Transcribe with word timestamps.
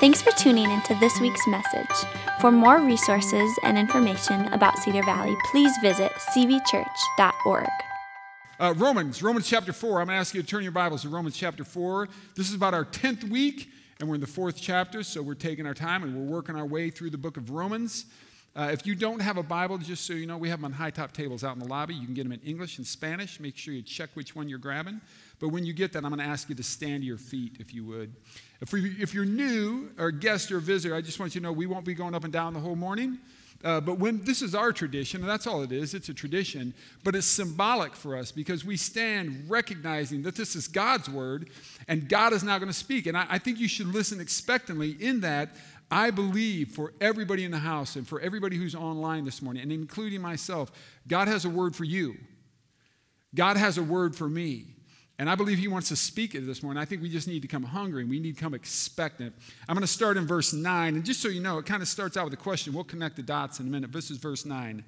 Thanks 0.00 0.22
for 0.22 0.30
tuning 0.30 0.70
into 0.70 0.94
this 0.94 1.20
week's 1.20 1.46
message. 1.46 2.08
For 2.40 2.50
more 2.50 2.80
resources 2.80 3.52
and 3.62 3.76
information 3.76 4.46
about 4.46 4.78
Cedar 4.78 5.02
Valley, 5.02 5.36
please 5.50 5.76
visit 5.82 6.10
cvchurch.org. 6.12 7.68
Uh, 8.58 8.74
Romans, 8.78 9.22
Romans 9.22 9.46
chapter 9.46 9.74
4. 9.74 10.00
I'm 10.00 10.06
going 10.06 10.16
to 10.16 10.20
ask 10.20 10.34
you 10.34 10.40
to 10.40 10.48
turn 10.48 10.62
your 10.62 10.72
Bibles 10.72 11.02
to 11.02 11.10
Romans 11.10 11.36
chapter 11.36 11.64
4. 11.64 12.08
This 12.34 12.48
is 12.48 12.54
about 12.54 12.72
our 12.72 12.86
10th 12.86 13.24
week, 13.24 13.68
and 14.00 14.08
we're 14.08 14.14
in 14.14 14.22
the 14.22 14.26
fourth 14.26 14.56
chapter, 14.58 15.02
so 15.02 15.20
we're 15.20 15.34
taking 15.34 15.66
our 15.66 15.74
time 15.74 16.02
and 16.02 16.16
we're 16.16 16.34
working 16.34 16.56
our 16.56 16.64
way 16.64 16.88
through 16.88 17.10
the 17.10 17.18
book 17.18 17.36
of 17.36 17.50
Romans. 17.50 18.06
Uh, 18.56 18.70
if 18.72 18.86
you 18.86 18.94
don't 18.94 19.20
have 19.20 19.36
a 19.36 19.42
Bible, 19.42 19.76
just 19.76 20.06
so 20.06 20.14
you 20.14 20.26
know, 20.26 20.38
we 20.38 20.48
have 20.48 20.60
them 20.60 20.64
on 20.64 20.72
high 20.72 20.90
top 20.90 21.12
tables 21.12 21.44
out 21.44 21.52
in 21.52 21.58
the 21.58 21.68
lobby. 21.68 21.94
You 21.94 22.06
can 22.06 22.14
get 22.14 22.22
them 22.22 22.32
in 22.32 22.40
English 22.40 22.78
and 22.78 22.86
Spanish. 22.86 23.38
Make 23.38 23.58
sure 23.58 23.74
you 23.74 23.82
check 23.82 24.08
which 24.14 24.34
one 24.34 24.48
you're 24.48 24.58
grabbing. 24.58 25.02
But 25.40 25.50
when 25.50 25.66
you 25.66 25.74
get 25.74 25.92
that, 25.92 26.04
I'm 26.04 26.10
going 26.10 26.20
to 26.20 26.24
ask 26.24 26.48
you 26.48 26.54
to 26.54 26.62
stand 26.62 27.02
to 27.02 27.06
your 27.06 27.18
feet, 27.18 27.56
if 27.60 27.74
you 27.74 27.84
would. 27.84 28.14
If, 28.60 28.72
we, 28.72 28.90
if 29.00 29.14
you're 29.14 29.24
new 29.24 29.90
or 29.98 30.08
a 30.08 30.12
guest 30.12 30.52
or 30.52 30.58
a 30.58 30.60
visitor, 30.60 30.94
I 30.94 31.00
just 31.00 31.18
want 31.18 31.34
you 31.34 31.40
to 31.40 31.46
know 31.46 31.52
we 31.52 31.66
won't 31.66 31.84
be 31.84 31.94
going 31.94 32.14
up 32.14 32.24
and 32.24 32.32
down 32.32 32.52
the 32.52 32.60
whole 32.60 32.76
morning. 32.76 33.18
Uh, 33.62 33.80
but 33.80 33.98
when 33.98 34.24
this 34.24 34.40
is 34.40 34.54
our 34.54 34.72
tradition, 34.72 35.20
and 35.20 35.28
that's 35.28 35.46
all 35.46 35.62
it 35.62 35.70
is, 35.70 35.92
it's 35.92 36.08
a 36.08 36.14
tradition, 36.14 36.72
but 37.04 37.14
it's 37.14 37.26
symbolic 37.26 37.94
for 37.94 38.16
us 38.16 38.32
because 38.32 38.64
we 38.64 38.76
stand 38.76 39.44
recognizing 39.48 40.22
that 40.22 40.34
this 40.34 40.56
is 40.56 40.66
God's 40.66 41.10
word 41.10 41.50
and 41.86 42.08
God 42.08 42.32
is 42.32 42.42
now 42.42 42.58
going 42.58 42.70
to 42.70 42.74
speak. 42.74 43.06
And 43.06 43.16
I, 43.16 43.26
I 43.28 43.38
think 43.38 43.58
you 43.58 43.68
should 43.68 43.88
listen 43.88 44.18
expectantly 44.18 44.92
in 44.92 45.20
that 45.20 45.56
I 45.90 46.10
believe 46.10 46.70
for 46.70 46.92
everybody 47.00 47.44
in 47.44 47.50
the 47.50 47.58
house 47.58 47.96
and 47.96 48.06
for 48.06 48.20
everybody 48.20 48.56
who's 48.56 48.74
online 48.74 49.24
this 49.24 49.42
morning, 49.42 49.62
and 49.62 49.72
including 49.72 50.22
myself, 50.22 50.70
God 51.08 51.28
has 51.28 51.44
a 51.44 51.50
word 51.50 51.74
for 51.74 51.84
you. 51.84 52.16
God 53.34 53.56
has 53.56 53.76
a 53.76 53.82
word 53.82 54.14
for 54.14 54.28
me. 54.28 54.66
And 55.20 55.28
I 55.28 55.34
believe 55.34 55.58
He 55.58 55.68
wants 55.68 55.90
to 55.90 55.96
speak 55.96 56.34
it 56.34 56.46
this 56.46 56.62
morning. 56.62 56.80
I 56.80 56.86
think 56.86 57.02
we 57.02 57.10
just 57.10 57.28
need 57.28 57.42
to 57.42 57.48
come 57.48 57.62
hungry. 57.62 58.00
And 58.00 58.10
we 58.10 58.18
need 58.18 58.36
to 58.36 58.40
come 58.40 58.54
expectant. 58.54 59.34
I'm 59.68 59.74
going 59.74 59.82
to 59.82 59.86
start 59.86 60.16
in 60.16 60.26
verse 60.26 60.54
9. 60.54 60.94
And 60.94 61.04
just 61.04 61.20
so 61.20 61.28
you 61.28 61.42
know, 61.42 61.58
it 61.58 61.66
kind 61.66 61.82
of 61.82 61.88
starts 61.88 62.16
out 62.16 62.24
with 62.24 62.32
a 62.32 62.38
question. 62.38 62.72
We'll 62.72 62.84
connect 62.84 63.16
the 63.16 63.22
dots 63.22 63.60
in 63.60 63.66
a 63.66 63.70
minute. 63.70 63.92
This 63.92 64.10
is 64.10 64.16
verse 64.16 64.46
9. 64.46 64.82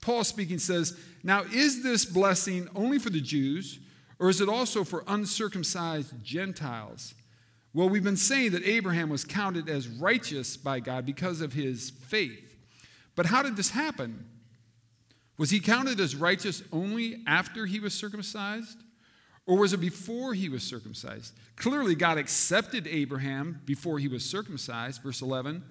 Paul 0.00 0.22
speaking 0.22 0.60
says, 0.60 0.96
Now 1.24 1.42
is 1.52 1.82
this 1.82 2.04
blessing 2.04 2.68
only 2.76 3.00
for 3.00 3.10
the 3.10 3.20
Jews, 3.20 3.80
or 4.20 4.30
is 4.30 4.40
it 4.40 4.48
also 4.48 4.84
for 4.84 5.02
uncircumcised 5.08 6.14
Gentiles? 6.22 7.14
Well, 7.74 7.88
we've 7.88 8.04
been 8.04 8.16
saying 8.16 8.52
that 8.52 8.64
Abraham 8.64 9.08
was 9.08 9.24
counted 9.24 9.68
as 9.68 9.88
righteous 9.88 10.56
by 10.56 10.78
God 10.78 11.04
because 11.04 11.40
of 11.40 11.54
his 11.54 11.90
faith. 11.90 12.54
But 13.16 13.26
how 13.26 13.42
did 13.42 13.56
this 13.56 13.70
happen? 13.70 14.26
Was 15.38 15.50
he 15.50 15.58
counted 15.58 15.98
as 15.98 16.14
righteous 16.14 16.62
only 16.72 17.24
after 17.26 17.66
he 17.66 17.80
was 17.80 17.94
circumcised? 17.94 18.78
Or 19.46 19.58
was 19.58 19.72
it 19.72 19.80
before 19.80 20.34
he 20.34 20.48
was 20.48 20.62
circumcised? 20.62 21.34
Clearly, 21.56 21.94
God 21.94 22.16
accepted 22.16 22.86
Abraham 22.86 23.60
before 23.64 23.98
he 23.98 24.08
was 24.08 24.24
circumcised. 24.24 25.02
Verse 25.02 25.22
11 25.22 25.62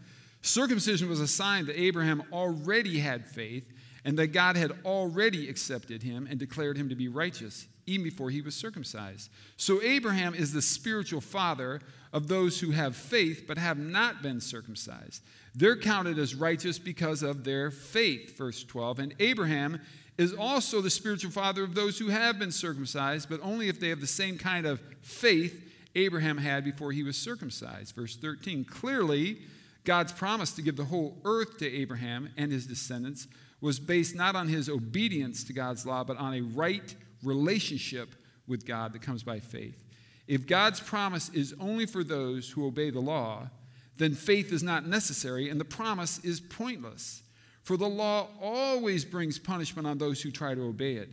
Circumcision 0.41 1.07
was 1.07 1.19
a 1.19 1.27
sign 1.27 1.67
that 1.67 1.79
Abraham 1.79 2.23
already 2.31 2.99
had 2.99 3.27
faith 3.27 3.71
and 4.03 4.17
that 4.17 4.27
God 4.27 4.55
had 4.55 4.71
already 4.83 5.47
accepted 5.47 6.01
him 6.01 6.27
and 6.29 6.39
declared 6.39 6.77
him 6.77 6.89
to 6.89 6.95
be 6.95 7.07
righteous 7.07 7.67
even 7.85 8.03
before 8.03 8.29
he 8.29 8.41
was 8.41 8.55
circumcised. 8.55 9.29
So 9.57 9.81
Abraham 9.81 10.33
is 10.33 10.53
the 10.53 10.61
spiritual 10.61 11.21
father 11.21 11.81
of 12.13 12.27
those 12.27 12.59
who 12.59 12.71
have 12.71 12.95
faith 12.95 13.45
but 13.47 13.57
have 13.57 13.77
not 13.77 14.21
been 14.21 14.41
circumcised. 14.41 15.23
They're 15.53 15.77
counted 15.77 16.17
as 16.17 16.33
righteous 16.33 16.79
because 16.79 17.23
of 17.23 17.43
their 17.43 17.69
faith, 17.71 18.37
verse 18.37 18.63
12. 18.63 18.99
And 18.99 19.15
Abraham 19.19 19.81
is 20.21 20.33
also 20.33 20.81
the 20.81 20.89
spiritual 20.89 21.31
father 21.31 21.63
of 21.63 21.73
those 21.73 21.97
who 21.97 22.09
have 22.09 22.37
been 22.37 22.51
circumcised, 22.51 23.27
but 23.29 23.39
only 23.41 23.67
if 23.69 23.79
they 23.79 23.89
have 23.89 24.01
the 24.01 24.07
same 24.07 24.37
kind 24.37 24.65
of 24.65 24.81
faith 25.01 25.67
Abraham 25.95 26.37
had 26.37 26.63
before 26.63 26.91
he 26.91 27.03
was 27.03 27.17
circumcised. 27.17 27.95
Verse 27.95 28.15
13. 28.15 28.63
Clearly, 28.65 29.39
God's 29.83 30.13
promise 30.13 30.51
to 30.53 30.61
give 30.61 30.75
the 30.75 30.85
whole 30.85 31.17
earth 31.25 31.57
to 31.57 31.69
Abraham 31.69 32.29
and 32.37 32.51
his 32.51 32.67
descendants 32.67 33.27
was 33.61 33.79
based 33.79 34.15
not 34.15 34.35
on 34.35 34.47
his 34.47 34.69
obedience 34.69 35.43
to 35.45 35.53
God's 35.53 35.85
law, 35.85 36.03
but 36.03 36.17
on 36.17 36.35
a 36.35 36.41
right 36.41 36.95
relationship 37.23 38.15
with 38.47 38.65
God 38.65 38.93
that 38.93 39.01
comes 39.01 39.23
by 39.23 39.39
faith. 39.39 39.83
If 40.27 40.47
God's 40.47 40.79
promise 40.79 41.29
is 41.29 41.55
only 41.59 41.85
for 41.85 42.03
those 42.03 42.49
who 42.49 42.65
obey 42.65 42.89
the 42.89 42.99
law, 42.99 43.49
then 43.97 44.13
faith 44.13 44.51
is 44.53 44.63
not 44.63 44.87
necessary 44.87 45.49
and 45.49 45.59
the 45.59 45.65
promise 45.65 46.19
is 46.19 46.39
pointless. 46.39 47.23
For 47.63 47.77
the 47.77 47.87
law 47.87 48.27
always 48.41 49.05
brings 49.05 49.37
punishment 49.37 49.87
on 49.87 49.97
those 49.97 50.21
who 50.21 50.31
try 50.31 50.55
to 50.55 50.61
obey 50.61 50.95
it. 50.95 51.09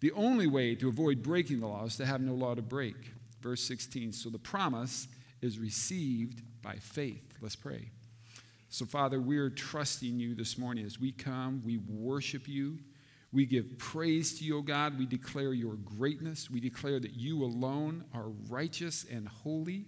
The 0.00 0.12
only 0.12 0.46
way 0.46 0.74
to 0.74 0.88
avoid 0.88 1.22
breaking 1.22 1.60
the 1.60 1.66
law 1.66 1.84
is 1.84 1.96
to 1.96 2.06
have 2.06 2.20
no 2.20 2.34
law 2.34 2.54
to 2.54 2.62
break. 2.62 2.96
Verse 3.40 3.62
16 3.62 4.12
So 4.12 4.30
the 4.30 4.38
promise 4.38 5.08
is 5.40 5.58
received 5.58 6.42
by 6.62 6.76
faith. 6.76 7.22
Let's 7.40 7.56
pray. 7.56 7.90
So, 8.68 8.84
Father, 8.84 9.20
we're 9.20 9.50
trusting 9.50 10.18
you 10.18 10.34
this 10.34 10.58
morning 10.58 10.84
as 10.84 10.98
we 10.98 11.12
come, 11.12 11.62
we 11.64 11.78
worship 11.78 12.48
you. 12.48 12.78
We 13.32 13.46
give 13.46 13.78
praise 13.78 14.38
to 14.38 14.44
you, 14.44 14.58
O 14.58 14.62
God. 14.62 14.96
We 14.96 15.06
declare 15.06 15.52
your 15.52 15.74
greatness. 15.74 16.48
We 16.48 16.60
declare 16.60 17.00
that 17.00 17.14
you 17.14 17.42
alone 17.42 18.04
are 18.14 18.28
righteous 18.48 19.04
and 19.10 19.26
holy. 19.26 19.86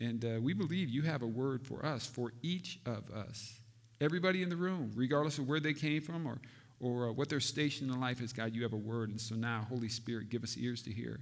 And 0.00 0.24
uh, 0.24 0.40
we 0.40 0.54
believe 0.54 0.88
you 0.88 1.02
have 1.02 1.22
a 1.22 1.26
word 1.26 1.66
for 1.66 1.84
us, 1.84 2.06
for 2.06 2.32
each 2.40 2.78
of 2.86 3.10
us. 3.10 3.58
Everybody 4.02 4.42
in 4.42 4.48
the 4.48 4.56
room, 4.56 4.90
regardless 4.96 5.38
of 5.38 5.48
where 5.48 5.60
they 5.60 5.72
came 5.72 6.02
from 6.02 6.26
or, 6.26 6.38
or 6.80 7.08
uh, 7.08 7.12
what 7.12 7.28
their 7.28 7.40
station 7.40 7.88
in 7.88 8.00
life 8.00 8.20
is, 8.20 8.32
God, 8.32 8.52
you 8.52 8.64
have 8.64 8.72
a 8.72 8.76
word. 8.76 9.10
And 9.10 9.20
so 9.20 9.36
now, 9.36 9.64
Holy 9.68 9.88
Spirit, 9.88 10.28
give 10.28 10.42
us 10.42 10.56
ears 10.58 10.82
to 10.82 10.90
hear, 10.90 11.20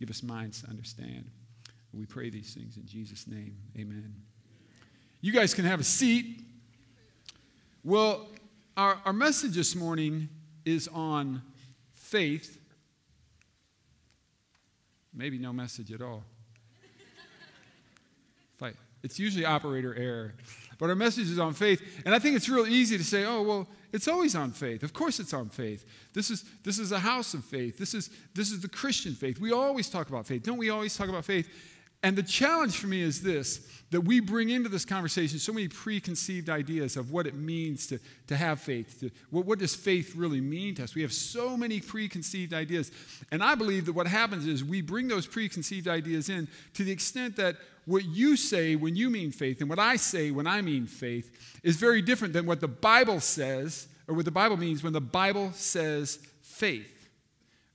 give 0.00 0.10
us 0.10 0.24
minds 0.24 0.62
to 0.62 0.68
understand. 0.68 1.30
We 1.92 2.04
pray 2.04 2.28
these 2.30 2.52
things 2.52 2.76
in 2.76 2.84
Jesus' 2.84 3.28
name. 3.28 3.56
Amen. 3.78 4.12
You 5.20 5.32
guys 5.32 5.54
can 5.54 5.64
have 5.64 5.78
a 5.78 5.84
seat. 5.84 6.40
Well, 7.84 8.26
our, 8.76 8.98
our 9.04 9.12
message 9.12 9.54
this 9.54 9.76
morning 9.76 10.28
is 10.64 10.88
on 10.88 11.42
faith. 11.94 12.60
Maybe 15.14 15.38
no 15.38 15.52
message 15.52 15.92
at 15.92 16.02
all. 16.02 16.24
It's 19.06 19.20
usually 19.20 19.44
operator 19.44 19.94
error. 19.94 20.34
But 20.78 20.90
our 20.90 20.96
message 20.96 21.30
is 21.30 21.38
on 21.38 21.54
faith. 21.54 22.02
And 22.04 22.14
I 22.14 22.18
think 22.18 22.36
it's 22.36 22.48
real 22.48 22.66
easy 22.66 22.98
to 22.98 23.04
say, 23.04 23.24
oh, 23.24 23.42
well, 23.42 23.68
it's 23.92 24.08
always 24.08 24.34
on 24.34 24.50
faith. 24.50 24.82
Of 24.82 24.92
course 24.92 25.20
it's 25.20 25.32
on 25.32 25.48
faith. 25.48 25.84
This 26.12 26.30
is, 26.30 26.44
this 26.64 26.78
is 26.78 26.92
a 26.92 26.98
house 26.98 27.34
of 27.34 27.44
faith. 27.44 27.78
This 27.78 27.94
is, 27.94 28.10
this 28.34 28.50
is 28.50 28.60
the 28.60 28.68
Christian 28.68 29.14
faith. 29.14 29.40
We 29.40 29.52
always 29.52 29.88
talk 29.88 30.08
about 30.08 30.26
faith. 30.26 30.42
Don't 30.42 30.58
we 30.58 30.70
always 30.70 30.96
talk 30.96 31.08
about 31.08 31.24
faith? 31.24 31.48
And 32.02 32.16
the 32.16 32.22
challenge 32.22 32.76
for 32.76 32.86
me 32.86 33.02
is 33.02 33.22
this 33.22 33.60
that 33.92 34.00
we 34.00 34.18
bring 34.18 34.50
into 34.50 34.68
this 34.68 34.84
conversation 34.84 35.38
so 35.38 35.52
many 35.52 35.68
preconceived 35.68 36.50
ideas 36.50 36.96
of 36.96 37.12
what 37.12 37.24
it 37.24 37.34
means 37.34 37.86
to, 37.86 38.00
to 38.26 38.36
have 38.36 38.60
faith. 38.60 38.98
To, 38.98 39.10
what, 39.30 39.46
what 39.46 39.60
does 39.60 39.76
faith 39.76 40.16
really 40.16 40.40
mean 40.40 40.74
to 40.74 40.84
us? 40.84 40.96
We 40.96 41.02
have 41.02 41.12
so 41.12 41.56
many 41.56 41.80
preconceived 41.80 42.52
ideas. 42.52 42.90
And 43.30 43.44
I 43.44 43.54
believe 43.54 43.86
that 43.86 43.92
what 43.92 44.08
happens 44.08 44.46
is 44.46 44.64
we 44.64 44.82
bring 44.82 45.06
those 45.06 45.26
preconceived 45.26 45.86
ideas 45.86 46.28
in 46.28 46.48
to 46.74 46.82
the 46.82 46.90
extent 46.90 47.36
that 47.36 47.56
what 47.84 48.04
you 48.04 48.36
say 48.36 48.74
when 48.74 48.96
you 48.96 49.08
mean 49.08 49.30
faith 49.30 49.60
and 49.60 49.70
what 49.70 49.78
I 49.78 49.94
say 49.94 50.32
when 50.32 50.48
I 50.48 50.62
mean 50.62 50.86
faith 50.86 51.60
is 51.62 51.76
very 51.76 52.02
different 52.02 52.34
than 52.34 52.44
what 52.44 52.60
the 52.60 52.68
Bible 52.68 53.20
says 53.20 53.86
or 54.08 54.16
what 54.16 54.24
the 54.24 54.32
Bible 54.32 54.56
means 54.56 54.82
when 54.82 54.92
the 54.92 55.00
Bible 55.00 55.52
says 55.52 56.18
faith 56.42 56.95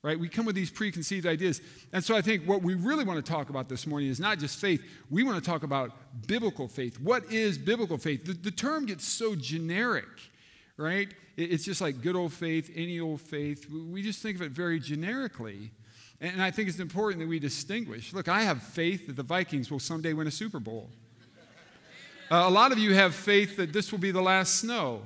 right? 0.03 0.19
We 0.19 0.29
come 0.29 0.45
with 0.45 0.55
these 0.55 0.71
preconceived 0.71 1.27
ideas. 1.27 1.61
And 1.93 2.03
so 2.03 2.15
I 2.15 2.21
think 2.21 2.43
what 2.45 2.63
we 2.63 2.73
really 2.73 3.03
want 3.03 3.23
to 3.23 3.31
talk 3.31 3.49
about 3.49 3.69
this 3.69 3.85
morning 3.85 4.09
is 4.09 4.19
not 4.19 4.39
just 4.39 4.59
faith, 4.59 4.83
we 5.09 5.23
want 5.23 5.43
to 5.43 5.47
talk 5.47 5.63
about 5.63 5.91
biblical 6.27 6.67
faith. 6.67 6.99
What 6.99 7.31
is 7.31 7.57
biblical 7.57 7.97
faith? 7.97 8.25
The, 8.25 8.33
the 8.33 8.51
term 8.51 8.87
gets 8.87 9.05
so 9.05 9.35
generic, 9.35 10.07
right? 10.77 11.13
It's 11.37 11.63
just 11.63 11.81
like 11.81 12.01
good 12.01 12.15
old 12.15 12.33
faith, 12.33 12.71
any 12.75 12.99
old 12.99 13.21
faith. 13.21 13.69
We 13.69 14.01
just 14.01 14.21
think 14.21 14.35
of 14.35 14.41
it 14.41 14.51
very 14.51 14.79
generically. 14.79 15.71
And 16.19 16.41
I 16.41 16.51
think 16.51 16.69
it's 16.69 16.79
important 16.79 17.19
that 17.21 17.27
we 17.27 17.39
distinguish. 17.39 18.13
Look, 18.13 18.27
I 18.27 18.41
have 18.41 18.61
faith 18.61 19.07
that 19.07 19.15
the 19.15 19.23
Vikings 19.23 19.71
will 19.71 19.79
someday 19.79 20.13
win 20.13 20.27
a 20.27 20.31
Super 20.31 20.59
Bowl. 20.59 20.89
Uh, 22.29 22.45
a 22.47 22.49
lot 22.49 22.71
of 22.71 22.77
you 22.77 22.93
have 22.93 23.13
faith 23.13 23.57
that 23.57 23.73
this 23.73 23.91
will 23.91 23.99
be 23.99 24.11
the 24.11 24.21
last 24.21 24.57
snow. 24.57 25.01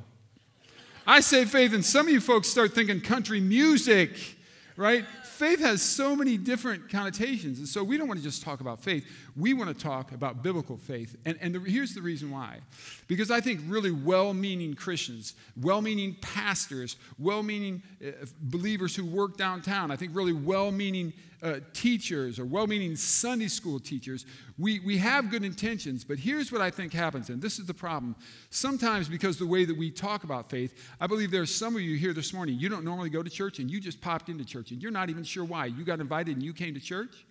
I 1.08 1.22
say 1.22 1.46
faith, 1.46 1.74
and 1.74 1.86
some 1.86 2.08
of 2.08 2.14
you 2.14 2.20
folks 2.20 2.50
start 2.50 2.74
thinking 2.74 3.00
country 3.02 3.40
music 3.40 4.35
right? 4.78 5.06
Faith 5.24 5.60
has 5.60 5.82
so 5.82 6.16
many 6.16 6.38
different 6.38 6.90
connotations. 6.90 7.60
And 7.60 7.68
so 7.68 7.84
we 7.84 7.98
don't 7.98 8.08
want 8.08 8.20
to 8.20 8.24
just 8.24 8.44
talk 8.44 8.62
about 8.62 8.82
faith. 8.82 9.06
We 9.38 9.54
want 9.54 9.76
to 9.76 9.84
talk 9.84 10.14
about 10.14 10.44
biblical 10.44 10.78
faith. 10.78 11.18
And, 11.26 11.38
and 11.42 11.54
the, 11.54 11.60
here's 11.60 11.94
the 11.94 12.02
reason 12.02 12.32
why. 12.32 12.60
Because 13.08 13.32
I 13.32 13.42
think 13.42 13.60
really 13.68 13.92
well 13.92 14.34
meaning 14.34 14.74
Christians, 14.76 15.34
well 15.62 15.82
meaning 15.82 16.16
pastors, 16.22 16.96
well 17.20 17.44
meaning 17.44 17.84
uh, 18.06 18.12
believers 18.44 18.96
who 18.96 19.06
work 19.06 19.36
downtown, 19.36 19.92
I 19.92 19.98
think 19.98 20.16
really 20.16 20.34
well 20.34 20.72
meaning 20.72 21.12
uh, 21.44 21.60
teachers 21.74 22.40
or 22.40 22.46
well 22.46 22.66
meaning 22.66 22.96
Sunday 22.96 23.48
school 23.48 23.80
teachers, 23.80 24.26
we, 24.58 24.80
we 24.80 24.98
have 24.98 25.30
good 25.30 25.44
intentions, 25.44 26.04
but 26.04 26.18
here's 26.18 26.52
what 26.52 26.62
I 26.62 26.72
think 26.72 26.94
happens, 26.94 27.30
and 27.30 27.42
this 27.42 27.60
is 27.60 27.66
the 27.66 27.74
problem. 27.74 28.16
Sometimes, 28.50 29.10
because 29.10 29.38
the 29.38 29.46
way 29.46 29.66
that 29.66 29.78
we 29.78 29.92
talk 29.92 30.24
about 30.24 30.50
faith, 30.50 30.74
I 31.00 31.08
believe 31.08 31.30
there's 31.30 31.54
some 31.54 31.76
of 31.76 31.82
you 31.82 31.98
here 31.98 32.14
this 32.14 32.34
morning, 32.34 32.58
you 32.58 32.70
don't 32.70 32.86
normally 32.86 33.10
go 33.10 33.22
to 33.22 33.30
church 33.30 33.60
and 33.60 33.70
you 33.70 33.80
just 33.80 34.02
popped 34.02 34.30
into 34.30 34.46
church 34.46 34.72
and 34.72 34.82
you're 34.82 34.92
not 34.92 35.10
even 35.10 35.24
sure 35.24 35.44
why. 35.44 35.66
You 35.66 35.84
got 35.84 36.00
invited 36.00 36.36
and 36.36 36.44
you 36.44 36.54
came 36.54 36.74
to 36.74 36.80
church. 36.80 37.26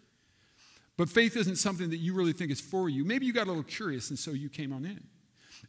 But 0.96 1.08
faith 1.08 1.36
isn't 1.36 1.56
something 1.56 1.90
that 1.90 1.98
you 1.98 2.14
really 2.14 2.32
think 2.32 2.50
is 2.50 2.60
for 2.60 2.88
you. 2.88 3.04
Maybe 3.04 3.26
you 3.26 3.32
got 3.32 3.46
a 3.46 3.50
little 3.50 3.62
curious 3.62 4.10
and 4.10 4.18
so 4.18 4.30
you 4.30 4.48
came 4.48 4.72
on 4.72 4.84
in. 4.84 5.02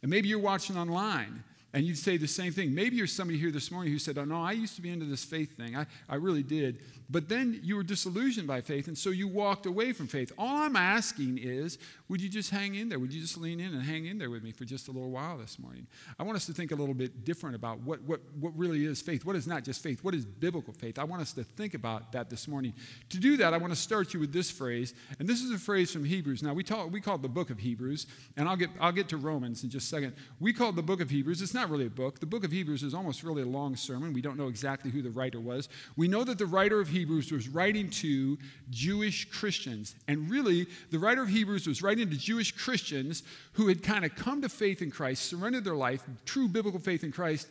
And 0.02 0.10
maybe 0.10 0.28
you're 0.28 0.38
watching 0.38 0.76
online 0.76 1.42
and 1.72 1.84
you'd 1.84 1.98
say 1.98 2.16
the 2.16 2.28
same 2.28 2.52
thing. 2.52 2.74
Maybe 2.74 2.96
you're 2.96 3.06
somebody 3.06 3.38
here 3.38 3.50
this 3.50 3.70
morning 3.70 3.92
who 3.92 3.98
said, 3.98 4.16
Oh, 4.18 4.24
no, 4.24 4.42
I 4.42 4.52
used 4.52 4.76
to 4.76 4.82
be 4.82 4.90
into 4.90 5.04
this 5.04 5.24
faith 5.24 5.56
thing. 5.56 5.76
I, 5.76 5.86
I 6.08 6.14
really 6.14 6.42
did. 6.42 6.80
But 7.10 7.28
then 7.28 7.60
you 7.62 7.76
were 7.76 7.82
disillusioned 7.82 8.46
by 8.46 8.60
faith, 8.62 8.88
and 8.88 8.96
so 8.96 9.10
you 9.10 9.28
walked 9.28 9.66
away 9.66 9.92
from 9.92 10.06
faith. 10.06 10.32
All 10.38 10.62
I'm 10.62 10.74
asking 10.74 11.38
is, 11.38 11.78
would 12.08 12.20
you 12.20 12.28
just 12.28 12.50
hang 12.50 12.76
in 12.76 12.88
there? 12.88 12.98
Would 12.98 13.12
you 13.12 13.20
just 13.20 13.36
lean 13.36 13.58
in 13.58 13.74
and 13.74 13.82
hang 13.82 14.06
in 14.06 14.16
there 14.18 14.30
with 14.30 14.44
me 14.44 14.52
for 14.52 14.64
just 14.64 14.86
a 14.86 14.92
little 14.92 15.10
while 15.10 15.38
this 15.38 15.58
morning? 15.58 15.86
I 16.18 16.22
want 16.22 16.36
us 16.36 16.46
to 16.46 16.52
think 16.52 16.70
a 16.70 16.76
little 16.76 16.94
bit 16.94 17.24
different 17.24 17.56
about 17.56 17.80
what, 17.80 18.00
what, 18.02 18.20
what 18.38 18.56
really 18.56 18.84
is 18.84 19.02
faith. 19.02 19.24
What 19.24 19.34
is 19.34 19.46
not 19.46 19.64
just 19.64 19.82
faith? 19.82 20.04
What 20.04 20.14
is 20.14 20.24
biblical 20.24 20.72
faith? 20.72 20.98
I 21.00 21.04
want 21.04 21.20
us 21.20 21.32
to 21.32 21.42
think 21.42 21.74
about 21.74 22.12
that 22.12 22.30
this 22.30 22.46
morning. 22.46 22.74
To 23.10 23.18
do 23.18 23.36
that, 23.38 23.52
I 23.52 23.56
want 23.56 23.72
to 23.72 23.78
start 23.78 24.14
you 24.14 24.20
with 24.20 24.32
this 24.32 24.50
phrase, 24.50 24.94
and 25.18 25.28
this 25.28 25.42
is 25.42 25.50
a 25.50 25.58
phrase 25.58 25.90
from 25.90 26.04
Hebrews. 26.04 26.44
Now, 26.44 26.54
we, 26.54 26.62
talk, 26.62 26.92
we 26.92 27.00
call 27.00 27.16
it 27.16 27.22
the 27.22 27.28
book 27.28 27.50
of 27.50 27.58
Hebrews, 27.58 28.06
and 28.36 28.48
I'll 28.48 28.56
get, 28.56 28.70
I'll 28.80 28.92
get 28.92 29.08
to 29.08 29.16
Romans 29.16 29.64
in 29.64 29.70
just 29.70 29.86
a 29.86 29.88
second. 29.88 30.14
We 30.38 30.52
call 30.52 30.70
the 30.70 30.82
book 30.82 31.00
of 31.00 31.10
Hebrews. 31.10 31.42
It's 31.42 31.54
not 31.54 31.70
really 31.70 31.86
a 31.86 31.90
book. 31.90 32.20
The 32.20 32.26
book 32.26 32.44
of 32.44 32.52
Hebrews 32.52 32.84
is 32.84 32.94
almost 32.94 33.24
really 33.24 33.42
a 33.42 33.46
long 33.46 33.74
sermon. 33.74 34.12
We 34.12 34.22
don't 34.22 34.36
know 34.36 34.48
exactly 34.48 34.92
who 34.92 35.02
the 35.02 35.10
writer 35.10 35.40
was. 35.40 35.68
We 35.96 36.06
know 36.06 36.22
that 36.22 36.38
the 36.38 36.46
writer 36.46 36.78
of 36.78 36.88
Hebrews 36.88 37.32
was 37.32 37.48
writing 37.48 37.90
to 37.90 38.38
Jewish 38.70 39.28
Christians. 39.30 39.96
And 40.06 40.30
really, 40.30 40.68
the 40.92 41.00
writer 41.00 41.22
of 41.22 41.28
Hebrews 41.28 41.66
was 41.66 41.82
writing 41.82 41.95
to 41.98 42.16
Jewish 42.16 42.52
Christians 42.52 43.22
who 43.52 43.68
had 43.68 43.82
kind 43.82 44.04
of 44.04 44.14
come 44.14 44.42
to 44.42 44.48
faith 44.48 44.82
in 44.82 44.90
Christ, 44.90 45.24
surrendered 45.24 45.64
their 45.64 45.76
life, 45.76 46.02
true 46.24 46.48
biblical 46.48 46.80
faith 46.80 47.04
in 47.04 47.12
Christ, 47.12 47.48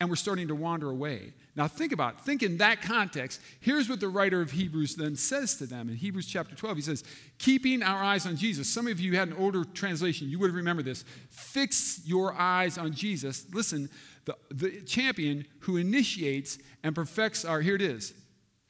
and 0.00 0.08
were 0.08 0.16
starting 0.16 0.48
to 0.48 0.54
wander 0.54 0.90
away. 0.90 1.34
Now, 1.56 1.68
think 1.68 1.92
about. 1.92 2.24
Think 2.24 2.42
in 2.42 2.56
that 2.56 2.80
context. 2.80 3.40
Here's 3.60 3.88
what 3.88 4.00
the 4.00 4.08
writer 4.08 4.40
of 4.40 4.50
Hebrews 4.50 4.94
then 4.96 5.14
says 5.14 5.56
to 5.56 5.66
them 5.66 5.90
in 5.90 5.96
Hebrews 5.96 6.26
chapter 6.26 6.54
12. 6.54 6.76
He 6.76 6.82
says, 6.82 7.04
Keeping 7.38 7.82
our 7.82 8.02
eyes 8.02 8.24
on 8.24 8.36
Jesus. 8.36 8.66
Some 8.66 8.86
of 8.86 8.98
you 8.98 9.16
had 9.16 9.28
an 9.28 9.34
older 9.36 9.64
translation. 9.64 10.30
You 10.30 10.38
would 10.38 10.52
remember 10.52 10.82
this. 10.82 11.04
Fix 11.28 12.00
your 12.06 12.34
eyes 12.34 12.78
on 12.78 12.94
Jesus. 12.94 13.44
Listen, 13.52 13.90
the, 14.24 14.36
the 14.50 14.80
champion 14.82 15.44
who 15.60 15.76
initiates 15.76 16.58
and 16.82 16.94
perfects 16.94 17.44
our, 17.44 17.60
here 17.60 17.74
it 17.74 17.82
is, 17.82 18.14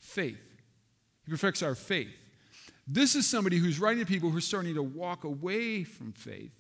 faith. 0.01 0.39
He 1.25 1.31
perfects 1.31 1.63
our 1.63 1.77
faith. 1.77 2.11
This 2.93 3.15
is 3.15 3.27
somebody 3.27 3.59
who's 3.59 3.79
writing 3.79 4.05
to 4.05 4.07
people 4.07 4.31
who 4.31 4.39
are 4.39 4.43
starting 4.43 4.75
to 4.75 4.83
walk 4.83 5.23
away 5.25 5.85
from 5.85 6.13
faith. 6.13 6.51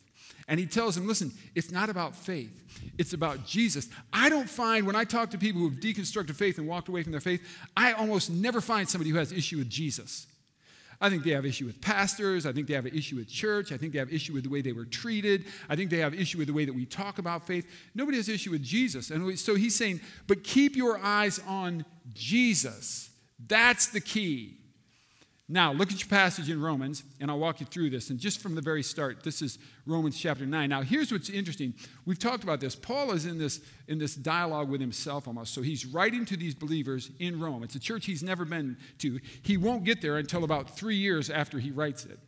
And 0.47 0.61
he 0.61 0.67
tells 0.67 0.94
them, 0.94 1.06
listen, 1.06 1.32
it's 1.55 1.71
not 1.71 1.91
about 1.91 2.15
faith, 2.15 2.62
it's 2.99 3.12
about 3.12 3.47
Jesus. 3.47 3.88
I 4.12 4.29
don't 4.29 4.49
find, 4.49 4.87
when 4.87 4.97
I 4.97 5.05
talk 5.05 5.31
to 5.31 5.38
people 5.38 5.61
who 5.61 5.71
have 5.71 5.81
deconstructed 5.81 6.35
faith 6.35 6.59
and 6.59 6.69
walked 6.69 6.88
away 6.88 7.03
from 7.03 7.12
their 7.12 7.21
faith, 7.21 7.43
I 7.77 7.93
almost 7.93 8.31
never 8.31 8.61
find 8.61 8.88
somebody 8.88 9.11
who 9.11 9.19
has 9.19 9.32
issue 9.32 9.59
with 9.59 9.69
Jesus. 9.69 10.27
I 11.00 11.09
think 11.09 11.25
they 11.25 11.31
have 11.31 11.47
issue 11.47 11.67
with 11.67 11.81
pastors. 11.81 12.44
I 12.47 12.53
think 12.53 12.67
they 12.67 12.75
have 12.75 12.85
an 12.85 12.94
issue 12.94 13.17
with 13.17 13.29
church. 13.29 13.73
I 13.73 13.77
think 13.77 13.93
they 13.93 13.99
have 13.99 14.12
issue 14.12 14.35
with 14.35 14.44
the 14.44 14.50
way 14.50 14.61
they 14.61 14.73
were 14.73 14.85
treated. 14.85 15.47
I 15.69 15.75
think 15.75 15.91
they 15.91 15.99
have 15.99 16.15
issue 16.15 16.38
with 16.38 16.47
the 16.47 16.53
way 16.53 16.67
that 16.67 16.75
we 16.75 16.85
talk 16.85 17.19
about 17.19 17.47
faith. 17.47 17.67
Nobody 17.94 18.19
has 18.19 18.29
issue 18.29 18.50
with 18.50 18.62
Jesus. 18.62 19.11
And 19.11 19.38
so 19.38 19.55
he's 19.55 19.75
saying, 19.75 20.00
but 20.27 20.44
keep 20.44 20.77
your 20.77 20.99
eyes 20.99 21.41
on 21.49 21.87
Jesus. 22.12 23.11
That's 23.49 23.87
the 23.87 24.00
key. 24.00 24.59
Now, 25.52 25.73
look 25.73 25.91
at 25.91 25.99
your 25.99 26.08
passage 26.08 26.49
in 26.49 26.62
Romans, 26.62 27.02
and 27.19 27.29
I'll 27.29 27.41
walk 27.41 27.58
you 27.58 27.67
through 27.67 27.91
this. 27.91 28.11
And 28.11 28.20
just 28.20 28.41
from 28.41 28.55
the 28.55 28.61
very 28.61 28.85
start, 28.85 29.25
this 29.25 29.43
is 29.43 29.58
Romans 29.85 30.17
chapter 30.17 30.47
9. 30.47 30.70
Now, 30.70 30.82
here's 30.82 31.11
what's 31.11 31.29
interesting. 31.29 31.75
We've 32.06 32.20
talked 32.20 32.44
about 32.44 32.61
this. 32.61 32.76
Paul 32.76 33.11
is 33.11 33.26
in 33.26 33.37
this, 33.37 33.61
in 33.88 33.99
this 33.99 34.14
dialogue 34.14 34.69
with 34.69 34.81
himself 34.81 35.26
almost. 35.26 35.52
So 35.52 35.61
he's 35.61 35.85
writing 35.85 36.25
to 36.26 36.37
these 36.37 36.55
believers 36.55 37.11
in 37.19 37.41
Rome. 37.41 37.64
It's 37.64 37.75
a 37.75 37.81
church 37.81 38.06
he's 38.06 38.23
never 38.23 38.44
been 38.44 38.76
to. 38.99 39.19
He 39.43 39.56
won't 39.56 39.82
get 39.82 40.00
there 40.00 40.19
until 40.19 40.44
about 40.44 40.76
three 40.76 40.94
years 40.94 41.31
after 41.31 41.58
he 41.58 41.73
writes 41.73 42.05
it. 42.05 42.20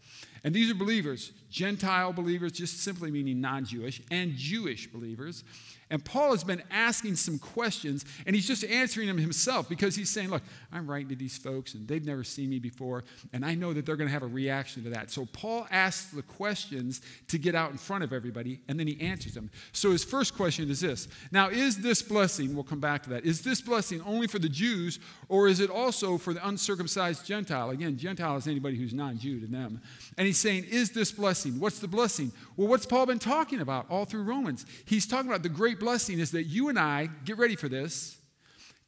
And 0.44 0.52
these 0.54 0.70
are 0.70 0.74
believers, 0.74 1.32
Gentile 1.50 2.12
believers, 2.12 2.52
just 2.52 2.80
simply 2.80 3.10
meaning 3.10 3.40
non 3.40 3.64
Jewish, 3.64 4.02
and 4.10 4.34
Jewish 4.34 4.88
believers. 4.88 5.44
And 5.92 6.02
Paul 6.02 6.30
has 6.30 6.42
been 6.42 6.62
asking 6.70 7.16
some 7.16 7.38
questions, 7.38 8.06
and 8.24 8.34
he's 8.34 8.46
just 8.46 8.64
answering 8.64 9.08
them 9.08 9.18
himself 9.18 9.68
because 9.68 9.94
he's 9.94 10.08
saying, 10.08 10.30
Look, 10.30 10.42
I'm 10.72 10.90
writing 10.90 11.10
to 11.10 11.14
these 11.14 11.36
folks, 11.36 11.74
and 11.74 11.86
they've 11.86 12.04
never 12.04 12.24
seen 12.24 12.48
me 12.48 12.58
before, 12.58 13.04
and 13.34 13.44
I 13.44 13.54
know 13.54 13.74
that 13.74 13.84
they're 13.84 13.96
going 13.96 14.08
to 14.08 14.12
have 14.12 14.22
a 14.22 14.26
reaction 14.26 14.82
to 14.84 14.90
that. 14.90 15.10
So 15.10 15.26
Paul 15.34 15.66
asks 15.70 16.10
the 16.10 16.22
questions 16.22 17.02
to 17.28 17.36
get 17.36 17.54
out 17.54 17.72
in 17.72 17.76
front 17.76 18.04
of 18.04 18.12
everybody, 18.14 18.60
and 18.68 18.80
then 18.80 18.86
he 18.86 18.98
answers 19.02 19.34
them. 19.34 19.50
So 19.72 19.90
his 19.90 20.02
first 20.02 20.34
question 20.34 20.70
is 20.70 20.80
this 20.80 21.08
Now, 21.30 21.50
is 21.50 21.76
this 21.76 22.00
blessing, 22.00 22.54
we'll 22.54 22.64
come 22.64 22.80
back 22.80 23.02
to 23.02 23.10
that, 23.10 23.26
is 23.26 23.42
this 23.42 23.60
blessing 23.60 24.00
only 24.06 24.28
for 24.28 24.38
the 24.38 24.48
Jews, 24.48 24.98
or 25.28 25.46
is 25.46 25.60
it 25.60 25.68
also 25.68 26.16
for 26.16 26.32
the 26.32 26.48
uncircumcised 26.48 27.26
Gentile? 27.26 27.68
Again, 27.68 27.98
Gentile 27.98 28.38
is 28.38 28.48
anybody 28.48 28.76
who's 28.76 28.94
non 28.94 29.18
Jew 29.18 29.40
to 29.40 29.46
them. 29.46 29.82
And 30.16 30.26
he's 30.32 30.40
saying, 30.40 30.64
Is 30.70 30.90
this 30.90 31.12
blessing? 31.12 31.60
What's 31.60 31.78
the 31.78 31.88
blessing? 31.88 32.32
Well, 32.56 32.66
what's 32.66 32.86
Paul 32.86 33.04
been 33.04 33.18
talking 33.18 33.60
about 33.60 33.86
all 33.90 34.06
through 34.06 34.22
Romans? 34.22 34.64
He's 34.86 35.06
talking 35.06 35.28
about 35.28 35.42
the 35.42 35.50
great 35.50 35.78
blessing 35.78 36.18
is 36.18 36.30
that 36.30 36.44
you 36.44 36.70
and 36.70 36.78
I, 36.78 37.10
get 37.24 37.36
ready 37.36 37.54
for 37.54 37.68
this, 37.68 38.16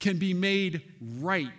can 0.00 0.18
be 0.18 0.32
made 0.32 0.82
right 1.20 1.50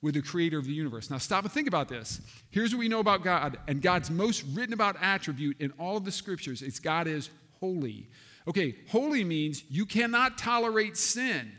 with 0.00 0.14
the 0.14 0.22
creator 0.22 0.58
of 0.58 0.64
the 0.64 0.72
universe. 0.72 1.10
Now, 1.10 1.18
stop 1.18 1.44
and 1.44 1.52
think 1.52 1.68
about 1.68 1.88
this. 1.88 2.20
Here's 2.50 2.74
what 2.74 2.80
we 2.80 2.88
know 2.88 2.98
about 2.98 3.22
God, 3.22 3.56
and 3.68 3.80
God's 3.80 4.10
most 4.10 4.44
written 4.52 4.74
about 4.74 4.96
attribute 5.00 5.60
in 5.60 5.72
all 5.78 5.96
of 5.96 6.04
the 6.04 6.10
scriptures 6.10 6.60
it's 6.60 6.80
God 6.80 7.06
is 7.06 7.30
holy. 7.60 8.08
Okay, 8.48 8.74
holy 8.90 9.22
means 9.22 9.62
you 9.70 9.86
cannot 9.86 10.38
tolerate 10.38 10.96
sin. 10.96 11.52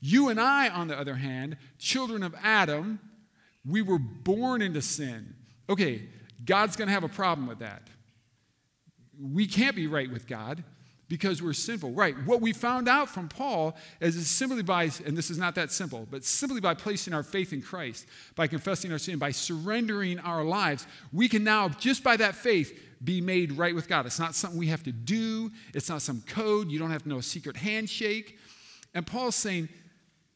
You 0.00 0.30
and 0.30 0.40
I, 0.40 0.70
on 0.70 0.88
the 0.88 0.98
other 0.98 1.16
hand, 1.16 1.58
children 1.78 2.22
of 2.22 2.34
Adam, 2.42 2.98
we 3.68 3.82
were 3.82 3.98
born 3.98 4.62
into 4.62 4.80
sin. 4.80 5.34
Okay, 5.68 6.08
God's 6.44 6.76
going 6.76 6.88
to 6.88 6.94
have 6.94 7.04
a 7.04 7.08
problem 7.08 7.46
with 7.46 7.60
that. 7.60 7.88
We 9.20 9.46
can't 9.46 9.74
be 9.74 9.86
right 9.86 10.10
with 10.10 10.26
God 10.26 10.62
because 11.08 11.40
we're 11.42 11.52
sinful. 11.52 11.92
Right. 11.92 12.14
What 12.24 12.40
we 12.40 12.52
found 12.52 12.88
out 12.88 13.08
from 13.08 13.28
Paul 13.28 13.76
is 14.00 14.28
simply 14.28 14.62
by, 14.62 14.90
and 15.04 15.16
this 15.16 15.30
is 15.30 15.38
not 15.38 15.54
that 15.54 15.70
simple, 15.70 16.06
but 16.10 16.24
simply 16.24 16.60
by 16.60 16.74
placing 16.74 17.14
our 17.14 17.22
faith 17.22 17.52
in 17.52 17.62
Christ, 17.62 18.06
by 18.34 18.46
confessing 18.46 18.92
our 18.92 18.98
sin, 18.98 19.18
by 19.18 19.30
surrendering 19.30 20.18
our 20.18 20.44
lives, 20.44 20.86
we 21.12 21.28
can 21.28 21.44
now, 21.44 21.68
just 21.68 22.02
by 22.02 22.16
that 22.16 22.34
faith, 22.34 22.78
be 23.02 23.20
made 23.20 23.52
right 23.52 23.74
with 23.74 23.88
God. 23.88 24.06
It's 24.06 24.18
not 24.18 24.34
something 24.34 24.58
we 24.58 24.68
have 24.68 24.82
to 24.84 24.92
do, 24.92 25.52
it's 25.74 25.88
not 25.88 26.02
some 26.02 26.22
code. 26.26 26.70
You 26.70 26.78
don't 26.78 26.90
have 26.90 27.02
to 27.04 27.08
know 27.08 27.18
a 27.18 27.22
secret 27.22 27.56
handshake. 27.56 28.38
And 28.94 29.06
Paul's 29.06 29.36
saying, 29.36 29.68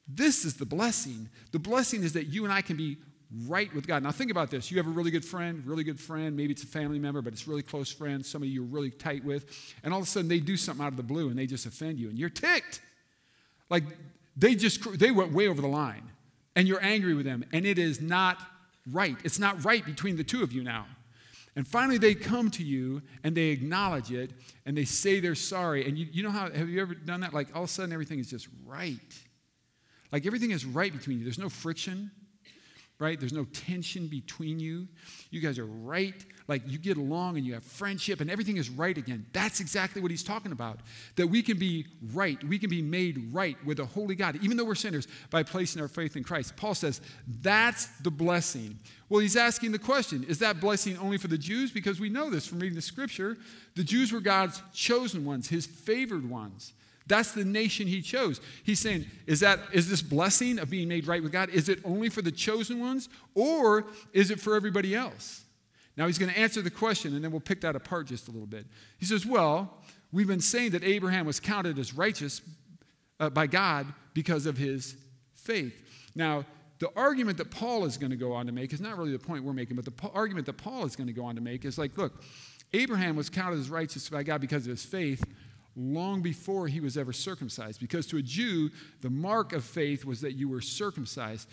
this 0.07 0.45
is 0.45 0.55
the 0.55 0.67
blessing. 0.67 1.29
The 1.53 1.59
blessing 1.59 2.03
is 2.03 2.13
that 2.15 2.25
you 2.25 2.45
and 2.45 2.53
I 2.53 2.63
can 2.63 2.77
be 2.77 2.99
right 3.47 3.73
with 3.75 3.87
God. 3.87 4.03
Now, 4.03 4.11
think 4.11 4.31
about 4.31 4.51
this. 4.51 4.71
You 4.71 4.77
have 4.79 4.87
a 4.87 4.91
really 4.91 5.11
good 5.11 5.25
friend, 5.25 5.63
really 5.65 5.85
good 5.85 6.01
friend. 6.01 6.37
Maybe 6.37 6.53
it's 6.53 6.65
a 6.65 6.67
family 6.67 6.99
member, 6.99 7.23
but 7.23 7.33
it's 7.33 7.47
really 7.47 7.63
close 7.63 7.91
friend, 7.91 8.25
somebody 8.25 8.51
you're 8.51 8.65
really 8.65 8.91
tight 8.91 9.25
with. 9.25 9.75
And 9.85 9.93
all 9.93 10.01
of 10.01 10.07
a 10.07 10.09
sudden, 10.09 10.29
they 10.29 10.41
do 10.41 10.57
something 10.57 10.85
out 10.85 10.93
of 10.93 10.97
the 10.97 11.03
blue 11.03 11.29
and 11.29 11.39
they 11.39 11.47
just 11.47 11.67
offend 11.67 11.99
you, 11.99 12.09
and 12.09 12.19
you're 12.19 12.31
ticked. 12.31 12.81
Like 13.69 13.85
they 14.37 14.55
just, 14.55 14.99
they 14.99 15.11
went 15.11 15.33
way 15.33 15.49
over 15.49 15.61
the 15.61 15.69
line. 15.69 16.11
And 16.57 16.67
you're 16.67 16.83
angry 16.83 17.15
with 17.15 17.25
them, 17.25 17.45
and 17.53 17.65
it 17.65 17.79
is 17.79 18.01
not 18.01 18.37
right. 18.91 19.17
It's 19.23 19.39
not 19.39 19.65
right 19.65 19.85
between 19.85 20.17
the 20.17 20.25
two 20.25 20.43
of 20.43 20.53
you 20.53 20.65
now. 20.65 20.87
And 21.57 21.67
finally, 21.67 21.99
they 21.99 22.15
come 22.15 22.51
to 22.53 22.65
you 22.65 23.03
and 23.25 23.37
they 23.37 23.49
acknowledge 23.49 24.13
it 24.13 24.31
and 24.67 24.77
they 24.77 24.85
say 24.85 25.21
they're 25.21 25.35
sorry. 25.35 25.87
And 25.87 25.99
you, 25.99 26.07
you 26.13 26.23
know 26.23 26.31
how, 26.31 26.51
have 26.51 26.69
you 26.69 26.81
ever 26.81 26.95
done 26.95 27.21
that? 27.21 27.35
Like 27.35 27.49
all 27.55 27.65
of 27.65 27.69
a 27.69 27.73
sudden, 27.73 27.93
everything 27.93 28.19
is 28.19 28.31
just 28.31 28.49
right. 28.65 28.99
Like 30.13 30.27
everything 30.27 30.53
is 30.53 30.65
right 30.65 30.93
between 30.93 31.19
you. 31.19 31.25
There's 31.25 31.39
no 31.39 31.49
friction 31.49 32.11
right? 33.01 33.19
There's 33.19 33.33
no 33.33 33.45
tension 33.45 34.07
between 34.07 34.61
you. 34.61 34.87
You 35.31 35.41
guys 35.41 35.59
are 35.59 35.67
right. 35.67 36.15
Like 36.49 36.63
you 36.67 36.79
get 36.79 36.97
along 36.97 37.37
and 37.37 37.47
you 37.47 37.55
have 37.55 37.65
friendship 37.65 38.21
and 38.21 38.31
everything 38.31 38.59
is 38.59 38.69
right 38.69 38.97
again. 38.97 39.25
That's 39.33 39.61
exactly 39.61 40.03
what 40.03 40.11
he's 40.11 40.23
talking 40.23 40.53
about. 40.53 40.81
That 41.17 41.29
we 41.29 41.43
can 41.43 41.59
be 41.59 41.87
right. 42.13 42.43
We 42.45 42.59
can 42.59 42.69
be 42.69 42.83
made 42.83 43.33
right 43.33 43.57
with 43.65 43.81
a 43.81 43.87
holy 43.87 44.15
God, 44.15 44.39
even 44.43 44.57
though 44.57 44.65
we're 44.65 44.75
sinners, 44.75 45.09
by 45.31 45.43
placing 45.43 45.81
our 45.81 45.89
faith 45.89 46.17
in 46.17 46.23
Christ. 46.23 46.57
Paul 46.57 46.75
says 46.75 47.01
that's 47.41 47.87
the 48.01 48.11
blessing. 48.11 48.79
Well, 49.09 49.21
he's 49.21 49.37
asking 49.37 49.73
the 49.73 49.79
question 49.79 50.25
is 50.29 50.39
that 50.41 50.61
blessing 50.61 50.99
only 50.99 51.17
for 51.17 51.29
the 51.29 51.39
Jews? 51.39 51.71
Because 51.71 51.99
we 52.01 52.11
know 52.11 52.29
this 52.29 52.47
from 52.47 52.61
reading 52.61 52.77
the 52.77 52.83
scripture. 52.83 53.39
The 53.77 53.85
Jews 53.85 54.13
were 54.13 54.21
God's 54.21 54.63
chosen 54.75 55.25
ones, 55.25 55.49
his 55.49 55.67
favored 55.67 56.29
ones. 56.29 56.75
That's 57.07 57.33
the 57.33 57.45
nation 57.45 57.87
he 57.87 58.03
chose. 58.03 58.41
He's 58.63 58.79
saying, 58.79 59.07
is 59.27 59.41
that 59.41 59.61
is 59.73 59.89
this 59.89 60.03
blessing 60.03 60.59
of 60.59 60.71
being 60.71 60.89
made 60.89 61.07
right 61.07 61.23
with 61.23 61.33
God? 61.33 61.51
Is 61.51 61.69
it 61.69 61.81
only 61.85 62.09
for 62.09 62.23
the 62.23 62.31
chosen 62.31 62.81
ones 62.81 63.09
or 63.35 63.87
is 64.13 64.31
it 64.31 64.41
for 64.41 64.55
everybody 64.55 64.95
else? 64.95 65.45
Now 65.97 66.07
he's 66.07 66.19
going 66.19 66.33
to 66.33 66.39
answer 66.39 66.63
the 66.63 66.71
question 66.71 67.15
and 67.15 67.25
then 67.25 67.31
we'll 67.31 67.41
pick 67.41 67.63
that 67.63 67.75
apart 67.75 68.07
just 68.07 68.29
a 68.29 68.31
little 68.31 68.47
bit. 68.47 68.67
He 68.99 69.07
says, 69.07 69.27
"Well, 69.27 69.79
we've 70.13 70.29
been 70.29 70.41
saying 70.41 70.71
that 70.71 70.85
Abraham 70.85 71.27
was 71.27 71.41
counted 71.41 71.79
as 71.79 71.95
righteous 71.95 72.43
uh, 73.19 73.31
by 73.31 73.47
God 73.47 73.87
because 74.15 74.47
of 74.47 74.57
his 74.57 74.97
faith." 75.35 75.75
Now, 76.15 76.45
the 76.81 76.91
argument 76.97 77.37
that 77.39 77.51
Paul 77.51 77.85
is 77.85 77.99
going 77.99 78.11
to 78.11 78.17
go 78.17 78.33
on 78.33 78.47
to 78.47 78.53
make 78.53 78.73
is 78.73 78.81
not 78.81 78.97
really 78.97 79.13
the 79.13 79.19
point 79.19 79.45
we're 79.45 79.53
making, 79.53 79.77
but 79.77 79.85
the 79.85 79.91
po- 79.91 80.11
argument 80.15 80.47
that 80.47 80.55
Paul 80.55 80.87
is 80.87 80.97
going 80.97 81.07
to 81.07 81.13
go 81.13 81.25
on 81.25 81.35
to 81.35 81.41
make 81.41 81.65
is 81.65 81.77
like, 81.77 81.97
look, 81.97 82.23
Abraham 82.73 83.17
was 83.17 83.29
counted 83.29 83.59
as 83.59 83.69
righteous 83.69 84.09
by 84.09 84.23
God 84.23 84.41
because 84.41 84.67
of 84.67 84.71
his 84.71 84.85
faith, 84.85 85.23
long 85.81 86.21
before 86.21 86.69
he 86.69 86.81
was 86.81 86.97
ever 86.97 87.13
circumcised. 87.13 87.81
Because 87.81 88.07
to 88.09 88.19
a 88.19 88.23
Jew, 88.23 88.71
the 89.01 89.11
mark 89.11 89.53
of 89.53 89.65
faith 89.65 90.05
was 90.05 90.21
that 90.21 90.33
you 90.33 90.49
were 90.49 90.61
circumcised. 90.61 91.49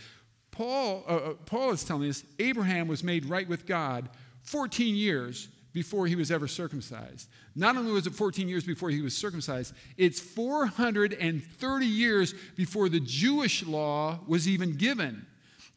Paul, 0.51 1.03
uh, 1.07 1.11
uh, 1.11 1.33
Paul 1.45 1.71
is 1.71 1.83
telling 1.83 2.09
us 2.09 2.23
Abraham 2.39 2.87
was 2.87 3.03
made 3.03 3.25
right 3.25 3.47
with 3.47 3.65
God 3.65 4.09
14 4.41 4.95
years 4.95 5.49
before 5.71 6.07
he 6.07 6.15
was 6.15 6.31
ever 6.31 6.47
circumcised. 6.47 7.29
Not 7.55 7.77
only 7.77 7.91
was 7.91 8.07
it 8.07 8.15
14 8.15 8.49
years 8.49 8.63
before 8.63 8.89
he 8.89 9.01
was 9.01 9.15
circumcised, 9.15 9.75
it's 9.95 10.19
430 10.19 11.85
years 11.85 12.33
before 12.55 12.89
the 12.89 12.99
Jewish 12.99 13.63
law 13.63 14.19
was 14.25 14.47
even 14.47 14.75
given. 14.75 15.26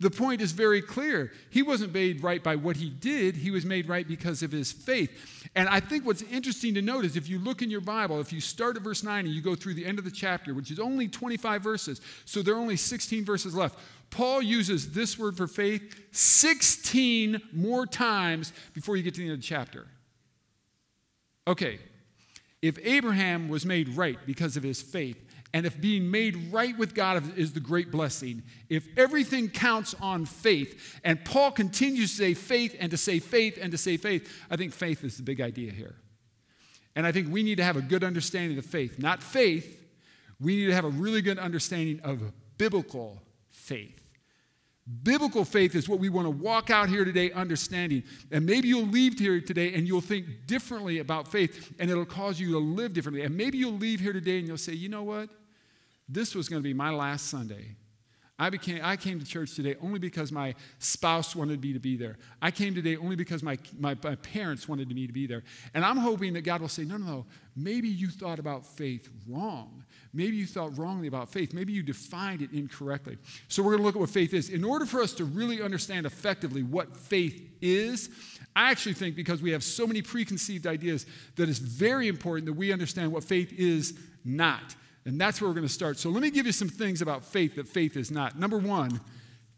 The 0.01 0.11
point 0.11 0.41
is 0.41 0.53
very 0.53 0.81
clear. 0.81 1.31
He 1.51 1.63
wasn't 1.63 1.93
made 1.93 2.23
right 2.23 2.43
by 2.43 2.57
what 2.57 2.77
he 2.77 2.89
did, 2.89 3.37
he 3.37 3.51
was 3.51 3.67
made 3.67 3.87
right 3.87 4.09
because 4.09 4.43
of 4.43 4.51
his 4.51 4.73
faith. 4.73 5.11
And 5.55 5.69
I 5.69 5.81
think 5.81 6.07
what's 6.07 6.23
interesting 6.23 6.75
to 6.75 6.83
note 6.83 7.05
is 7.05 7.17
if 7.17 7.29
you 7.29 7.39
look 7.39 7.61
in 7.61 7.71
your 7.71 7.83
Bible, 7.83 8.19
if 8.19 8.33
you 8.33 8.41
start 8.41 8.77
at 8.77 8.83
verse 8.83 9.03
9 9.03 9.27
and 9.27 9.35
you 9.35 9.43
go 9.43 9.55
through 9.55 9.75
the 9.75 9.85
end 9.85 9.99
of 9.99 10.05
the 10.07 10.11
chapter, 10.11 10.55
which 10.55 10.71
is 10.71 10.79
only 10.79 11.07
25 11.07 11.63
verses, 11.63 12.01
so 12.25 12.41
there 12.41 12.55
are 12.55 12.59
only 12.59 12.77
16 12.77 13.25
verses 13.25 13.55
left, 13.55 13.79
Paul 14.11 14.41
uses 14.43 14.93
this 14.93 15.19
word 15.19 15.37
for 15.37 15.47
faith 15.47 16.01
16 16.13 17.41
more 17.53 17.87
times 17.87 18.53
before 18.73 18.97
you 18.97 19.03
get 19.03 19.15
to 19.15 19.21
the 19.21 19.27
end 19.27 19.35
of 19.35 19.41
the 19.41 19.47
chapter. 19.47 19.87
Okay, 21.47 21.79
if 22.63 22.79
Abraham 22.83 23.49
was 23.49 23.67
made 23.67 23.91
right 23.91 24.19
because 24.27 24.57
of 24.57 24.63
his 24.63 24.81
faith, 24.81 25.17
and 25.53 25.67
if 25.67 25.81
being 25.81 26.11
made 26.11 26.53
right 26.53 26.77
with 26.79 26.95
God 26.95 27.37
is 27.37 27.53
the 27.53 27.61
great 27.61 27.91
blessing, 27.91 28.43
if 28.69 28.87
everything 28.97 29.49
counts 29.49 29.95
on 30.01 30.25
faith, 30.25 31.01
and 31.03 31.25
Paul 31.25 31.51
continues 31.51 32.11
to 32.13 32.17
say 32.19 32.35
faith 32.35 32.77
and 32.79 32.91
to 32.93 32.97
say 32.97 33.19
faith 33.19 33.59
and 33.61 33.73
to 33.73 33.79
say 33.79 33.97
faith, 33.97 34.33
I 34.49 34.57
think 34.57 34.73
faith 34.73 35.03
is 35.03 35.17
the 35.17 35.25
big 35.25 35.41
idea 35.41 35.73
here. 35.73 35.97
And 36.95 37.07
I 37.07 37.13
think 37.13 37.33
we 37.33 37.43
need 37.43 37.57
to 37.57 37.65
have 37.65 37.77
a 37.77 37.83
good 37.83 38.05
understanding 38.05 38.59
of 38.59 38.65
faith. 38.65 38.99
Not 38.99 39.23
faith, 39.23 39.77
we 40.39 40.57
need 40.57 40.67
to 40.67 40.75
have 40.75 40.85
a 40.85 40.91
really 40.91 41.23
good 41.23 41.39
understanding 41.39 42.01
of 42.05 42.33
biblical 42.57 43.21
faith. 43.49 43.97
Biblical 45.03 45.45
faith 45.45 45.75
is 45.75 45.89
what 45.89 45.99
we 45.99 46.09
want 46.09 46.27
to 46.27 46.31
walk 46.31 46.71
out 46.71 46.89
here 46.89 47.05
today 47.05 47.31
understanding. 47.33 48.03
And 48.31 48.45
maybe 48.45 48.69
you'll 48.69 48.87
leave 48.87 49.19
here 49.19 49.41
today 49.41 49.75
and 49.75 49.87
you'll 49.87 50.01
think 50.01 50.47
differently 50.47 50.99
about 50.99 51.29
faith 51.29 51.73
and 51.79 51.91
it'll 51.91 52.05
cause 52.05 52.41
you 52.41 52.53
to 52.53 52.59
live 52.59 52.93
differently. 52.93 53.23
And 53.23 53.37
maybe 53.37 53.59
you'll 53.59 53.73
leave 53.73 54.01
here 54.01 54.13
today 54.13 54.39
and 54.39 54.49
you'll 54.49 54.59
say, 54.59 54.73
you 54.73 54.89
know 54.89 55.05
what? 55.05 55.29
This 56.11 56.35
was 56.35 56.49
going 56.49 56.61
to 56.61 56.69
be 56.69 56.75
my 56.75 56.91
last 56.91 57.29
Sunday. 57.29 57.77
I, 58.41 58.49
became, 58.49 58.81
I 58.83 58.97
came 58.97 59.21
to 59.21 59.27
church 59.27 59.55
today 59.55 59.77
only 59.83 59.99
because 59.99 60.33
my 60.33 60.55
spouse 60.79 61.37
wanted 61.37 61.61
me 61.61 61.75
to 61.75 61.79
be 61.79 61.99
there. 61.99 62.17
I 62.41 62.51
came 62.51 62.75
today 62.75 62.97
only 62.97 63.15
because 63.15 63.43
my, 63.43 63.59
my, 63.79 63.95
my, 64.03 64.15
parents 64.15 64.67
wanted 64.67 64.89
me 64.89 65.07
to 65.07 65.13
be 65.13 65.27
there. 65.27 65.43
And 65.75 65.85
I'm 65.85 65.99
hoping 65.99 66.33
that 66.33 66.41
God 66.41 66.63
will 66.63 66.69
say, 66.69 66.85
no, 66.85 66.97
no, 66.97 67.05
no, 67.05 67.27
maybe 67.55 67.89
you 67.89 68.09
thought 68.09 68.39
about 68.39 68.65
faith 68.65 69.11
wrong. 69.29 69.85
Maybe 70.15 70.37
you 70.39 70.47
thought 70.47 70.77
wrongly 70.79 71.07
about 71.07 71.29
faith. 71.29 71.53
Maybe 71.53 71.75
you 71.75 71.83
defined 71.83 72.41
it 72.41 72.51
incorrectly. 72.53 73.19
So 73.49 73.63
we're 73.63 73.73
going 73.73 73.83
to 73.83 73.85
look 73.85 73.97
at 73.97 74.01
what 74.01 74.11
faith 74.11 74.33
is. 74.33 74.49
In 74.49 74.65
order 74.65 74.87
for 74.87 75.03
us 75.03 75.13
to 75.15 75.27
really 75.27 75.61
understand 75.61 76.07
effectively 76.07 76.63
what 76.63 76.97
faith 76.97 77.47
is, 77.61 78.09
I 78.57 78.71
actually 78.71 78.95
think 78.95 79.17
because 79.17 79.43
we 79.43 79.51
have 79.51 79.63
so 79.63 79.87
many 79.87 80.01
preconceived 80.01 80.67
ideas 80.67 81.05
that 81.37 81.51
it's 81.51 81.59
very 81.59 82.09
important 82.09 82.47
that 82.47 82.55
we 82.55 82.73
understand 82.73 83.13
what 83.13 83.23
faith 83.23 83.53
is 83.53 83.99
not. 84.25 84.75
And 85.05 85.21
that's 85.21 85.41
where 85.41 85.49
we're 85.49 85.55
going 85.55 85.67
to 85.67 85.73
start. 85.73 85.99
So 85.99 86.11
let 86.11 86.23
me 86.23 86.31
give 86.31 86.47
you 86.47 86.53
some 86.53 86.69
things 86.69 87.01
about 87.01 87.25
faith 87.25 87.57
that 87.57 87.67
faith 87.67 87.97
is 87.97 88.11
not. 88.11 88.39
Number 88.39 88.59
one, 88.59 89.01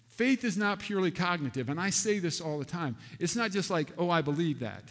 faith 0.09 0.45
is 0.45 0.57
not 0.57 0.79
purely 0.79 1.11
cognitive. 1.11 1.69
And 1.69 1.81
I 1.81 1.91
say 1.91 2.19
this 2.19 2.41
all 2.41 2.59
the 2.59 2.65
time. 2.65 2.97
It's 3.19 3.35
not 3.35 3.51
just 3.51 3.71
like, 3.71 3.89
oh, 3.99 4.09
I 4.09 4.23
believe 4.23 4.61
that. 4.61 4.85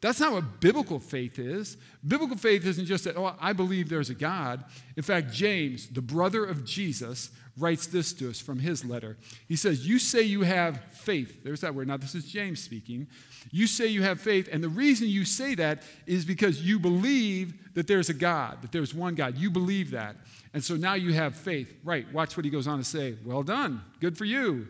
That's 0.00 0.20
not 0.20 0.32
what 0.32 0.60
biblical 0.60 1.00
faith 1.00 1.38
is. 1.38 1.78
Biblical 2.06 2.36
faith 2.36 2.64
isn't 2.66 2.84
just 2.84 3.04
that, 3.04 3.16
oh, 3.16 3.34
I 3.40 3.52
believe 3.52 3.88
there's 3.88 4.10
a 4.10 4.14
God. 4.14 4.62
In 4.96 5.02
fact, 5.02 5.32
James, 5.32 5.88
the 5.88 6.02
brother 6.02 6.44
of 6.44 6.64
Jesus, 6.64 7.30
writes 7.58 7.86
this 7.86 8.12
to 8.14 8.28
us 8.28 8.40
from 8.40 8.58
his 8.58 8.84
letter. 8.84 9.16
He 9.48 9.56
says, 9.56 9.86
You 9.86 9.98
say 9.98 10.22
you 10.22 10.42
have 10.42 10.80
faith. 10.92 11.42
There's 11.42 11.60
that 11.62 11.74
word. 11.74 11.88
Now, 11.88 11.96
this 11.96 12.14
is 12.14 12.24
James 12.24 12.62
speaking. 12.62 13.06
You 13.50 13.66
say 13.66 13.86
you 13.86 14.02
have 14.02 14.20
faith, 14.20 14.48
and 14.52 14.62
the 14.62 14.68
reason 14.68 15.08
you 15.08 15.24
say 15.24 15.54
that 15.54 15.82
is 16.06 16.24
because 16.24 16.62
you 16.62 16.78
believe 16.78 17.74
that 17.74 17.86
there's 17.86 18.08
a 18.08 18.14
God, 18.14 18.62
that 18.62 18.72
there's 18.72 18.94
one 18.94 19.14
God. 19.14 19.38
You 19.38 19.50
believe 19.50 19.92
that. 19.92 20.16
And 20.52 20.62
so 20.62 20.74
now 20.74 20.94
you 20.94 21.12
have 21.12 21.34
faith. 21.34 21.72
Right, 21.84 22.10
watch 22.12 22.36
what 22.36 22.44
he 22.44 22.50
goes 22.50 22.66
on 22.66 22.78
to 22.78 22.84
say. 22.84 23.16
Well 23.24 23.42
done. 23.42 23.82
Good 24.00 24.18
for 24.18 24.24
you. 24.24 24.68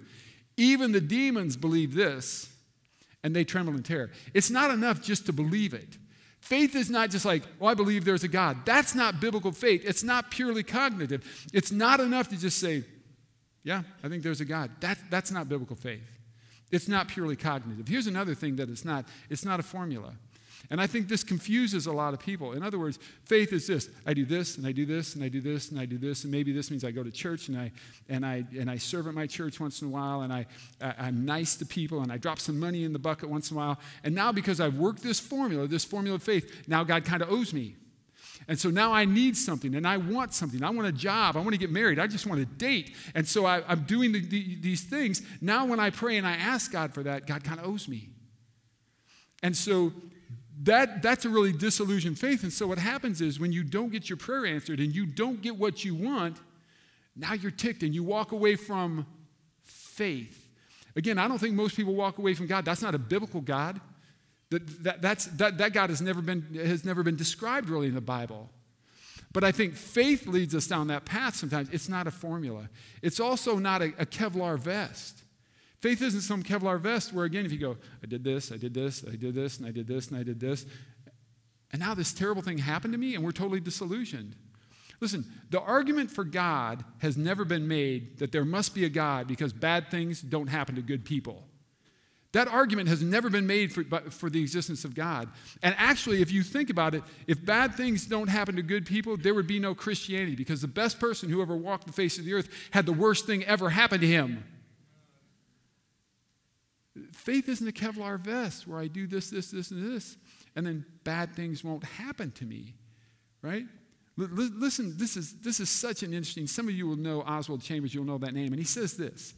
Even 0.57 0.93
the 0.93 1.01
demons 1.01 1.57
believe 1.57 1.95
this, 1.95 2.51
and 3.23 3.35
they 3.35 3.45
tremble 3.45 3.75
in 3.75 3.83
terror. 3.83 4.11
It's 4.33 4.51
not 4.51 4.71
enough 4.71 5.03
just 5.03 5.27
to 5.27 5.33
believe 5.33 5.75
it. 5.75 5.99
Faith 6.47 6.77
is 6.77 6.89
not 6.89 7.11
just 7.11 7.25
like, 7.25 7.43
oh, 7.61 7.67
I 7.67 7.75
believe 7.75 8.05
there's 8.05 8.23
a 8.23 8.29
God. 8.29 8.65
That's 8.65 8.95
not 8.95 9.21
biblical 9.21 9.51
faith. 9.51 9.83
It's 9.85 10.05
not 10.05 10.31
purely 10.31 10.63
cognitive. 10.63 11.25
It's 11.53 11.73
not 11.73 11.99
enough 11.99 12.29
to 12.29 12.37
just 12.37 12.61
say, 12.61 12.85
yeah, 13.65 13.83
I 14.05 14.09
think 14.09 14.23
there's 14.23 14.41
a 14.41 14.45
God. 14.45 14.71
That, 14.79 14.97
that's 15.11 15.33
not 15.33 15.49
biblical 15.49 15.75
faith. 15.75 16.09
It's 16.71 16.87
not 16.87 17.09
purely 17.09 17.35
cognitive. 17.35 17.89
Here's 17.89 18.07
another 18.07 18.37
thing 18.37 18.55
that 18.57 18.69
it's 18.69 18.85
not 18.85 19.07
it's 19.29 19.45
not 19.45 19.59
a 19.59 19.65
formula. 19.65 20.13
And 20.71 20.81
I 20.81 20.87
think 20.87 21.09
this 21.09 21.23
confuses 21.23 21.87
a 21.87 21.93
lot 21.93 22.15
of 22.15 22.21
people. 22.21 22.53
In 22.53 22.63
other 22.63 22.79
words, 22.79 22.99
faith 23.25 23.53
is 23.53 23.67
this 23.67 23.89
I 24.07 24.15
do 24.15 24.25
this, 24.25 24.57
and 24.57 24.67
I 24.67 24.73
do 24.73 24.85
this, 24.85 25.15
and 25.15 25.25
I 25.25 25.29
do 25.29 25.41
this, 25.41 25.71
and 25.71 25.81
I 25.81 25.85
do 25.85 25.99
this, 25.99 26.25
and 26.25 26.33
maybe 26.33 26.53
this 26.53 26.71
means 26.71 26.85
I 26.85 26.91
go 26.91 27.03
to 27.03 27.11
church 27.11 27.49
and 27.49 27.59
I, 27.59 27.73
and 28.09 28.25
I, 28.25 28.45
and 28.59 28.71
I 28.71 28.77
serve 28.77 29.07
at 29.07 29.15
my 29.15 29.27
church 29.27 29.61
once 29.61 29.83
in 29.83 29.89
a 29.89 29.91
while, 29.91 30.23
and 30.23 30.33
I, 30.33 30.47
I'm 30.81 31.25
nice 31.25 31.57
to 31.57 31.67
people, 31.67 32.03
and 32.03 32.13
I 32.13 32.17
drop 32.17 32.39
some 32.39 32.59
money 32.59 32.85
in 32.85 32.93
the 32.93 32.99
bucket 32.99 33.29
once 33.29 33.51
in 33.51 33.57
a 33.57 33.59
while. 33.59 33.79
And 34.05 34.15
now, 34.15 34.33
because 34.33 34.61
I've 34.61 34.77
worked 34.77 35.03
this 35.03 35.21
formula, 35.21 35.67
this 35.67 35.85
formula 35.85 36.17
of 36.17 36.23
faith, 36.23 36.69
now 36.69 36.85
God 36.85 37.05
kind 37.05 37.23
of 37.23 37.31
owes 37.31 37.53
me. 37.53 37.77
And 38.49 38.59
so 38.59 38.71
now 38.71 38.93
I 38.93 39.05
need 39.05 39.37
something 39.37 39.75
and 39.75 39.87
I 39.87 39.97
want 39.97 40.35
something. 40.35 40.63
I 40.63 40.71
want 40.71 40.87
a 40.87 40.93
job. 40.93 41.37
I 41.37 41.41
want 41.41 41.53
to 41.53 41.59
get 41.59 41.71
married. 41.71 41.99
I 41.99 42.07
just 42.07 42.27
want 42.27 42.41
to 42.41 42.47
date. 42.47 42.95
And 43.15 43.27
so 43.27 43.47
I, 43.47 43.63
am 43.71 43.85
doing 43.85 44.13
the, 44.13 44.21
the, 44.21 44.57
these 44.57 44.83
things. 44.83 45.23
Now, 45.41 45.65
when 45.65 45.81
I 45.81 45.91
pray 45.91 46.17
and 46.17 46.27
I 46.27 46.33
ask 46.33 46.71
God 46.71 46.93
for 46.93 47.03
that, 47.05 47.27
God 47.27 47.45
kind 47.45 47.59
of 47.59 47.67
owes 47.67 47.89
me. 47.89 48.11
And 49.43 49.57
so 49.57 49.93
that, 50.63 51.03
that's 51.03 51.25
a 51.25 51.29
really 51.29 51.53
disillusioned 51.53 52.19
faith. 52.19 52.43
And 52.43 52.53
so 52.53 52.67
what 52.67 52.79
happens 52.79 53.21
is 53.21 53.39
when 53.39 53.53
you 53.53 53.63
don't 53.63 53.91
get 53.91 54.09
your 54.09 54.17
prayer 54.17 54.47
answered 54.47 54.81
and 54.81 54.95
you 54.95 55.05
don't 55.07 55.43
get 55.43 55.57
what 55.57 55.85
you 55.85 55.95
want, 55.95 56.39
now 57.15 57.35
you're 57.35 57.51
ticked 57.51 57.83
and 57.83 57.95
you 57.95 58.03
walk 58.03 58.33
away 58.33 58.57
from 58.57 59.07
faith. 59.65 60.49
Again, 60.95 61.19
I 61.19 61.29
don't 61.29 61.39
think 61.39 61.55
most 61.55 61.77
people 61.77 61.95
walk 61.95 62.19
away 62.19 62.35
from 62.35 62.47
God. 62.47 62.65
That's 62.65 62.83
not 62.83 62.95
a 62.95 62.99
biblical 62.99 63.43
God. 63.43 63.81
That, 64.51 64.85
that, 64.85 65.03
that's, 65.03 65.27
that, 65.27 65.59
that 65.59 65.73
God 65.73 65.91
has 65.91 66.01
never, 66.01 66.23
been, 66.23 66.43
has 66.55 66.85
never 66.85 67.03
been 67.03 67.17
described 67.17 67.69
really 67.69 67.89
in 67.89 67.95
the 67.95 68.01
Bible. 68.01 68.49
But 69.33 69.45
I 69.45 69.53
think 69.53 69.75
faith 69.75 70.27
leads 70.27 70.55
us 70.55 70.67
down 70.67 70.87
that 70.87 71.05
path 71.05 71.37
sometimes. 71.37 71.69
It's 71.71 71.89
not 71.89 72.07
a 72.07 72.11
formula, 72.11 72.71
it's 73.03 73.21
also 73.21 73.59
not 73.59 73.83
a, 73.83 73.93
a 73.99 74.07
Kevlar 74.07 74.59
vest. 74.59 75.23
Faith 75.87 76.03
isn't 76.03 76.23
some 76.23 76.43
Kevlar 76.43 76.81
vest 76.81 77.13
where, 77.13 77.27
again, 77.27 77.47
if 77.47 77.53
you 77.53 77.59
go, 77.59 77.77
I 78.03 78.07
did 78.07 78.25
this, 78.25 78.51
I 78.51 78.57
did 78.57 78.75
this, 78.75 79.05
I 79.07 79.15
did 79.15 79.37
this, 79.37 79.59
and 79.59 79.69
I 79.69 79.71
did 79.71 79.87
this, 79.87 80.09
and 80.09 80.19
I 80.19 80.25
did 80.25 80.41
this, 80.41 80.67
and 81.71 81.81
now 81.81 81.95
this 81.95 82.13
terrible 82.13 82.43
thing 82.43 82.59
happened 82.59 82.93
to 82.93 82.99
me, 82.99 83.15
and 83.15 83.23
we're 83.23 83.31
totally 83.31 83.61
disillusioned. 83.61 84.35
Listen, 85.01 85.25
the 85.51 85.61
argument 85.61 86.11
for 86.11 86.25
God 86.25 86.85
has 86.99 87.17
never 87.17 87.45
been 87.45 87.69
made 87.69 88.19
that 88.19 88.33
there 88.33 88.45
must 88.45 88.75
be 88.75 88.85
a 88.85 88.89
God 88.89 89.29
because 89.29 89.53
bad 89.53 89.89
things 89.89 90.21
don't 90.21 90.49
happen 90.49 90.75
to 90.75 90.83
good 90.83 91.05
people. 91.05 91.45
That 92.33 92.49
argument 92.49 92.89
has 92.89 93.01
never 93.01 93.31
been 93.31 93.47
made 93.47 93.73
for, 93.73 93.85
for 94.11 94.29
the 94.29 94.41
existence 94.41 94.85
of 94.85 94.93
God. 94.93 95.29
And 95.63 95.73
actually, 95.79 96.21
if 96.21 96.33
you 96.33 96.43
think 96.43 96.69
about 96.69 96.97
it, 96.97 97.05
if 97.29 97.47
bad 97.47 97.77
things 97.77 98.07
don't 98.07 98.27
happen 98.27 98.57
to 98.57 98.63
good 98.63 98.87
people, 98.87 99.17
there 99.17 99.35
would 99.35 99.47
be 99.47 99.61
no 99.61 99.73
Christianity 99.73 100.35
because 100.35 100.63
the 100.63 100.67
best 100.67 100.99
person 100.99 101.31
who 101.31 101.41
ever 101.41 101.57
walked 101.57 101.87
the 101.87 101.93
face 101.93 102.19
of 102.19 102.25
the 102.25 102.35
earth 102.35 102.49
had 102.73 102.87
the 102.87 102.93
worst 102.93 103.25
thing 103.25 103.45
ever 103.45 103.71
happen 103.71 104.01
to 104.01 104.07
him. 104.09 104.43
Faith 107.27 107.49
isn't 107.49 107.67
a 107.67 107.73
Kevlar 107.73 108.21
vest 108.21 108.69
where 108.69 108.79
I 108.79 108.87
do 108.87 109.09
this, 109.09 109.31
this, 109.31 109.51
this, 109.51 109.73
and 109.73 109.93
this, 109.93 110.17
and 110.55 110.65
then 110.65 110.87
bad 111.03 111.35
things 111.35 111.65
won't 111.65 111.83
happen 111.83 112.31
to 112.31 112.45
me, 112.45 112.75
right? 113.43 113.65
L- 114.17 114.29
listen, 114.31 114.97
this 114.97 115.17
is, 115.17 115.35
this 115.41 115.59
is 115.59 115.69
such 115.69 116.05
an 116.05 116.15
interesting, 116.15 116.47
some 116.47 116.69
of 116.69 116.75
you 116.75 116.87
will 116.87 116.95
know 116.95 117.23
Oswald 117.23 117.63
Chambers, 117.63 117.93
you'll 117.93 118.05
know 118.05 118.19
that 118.19 118.33
name, 118.33 118.53
and 118.53 118.61
he 118.61 118.65
says 118.65 118.97
this 118.97 119.35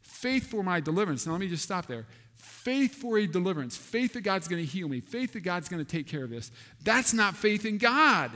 faith 0.00 0.50
for 0.50 0.62
my 0.62 0.80
deliverance. 0.80 1.26
Now, 1.26 1.32
let 1.32 1.42
me 1.42 1.48
just 1.48 1.64
stop 1.64 1.84
there. 1.84 2.06
Faith 2.34 2.94
for 2.94 3.18
a 3.18 3.26
deliverance, 3.26 3.76
faith 3.76 4.14
that 4.14 4.22
God's 4.22 4.48
going 4.48 4.64
to 4.64 4.66
heal 4.66 4.88
me, 4.88 5.00
faith 5.00 5.34
that 5.34 5.40
God's 5.40 5.68
going 5.68 5.84
to 5.84 5.90
take 5.90 6.06
care 6.06 6.24
of 6.24 6.30
this. 6.30 6.50
That's 6.82 7.12
not 7.12 7.36
faith 7.36 7.66
in 7.66 7.76
God. 7.76 8.30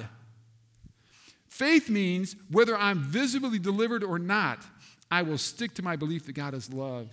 Faith 1.49 1.89
means 1.89 2.37
whether 2.51 2.77
I'm 2.77 2.99
visibly 2.99 3.59
delivered 3.59 4.05
or 4.05 4.19
not, 4.19 4.59
I 5.11 5.23
will 5.23 5.39
stick 5.39 5.73
to 5.77 5.83
my 5.83 5.97
belief 5.97 6.27
that 6.27 6.35
God 6.35 6.53
is 6.53 6.71
love 6.71 7.09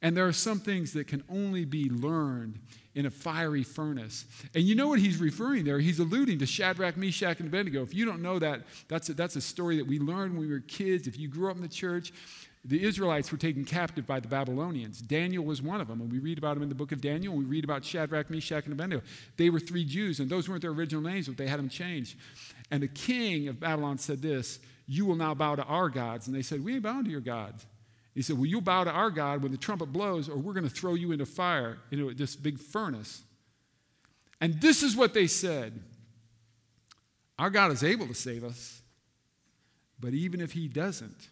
and 0.00 0.16
there 0.16 0.26
are 0.26 0.32
some 0.32 0.60
things 0.60 0.92
that 0.92 1.08
can 1.08 1.24
only 1.28 1.64
be 1.64 1.90
learned 1.90 2.60
in 2.94 3.06
a 3.06 3.10
fiery 3.10 3.62
furnace. 3.62 4.24
And 4.54 4.64
you 4.64 4.74
know 4.74 4.88
what 4.88 4.98
he's 4.98 5.18
referring 5.18 5.64
there? 5.64 5.78
He's 5.78 5.98
alluding 5.98 6.38
to 6.40 6.46
Shadrach, 6.46 6.96
Meshach, 6.96 7.38
and 7.38 7.48
Abednego. 7.48 7.82
If 7.82 7.94
you 7.94 8.04
don't 8.04 8.22
know 8.22 8.38
that, 8.38 8.62
that's 8.88 9.08
a, 9.08 9.14
that's 9.14 9.36
a 9.36 9.40
story 9.40 9.76
that 9.76 9.86
we 9.86 9.98
learned 9.98 10.32
when 10.32 10.48
we 10.48 10.52
were 10.52 10.60
kids. 10.60 11.06
If 11.06 11.18
you 11.18 11.28
grew 11.28 11.50
up 11.50 11.56
in 11.56 11.62
the 11.62 11.68
church, 11.68 12.12
the 12.64 12.82
Israelites 12.82 13.30
were 13.30 13.38
taken 13.38 13.64
captive 13.64 14.06
by 14.06 14.20
the 14.20 14.28
Babylonians. 14.28 15.00
Daniel 15.00 15.44
was 15.44 15.62
one 15.62 15.80
of 15.80 15.88
them, 15.88 16.00
and 16.00 16.10
we 16.10 16.18
read 16.18 16.38
about 16.38 16.56
him 16.56 16.62
in 16.62 16.68
the 16.68 16.74
book 16.74 16.92
of 16.92 17.00
Daniel, 17.00 17.32
and 17.32 17.42
we 17.42 17.48
read 17.48 17.64
about 17.64 17.84
Shadrach, 17.84 18.30
Meshach, 18.30 18.64
and 18.64 18.72
Abednego. 18.72 19.04
They 19.36 19.48
were 19.48 19.60
three 19.60 19.84
Jews, 19.84 20.20
and 20.20 20.28
those 20.28 20.48
weren't 20.48 20.62
their 20.62 20.72
original 20.72 21.02
names, 21.02 21.28
but 21.28 21.36
they 21.36 21.46
had 21.46 21.58
them 21.58 21.68
changed. 21.68 22.16
And 22.70 22.82
the 22.82 22.88
king 22.88 23.48
of 23.48 23.60
Babylon 23.60 23.98
said 23.98 24.20
this 24.22 24.58
You 24.86 25.06
will 25.06 25.16
now 25.16 25.34
bow 25.34 25.54
to 25.54 25.64
our 25.64 25.88
gods. 25.88 26.26
And 26.26 26.36
they 26.36 26.42
said, 26.42 26.64
We 26.64 26.74
ain't 26.74 26.82
bowing 26.82 27.04
to 27.04 27.10
your 27.10 27.20
gods. 27.20 27.64
He 28.18 28.22
said, 28.22 28.36
Well, 28.36 28.46
you'll 28.46 28.60
bow 28.62 28.82
to 28.82 28.90
our 28.90 29.12
God 29.12 29.44
when 29.44 29.52
the 29.52 29.56
trumpet 29.58 29.92
blows, 29.92 30.28
or 30.28 30.36
we're 30.38 30.52
going 30.52 30.68
to 30.68 30.74
throw 30.74 30.94
you 30.94 31.12
into 31.12 31.24
fire, 31.24 31.78
into 31.92 32.12
this 32.14 32.34
big 32.34 32.58
furnace. 32.58 33.22
And 34.40 34.60
this 34.60 34.82
is 34.82 34.96
what 34.96 35.14
they 35.14 35.28
said 35.28 35.80
Our 37.38 37.48
God 37.48 37.70
is 37.70 37.84
able 37.84 38.08
to 38.08 38.14
save 38.14 38.42
us, 38.42 38.82
but 40.00 40.14
even 40.14 40.40
if 40.40 40.50
He 40.50 40.66
doesn't, 40.66 41.28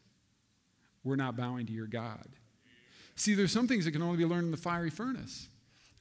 we're 1.03 1.17
not 1.17 1.37
bowing 1.37 1.67
to 1.67 1.73
your 1.73 1.89
God. 1.89 2.25
See, 3.17 3.35
there's 3.35 3.51
some 3.51 3.67
things 3.67 3.85
that 3.85 3.91
can 3.91 4.03
only 4.03 4.19
be 4.19 4.25
learned 4.25 4.45
in 4.45 4.51
the 4.53 4.57
fiery 4.57 4.91
furnace. 4.91 5.49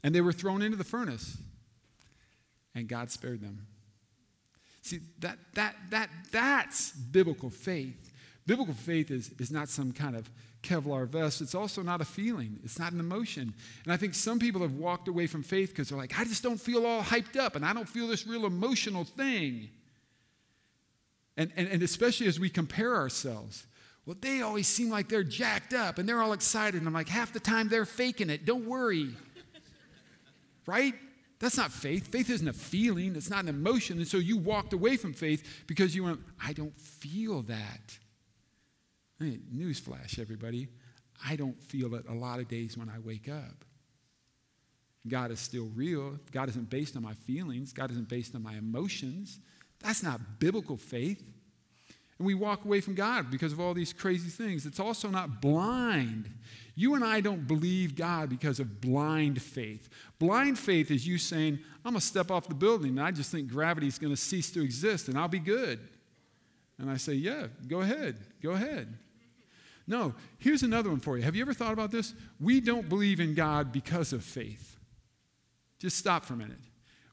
And 0.03 0.13
they 0.13 0.21
were 0.21 0.33
thrown 0.33 0.61
into 0.61 0.77
the 0.77 0.83
furnace, 0.83 1.35
and 2.75 2.87
God 2.87 3.09
spared 3.09 3.41
them. 3.41 3.65
See, 4.83 4.99
that, 5.17 5.39
that, 5.55 5.77
that, 5.89 6.11
that's 6.31 6.91
biblical 6.91 7.49
faith. 7.49 8.11
Biblical 8.45 8.75
faith 8.75 9.09
is, 9.09 9.31
is 9.39 9.49
not 9.49 9.67
some 9.67 9.91
kind 9.91 10.15
of 10.15 10.29
Kevlar 10.65 11.07
vest. 11.07 11.41
It's 11.41 11.55
also 11.55 11.81
not 11.81 12.01
a 12.01 12.05
feeling, 12.05 12.59
it's 12.63 12.79
not 12.79 12.91
an 12.91 12.99
emotion. 12.99 13.53
And 13.83 13.93
I 13.93 13.97
think 13.97 14.13
some 14.13 14.39
people 14.39 14.61
have 14.61 14.73
walked 14.73 15.07
away 15.07 15.27
from 15.27 15.43
faith 15.43 15.69
because 15.69 15.89
they're 15.89 15.97
like, 15.97 16.19
I 16.19 16.23
just 16.23 16.43
don't 16.43 16.59
feel 16.59 16.85
all 16.85 17.01
hyped 17.01 17.37
up 17.37 17.55
and 17.55 17.65
I 17.65 17.73
don't 17.73 17.87
feel 17.87 18.07
this 18.07 18.27
real 18.27 18.45
emotional 18.45 19.03
thing. 19.03 19.69
And, 21.37 21.51
and, 21.55 21.67
and 21.67 21.83
especially 21.83 22.27
as 22.27 22.39
we 22.39 22.49
compare 22.49 22.95
ourselves. 22.95 23.67
Well, 24.05 24.15
they 24.19 24.41
always 24.41 24.67
seem 24.67 24.89
like 24.89 25.09
they're 25.09 25.23
jacked 25.23 25.73
up 25.73 25.97
and 25.97 26.07
they're 26.07 26.21
all 26.21 26.33
excited. 26.33 26.77
And 26.77 26.87
I'm 26.87 26.93
like, 26.93 27.09
half 27.09 27.33
the 27.33 27.39
time 27.39 27.69
they're 27.69 27.85
faking 27.85 28.29
it. 28.29 28.45
Don't 28.45 28.65
worry. 28.65 29.09
right? 30.65 30.93
That's 31.39 31.57
not 31.57 31.71
faith. 31.71 32.07
Faith 32.07 32.29
isn't 32.29 32.47
a 32.47 32.53
feeling, 32.53 33.15
it's 33.15 33.29
not 33.29 33.43
an 33.43 33.49
emotion. 33.49 33.97
And 33.97 34.07
so 34.07 34.17
you 34.17 34.37
walked 34.37 34.73
away 34.73 34.97
from 34.97 35.13
faith 35.13 35.63
because 35.67 35.95
you 35.95 36.03
went, 36.03 36.19
I 36.43 36.53
don't 36.53 36.79
feel 36.79 37.41
that. 37.43 37.99
Hey, 39.19 39.39
newsflash, 39.53 40.19
everybody. 40.19 40.67
I 41.25 41.37
don't 41.37 41.61
feel 41.63 41.95
it 41.95 42.05
a 42.09 42.13
lot 42.13 42.39
of 42.39 42.49
days 42.49 42.77
when 42.77 42.89
I 42.89 42.99
wake 42.99 43.29
up. 43.29 43.63
God 45.07 45.31
is 45.31 45.39
still 45.39 45.69
real. 45.73 46.19
God 46.31 46.49
isn't 46.49 46.69
based 46.69 46.97
on 46.97 47.03
my 47.03 47.13
feelings. 47.13 47.71
God 47.71 47.91
isn't 47.91 48.09
based 48.09 48.35
on 48.35 48.43
my 48.43 48.55
emotions. 48.55 49.39
That's 49.79 50.03
not 50.03 50.39
biblical 50.39 50.75
faith. 50.75 51.23
And 52.17 52.25
we 52.25 52.33
walk 52.33 52.65
away 52.65 52.81
from 52.81 52.95
God 52.95 53.31
because 53.31 53.53
of 53.53 53.59
all 53.59 53.73
these 53.73 53.93
crazy 53.93 54.29
things. 54.29 54.65
It's 54.65 54.79
also 54.79 55.09
not 55.09 55.41
blind. 55.41 56.29
You 56.75 56.95
and 56.95 57.03
I 57.03 57.21
don't 57.21 57.47
believe 57.47 57.95
God 57.95 58.29
because 58.29 58.59
of 58.59 58.81
blind 58.81 59.41
faith. 59.41 59.87
Blind 60.19 60.59
faith 60.59 60.91
is 60.91 61.07
you 61.07 61.17
saying, 61.17 61.59
I'm 61.85 61.91
going 61.91 62.01
to 62.01 62.05
step 62.05 62.31
off 62.31 62.47
the 62.49 62.55
building 62.55 62.91
and 62.91 63.01
I 63.01 63.11
just 63.11 63.31
think 63.31 63.47
gravity 63.47 63.87
is 63.87 63.97
going 63.97 64.13
to 64.13 64.21
cease 64.21 64.51
to 64.51 64.61
exist 64.61 65.07
and 65.07 65.17
I'll 65.17 65.29
be 65.29 65.39
good. 65.39 65.79
And 66.79 66.89
I 66.89 66.97
say, 66.97 67.13
Yeah, 67.13 67.47
go 67.67 67.79
ahead, 67.79 68.17
go 68.41 68.51
ahead. 68.51 68.97
No, 69.87 70.15
here's 70.39 70.63
another 70.63 70.89
one 70.89 70.99
for 70.99 71.17
you. 71.17 71.23
Have 71.23 71.35
you 71.35 71.41
ever 71.43 71.53
thought 71.53 71.73
about 71.73 71.91
this? 71.91 72.13
We 72.39 72.59
don't 72.59 72.89
believe 72.89 73.19
in 73.19 73.35
God 73.35 73.71
because 73.71 74.13
of 74.13 74.23
faith. 74.23 74.77
Just 75.79 75.97
stop 75.97 76.25
for 76.25 76.33
a 76.33 76.37
minute. 76.37 76.57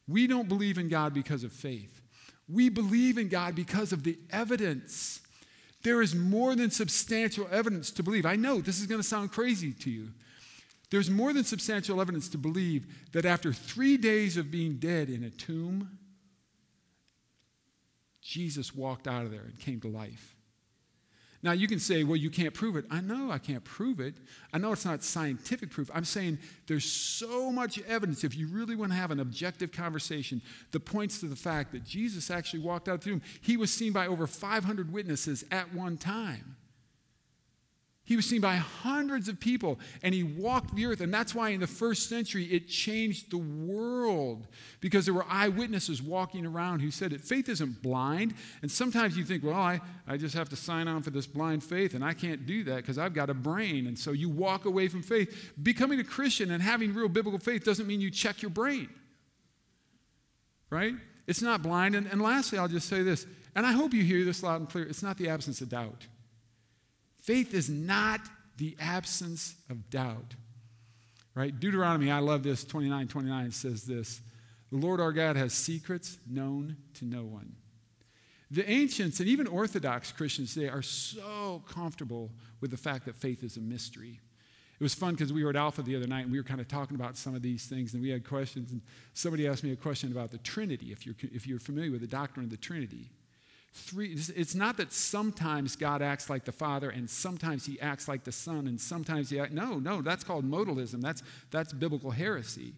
We 0.09 0.27
don't 0.27 0.49
believe 0.49 0.79
in 0.79 0.89
God 0.89 1.13
because 1.13 1.45
of 1.45 1.53
faith. 1.53 2.01
We 2.49 2.69
believe 2.69 3.19
in 3.19 3.29
God 3.29 3.55
because 3.55 3.93
of 3.93 4.05
the 4.05 4.19
evidence. 4.31 5.21
There 5.83 6.01
is 6.01 6.15
more 6.15 6.55
than 6.55 6.71
substantial 6.71 7.47
evidence 7.51 7.91
to 7.93 8.03
believe. 8.03 8.25
I 8.25 8.37
know 8.37 8.61
this 8.61 8.81
is 8.81 8.87
going 8.87 9.01
to 9.01 9.07
sound 9.07 9.33
crazy 9.33 9.73
to 9.73 9.91
you. 9.91 10.09
There's 10.91 11.11
more 11.11 11.33
than 11.33 11.45
substantial 11.45 12.01
evidence 12.01 12.29
to 12.31 12.39
believe 12.39 12.87
that 13.13 13.25
after 13.25 13.53
three 13.53 13.97
days 13.97 14.37
of 14.37 14.51
being 14.51 14.77
dead 14.77 15.09
in 15.09 15.25
a 15.25 15.31
tomb, 15.31 15.99
Jesus 18.21 18.75
walked 18.75 19.09
out 19.09 19.25
of 19.25 19.31
there 19.31 19.41
and 19.43 19.59
came 19.59 19.81
to 19.81 19.89
life. 19.89 20.32
Now, 21.45 21.53
you 21.53 21.67
can 21.67 21.81
say, 21.81 22.05
well, 22.05 22.17
you 22.17 22.31
can't 22.31 22.55
prove 22.55 22.77
it. 22.77 22.85
I 22.89 23.01
know 23.01 23.33
I 23.33 23.39
can't 23.39 23.65
prove 23.65 23.99
it. 23.99 24.15
I 24.53 24.59
know 24.59 24.73
it's 24.73 24.85
not 24.85 25.03
scientific 25.03 25.71
proof. 25.71 25.91
I'm 25.93 26.05
saying 26.05 26.39
there's 26.69 26.85
so 26.85 27.51
much 27.51 27.81
evidence, 27.83 28.23
if 28.23 28.37
you 28.37 28.47
really 28.47 28.77
want 28.77 28.93
to 28.93 28.97
have 28.97 29.11
an 29.11 29.19
objective 29.19 29.73
conversation, 29.73 30.41
that 30.71 30.81
points 30.81 31.19
to 31.21 31.27
the 31.27 31.35
fact 31.35 31.73
that 31.73 31.85
Jesus 31.85 32.31
actually 32.31 32.61
walked 32.61 32.89
out 32.89 32.95
of 32.95 33.01
the 33.01 33.11
tomb. 33.11 33.23
He 33.41 33.57
was 33.57 33.73
seen 33.73 33.93
by 33.93 34.07
over 34.07 34.29
500 34.29 34.93
witnesses 34.93 35.45
at 35.51 35.75
one 35.75 35.97
time. 35.97 36.57
He 38.05 38.17
was 38.17 38.27
seen 38.27 38.41
by 38.41 38.57
hundreds 38.57 39.29
of 39.29 39.39
people 39.39 39.79
and 40.03 40.13
he 40.13 40.25
walked 40.25 40.75
the 40.75 40.87
earth. 40.87 41.01
And 41.01 41.15
that's 41.15 41.37
why 41.37 41.51
in 41.51 41.61
the 41.61 41.69
first 41.69 42.09
century 42.09 42.45
it 42.47 42.67
changed 42.67 43.31
the 43.31 43.39
world 43.39 44.49
because 44.81 45.05
there 45.05 45.15
were 45.15 45.25
eyewitnesses 45.29 46.03
walking 46.03 46.45
around 46.45 46.81
who 46.81 46.91
said 46.91 47.13
that 47.13 47.21
faith 47.21 47.49
isn't 47.49 47.81
blind. 47.81 48.35
And 48.61 48.71
sometimes 48.71 49.17
you 49.17 49.25
think, 49.25 49.45
well, 49.45 49.55
I, 49.55 49.81
I 50.09 50.17
just 50.17 50.35
have 50.35 50.49
to 50.49 50.57
sign 50.57 50.89
on 50.89 51.03
for 51.03 51.11
this 51.11 51.29
blind 51.29 51.63
faith 51.63 51.95
and 51.95 52.05
I 52.05 52.13
can't 52.13 52.45
do 52.45 52.65
that 52.65 52.77
because 52.77 52.99
I've 52.99 53.15
got 53.15 53.31
a 53.31 53.35
brain. 53.35 53.87
And 53.87 53.97
so 53.97 54.11
you 54.11 54.29
walk 54.29 54.65
away 54.65 54.89
from 54.89 55.03
faith. 55.03 55.53
Becoming 55.63 56.01
a 56.01 56.05
Christian 56.05 56.51
and 56.51 56.61
having 56.61 56.93
real 56.93 57.09
biblical 57.09 57.39
faith 57.39 57.63
doesn't 57.63 57.87
mean 57.87 58.01
you 58.01 58.11
check 58.11 58.43
your 58.43 58.51
brain, 58.51 58.89
right? 60.71 60.95
It's 61.29 61.41
not 61.41 61.63
blind. 61.63 61.95
And, 61.95 62.09
and 62.09 62.21
lastly, 62.21 62.59
I'll 62.59 62.67
just 62.67 62.89
say 62.89 63.05
this, 63.05 63.27
and 63.55 63.65
I 63.65 63.71
hope 63.71 63.95
you 63.95 64.03
hear 64.03 64.25
this 64.25 64.43
loud 64.43 64.61
and 64.61 64.69
clear 64.69 64.85
it's 64.87 65.05
not 65.05 65.19
the 65.19 65.29
absence 65.29 65.61
of 65.61 65.69
doubt. 65.69 66.09
Faith 67.23 67.55
is 67.55 67.71
not 67.71 68.21
the 68.59 68.77
absence 68.81 69.55
of 69.71 69.89
doubt. 69.91 70.35
Right? 71.35 71.59
Deuteronomy, 71.59 72.11
I 72.11 72.19
love 72.19 72.43
this, 72.43 72.65
29 72.65 73.09
29 73.09 73.53
says 73.53 73.85
this 73.85 74.21
The 74.71 74.77
Lord 74.77 75.01
our 75.01 75.13
God 75.13 75.37
has 75.37 75.55
secrets 75.55 76.19
known 76.29 76.77
to 76.95 77.05
no 77.05 77.23
one. 77.23 77.55
The 78.51 78.69
ancients 78.69 79.19
and 79.19 79.29
even 79.29 79.47
Orthodox 79.47 80.13
Christians 80.13 80.53
today 80.53 80.69
are 80.69 80.83
so 80.83 81.63
comfortable 81.67 82.31
with 82.61 82.71
the 82.71 82.77
fact 82.77 83.07
that 83.07 83.17
faith 83.17 83.43
is 83.43 83.57
a 83.57 83.61
mystery. 83.61 84.21
It 84.79 84.83
was 84.83 84.93
fun 84.93 85.15
because 85.15 85.33
we 85.33 85.45
were 85.45 85.51
at 85.51 85.57
Alpha 85.57 85.81
the 85.81 85.97
other 85.97 86.09
night 86.09 86.25
and 86.25 86.33
we 86.33 86.39
were 86.39 86.45
kind 86.45 86.61
of 86.61 86.69
talking 86.69 86.97
about 86.97 87.17
some 87.17 87.35
of 87.35 87.41
these 87.41 87.67
things 87.67 87.95
and 87.95 88.03
we 88.03 88.11
had 88.11 88.29
questions. 88.29 88.73
And 88.73 88.83
somebody 89.15 89.47
asked 89.47 89.65
me 89.65 89.73
a 89.73 89.77
question 89.77 90.13
about 90.13 90.33
the 90.33 90.39
Trinity, 90.39 90.93
if 90.93 91.07
you're, 91.07 91.15
if 91.23 91.47
you're 91.47 91.61
familiar 91.61 91.93
with 91.93 92.01
the 92.01 92.07
doctrine 92.07 92.45
of 92.45 92.51
the 92.51 92.57
Trinity 92.57 93.11
three 93.75 94.13
it's 94.37 94.55
not 94.55 94.77
that 94.77 94.93
sometimes 94.93 95.77
god 95.77 96.03
acts 96.03 96.29
like 96.29 96.45
the 96.45 96.53
father 96.53 96.91
and 96.91 97.09
sometimes 97.09 97.65
he 97.65 97.81
acts 97.81 98.07
like 98.07 98.23
the 98.23 98.33
son 98.33 98.67
and 98.67 98.79
sometimes 98.79 99.31
he 99.31 99.41
act, 99.41 99.53
no 99.53 99.79
no 99.79 100.03
that's 100.03 100.23
called 100.23 100.49
modalism 100.49 101.01
that's 101.01 101.23
that's 101.51 101.73
biblical 101.73 102.11
heresy 102.11 102.75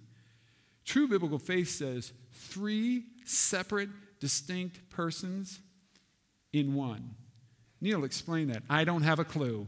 true 0.85 1.09
biblical 1.09 1.39
faith 1.39 1.69
says 1.69 2.13
three 2.33 3.05
separate 3.25 3.89
distinct 4.21 4.89
persons 4.89 5.59
in 6.53 6.75
one 6.75 7.11
neil 7.81 8.05
explain 8.05 8.47
that 8.47 8.63
i 8.71 8.85
don't 8.85 9.03
have 9.03 9.19
a 9.19 9.25
clue 9.25 9.67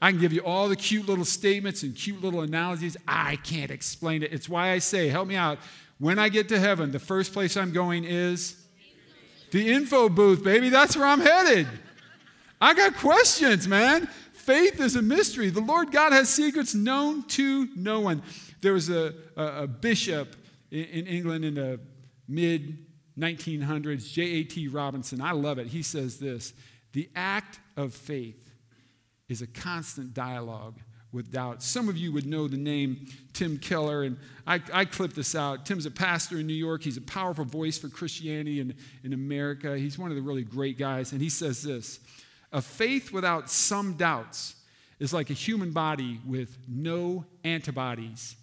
I 0.00 0.10
can 0.10 0.20
give 0.20 0.32
you 0.32 0.42
all 0.42 0.68
the 0.68 0.76
cute 0.76 1.08
little 1.08 1.24
statements 1.24 1.82
and 1.82 1.96
cute 1.96 2.22
little 2.22 2.42
analogies. 2.42 2.98
I 3.08 3.36
can't 3.36 3.70
explain 3.70 4.22
it. 4.22 4.30
It's 4.30 4.46
why 4.46 4.72
I 4.72 4.78
say, 4.78 5.08
help 5.08 5.26
me 5.26 5.36
out. 5.36 5.58
When 5.98 6.18
I 6.18 6.28
get 6.28 6.50
to 6.50 6.58
heaven, 6.58 6.92
the 6.92 6.98
first 6.98 7.32
place 7.32 7.56
I'm 7.56 7.72
going 7.72 8.04
is 8.04 8.62
the 9.50 9.72
info 9.72 10.08
booth, 10.08 10.42
baby. 10.42 10.68
That's 10.68 10.96
where 10.96 11.06
I'm 11.06 11.20
headed. 11.20 11.66
I 12.60 12.74
got 12.74 12.96
questions, 12.96 13.68
man. 13.68 14.06
Faith 14.32 14.80
is 14.80 14.96
a 14.96 15.02
mystery. 15.02 15.50
The 15.50 15.60
Lord 15.60 15.90
God 15.90 16.12
has 16.12 16.28
secrets 16.28 16.74
known 16.74 17.24
to 17.24 17.68
no 17.74 18.00
one. 18.00 18.22
There 18.60 18.72
was 18.72 18.88
a, 18.90 19.14
a, 19.36 19.62
a 19.62 19.66
bishop 19.66 20.36
in, 20.70 20.84
in 20.84 21.06
England 21.06 21.44
in 21.44 21.54
the 21.54 21.80
mid 22.28 22.86
1900s, 23.18 24.10
J.A.T. 24.12 24.68
Robinson. 24.68 25.20
I 25.20 25.32
love 25.32 25.58
it. 25.58 25.68
He 25.68 25.82
says 25.82 26.18
this 26.18 26.52
The 26.92 27.08
act 27.14 27.58
of 27.76 27.94
faith 27.94 28.52
is 29.28 29.42
a 29.42 29.46
constant 29.46 30.14
dialogue 30.14 30.80
with 31.12 31.32
doubt. 31.32 31.62
Some 31.62 31.88
of 31.88 31.96
you 31.96 32.12
would 32.12 32.26
know 32.26 32.48
the 32.48 32.56
name 32.56 33.06
Tim 33.32 33.58
Keller, 33.58 34.02
and 34.02 34.18
I, 34.46 34.60
I 34.72 34.84
clipped 34.84 35.16
this 35.16 35.34
out. 35.34 35.66
Tim's 35.66 35.86
a 35.86 35.90
pastor 35.90 36.38
in 36.38 36.46
New 36.46 36.54
York. 36.54 36.82
He's 36.82 36.96
a 36.96 37.02
powerful 37.02 37.44
voice 37.44 37.78
for 37.78 37.88
Christianity 37.88 38.60
in, 38.60 38.74
in 39.04 39.12
America. 39.12 39.78
He's 39.78 39.98
one 39.98 40.10
of 40.10 40.16
the 40.16 40.22
really 40.22 40.44
great 40.44 40.78
guys, 40.78 41.12
and 41.12 41.20
he 41.20 41.28
says 41.28 41.62
this 41.62 42.00
A 42.52 42.60
faith 42.60 43.12
without 43.12 43.50
some 43.50 43.94
doubts 43.94 44.56
is 44.98 45.12
like 45.12 45.30
a 45.30 45.34
human 45.34 45.72
body 45.72 46.20
with 46.26 46.56
no 46.68 47.24
antibodies. 47.44 48.36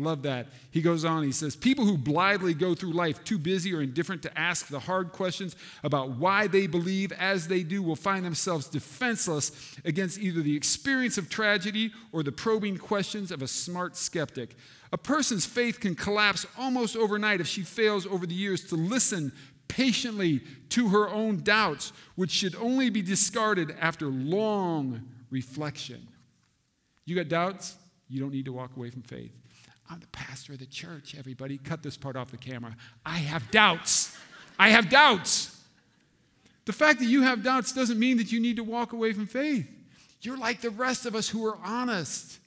Love 0.00 0.22
that. 0.22 0.46
He 0.70 0.80
goes 0.80 1.04
on, 1.04 1.22
he 1.22 1.32
says, 1.32 1.54
People 1.54 1.84
who 1.84 1.98
blithely 1.98 2.54
go 2.54 2.74
through 2.74 2.92
life 2.92 3.22
too 3.22 3.38
busy 3.38 3.74
or 3.74 3.82
indifferent 3.82 4.22
to 4.22 4.38
ask 4.38 4.68
the 4.68 4.80
hard 4.80 5.12
questions 5.12 5.56
about 5.84 6.12
why 6.12 6.46
they 6.46 6.66
believe 6.66 7.12
as 7.12 7.48
they 7.48 7.62
do 7.62 7.82
will 7.82 7.96
find 7.96 8.24
themselves 8.24 8.66
defenseless 8.66 9.76
against 9.84 10.18
either 10.18 10.40
the 10.40 10.56
experience 10.56 11.18
of 11.18 11.28
tragedy 11.28 11.92
or 12.12 12.22
the 12.22 12.32
probing 12.32 12.78
questions 12.78 13.30
of 13.30 13.42
a 13.42 13.48
smart 13.48 13.94
skeptic. 13.94 14.56
A 14.92 14.98
person's 14.98 15.44
faith 15.44 15.78
can 15.80 15.94
collapse 15.94 16.46
almost 16.58 16.96
overnight 16.96 17.40
if 17.40 17.46
she 17.46 17.62
fails 17.62 18.06
over 18.06 18.26
the 18.26 18.34
years 18.34 18.64
to 18.68 18.76
listen 18.76 19.32
patiently 19.68 20.40
to 20.70 20.88
her 20.88 21.08
own 21.08 21.42
doubts, 21.42 21.92
which 22.16 22.30
should 22.30 22.56
only 22.56 22.88
be 22.88 23.02
discarded 23.02 23.76
after 23.80 24.06
long 24.06 25.02
reflection. 25.30 26.08
You 27.04 27.16
got 27.16 27.28
doubts? 27.28 27.76
You 28.08 28.18
don't 28.20 28.32
need 28.32 28.46
to 28.46 28.52
walk 28.52 28.76
away 28.76 28.90
from 28.90 29.02
faith. 29.02 29.32
I'm 29.90 29.98
the 29.98 30.06
pastor 30.08 30.52
of 30.52 30.60
the 30.60 30.66
church, 30.66 31.16
everybody. 31.18 31.58
Cut 31.58 31.82
this 31.82 31.96
part 31.96 32.14
off 32.14 32.30
the 32.30 32.36
camera. 32.36 32.76
I 33.04 33.18
have 33.18 33.50
doubts. 33.50 34.16
I 34.58 34.68
have 34.68 34.88
doubts. 34.88 35.60
The 36.64 36.72
fact 36.72 37.00
that 37.00 37.06
you 37.06 37.22
have 37.22 37.42
doubts 37.42 37.72
doesn't 37.72 37.98
mean 37.98 38.18
that 38.18 38.30
you 38.30 38.38
need 38.38 38.56
to 38.56 38.64
walk 38.64 38.92
away 38.92 39.12
from 39.12 39.26
faith. 39.26 39.66
You're 40.22 40.38
like 40.38 40.60
the 40.60 40.70
rest 40.70 41.06
of 41.06 41.16
us 41.16 41.28
who 41.28 41.44
are 41.46 41.58
honest. 41.64 42.38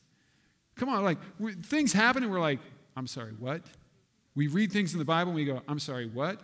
Come 0.75 0.88
on, 0.89 1.03
like 1.03 1.17
things 1.65 1.91
happen 1.91 2.23
and 2.23 2.32
we're 2.32 2.39
like, 2.39 2.60
I'm 2.95 3.08
sorry, 3.08 3.34
what? 3.38 3.62
We 4.36 4.47
read 4.47 4.71
things 4.71 4.93
in 4.93 4.99
the 4.99 5.06
Bible 5.06 5.32
and 5.32 5.36
we 5.36 5.45
go, 5.45 5.62
I'm 5.67 5.79
sorry, 5.79 6.06
what? 6.08 6.39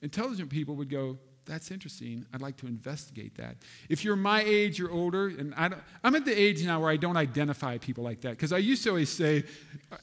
Intelligent 0.00 0.48
people 0.48 0.74
would 0.76 0.88
go, 0.88 1.18
that's 1.50 1.72
interesting. 1.72 2.24
I'd 2.32 2.40
like 2.40 2.56
to 2.58 2.68
investigate 2.68 3.36
that. 3.36 3.56
If 3.88 4.04
you're 4.04 4.14
my 4.14 4.42
age 4.42 4.80
or 4.80 4.88
older, 4.88 5.26
and 5.26 5.52
I 5.56 5.70
am 6.04 6.14
at 6.14 6.24
the 6.24 6.32
age 6.32 6.64
now 6.64 6.80
where 6.80 6.90
I 6.90 6.96
don't 6.96 7.16
identify 7.16 7.76
people 7.78 8.04
like 8.04 8.20
that. 8.20 8.30
Because 8.30 8.52
I 8.52 8.58
used 8.58 8.84
to 8.84 8.90
always 8.90 9.10
say, 9.10 9.42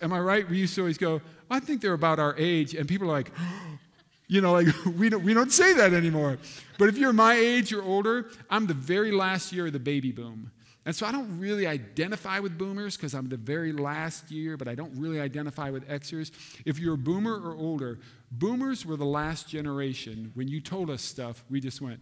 Am 0.01 0.11
I 0.11 0.19
right? 0.19 0.47
We 0.49 0.57
used 0.57 0.75
to 0.75 0.81
always 0.81 0.97
go, 0.97 1.21
I 1.49 1.61
think 1.61 1.81
they're 1.81 1.93
about 1.93 2.19
our 2.19 2.35
age. 2.37 2.73
And 2.75 2.87
people 2.87 3.07
are 3.07 3.13
like, 3.13 3.31
You 4.27 4.41
know, 4.41 4.51
like 4.51 4.67
we 4.97 5.07
don't, 5.07 5.23
we 5.23 5.33
don't 5.33 5.53
say 5.53 5.73
that 5.73 5.93
anymore. 5.93 6.37
But 6.77 6.89
if 6.89 6.97
you're 6.97 7.13
my 7.13 7.35
age 7.35 7.71
or 7.71 7.81
older, 7.81 8.29
I'm 8.49 8.67
the 8.67 8.73
very 8.73 9.11
last 9.11 9.53
year 9.53 9.67
of 9.67 9.73
the 9.73 9.79
baby 9.79 10.11
boom. 10.11 10.51
And 10.87 10.95
so 10.95 11.05
I 11.05 11.11
don't 11.11 11.37
really 11.37 11.67
identify 11.67 12.39
with 12.39 12.57
boomers 12.57 12.95
because 12.95 13.13
I'm 13.13 13.27
the 13.27 13.35
very 13.35 13.73
last 13.73 14.31
year, 14.31 14.55
but 14.55 14.69
I 14.69 14.73
don't 14.73 14.97
really 14.97 15.19
identify 15.19 15.69
with 15.69 15.85
Xers. 15.89 16.31
If 16.65 16.79
you're 16.79 16.93
a 16.93 16.97
boomer 16.97 17.35
or 17.35 17.57
older, 17.57 17.99
boomers 18.31 18.85
were 18.85 18.95
the 18.95 19.05
last 19.05 19.49
generation. 19.49 20.31
When 20.33 20.47
you 20.47 20.61
told 20.61 20.89
us 20.89 21.01
stuff, 21.01 21.43
we 21.49 21.59
just 21.59 21.81
went, 21.81 21.99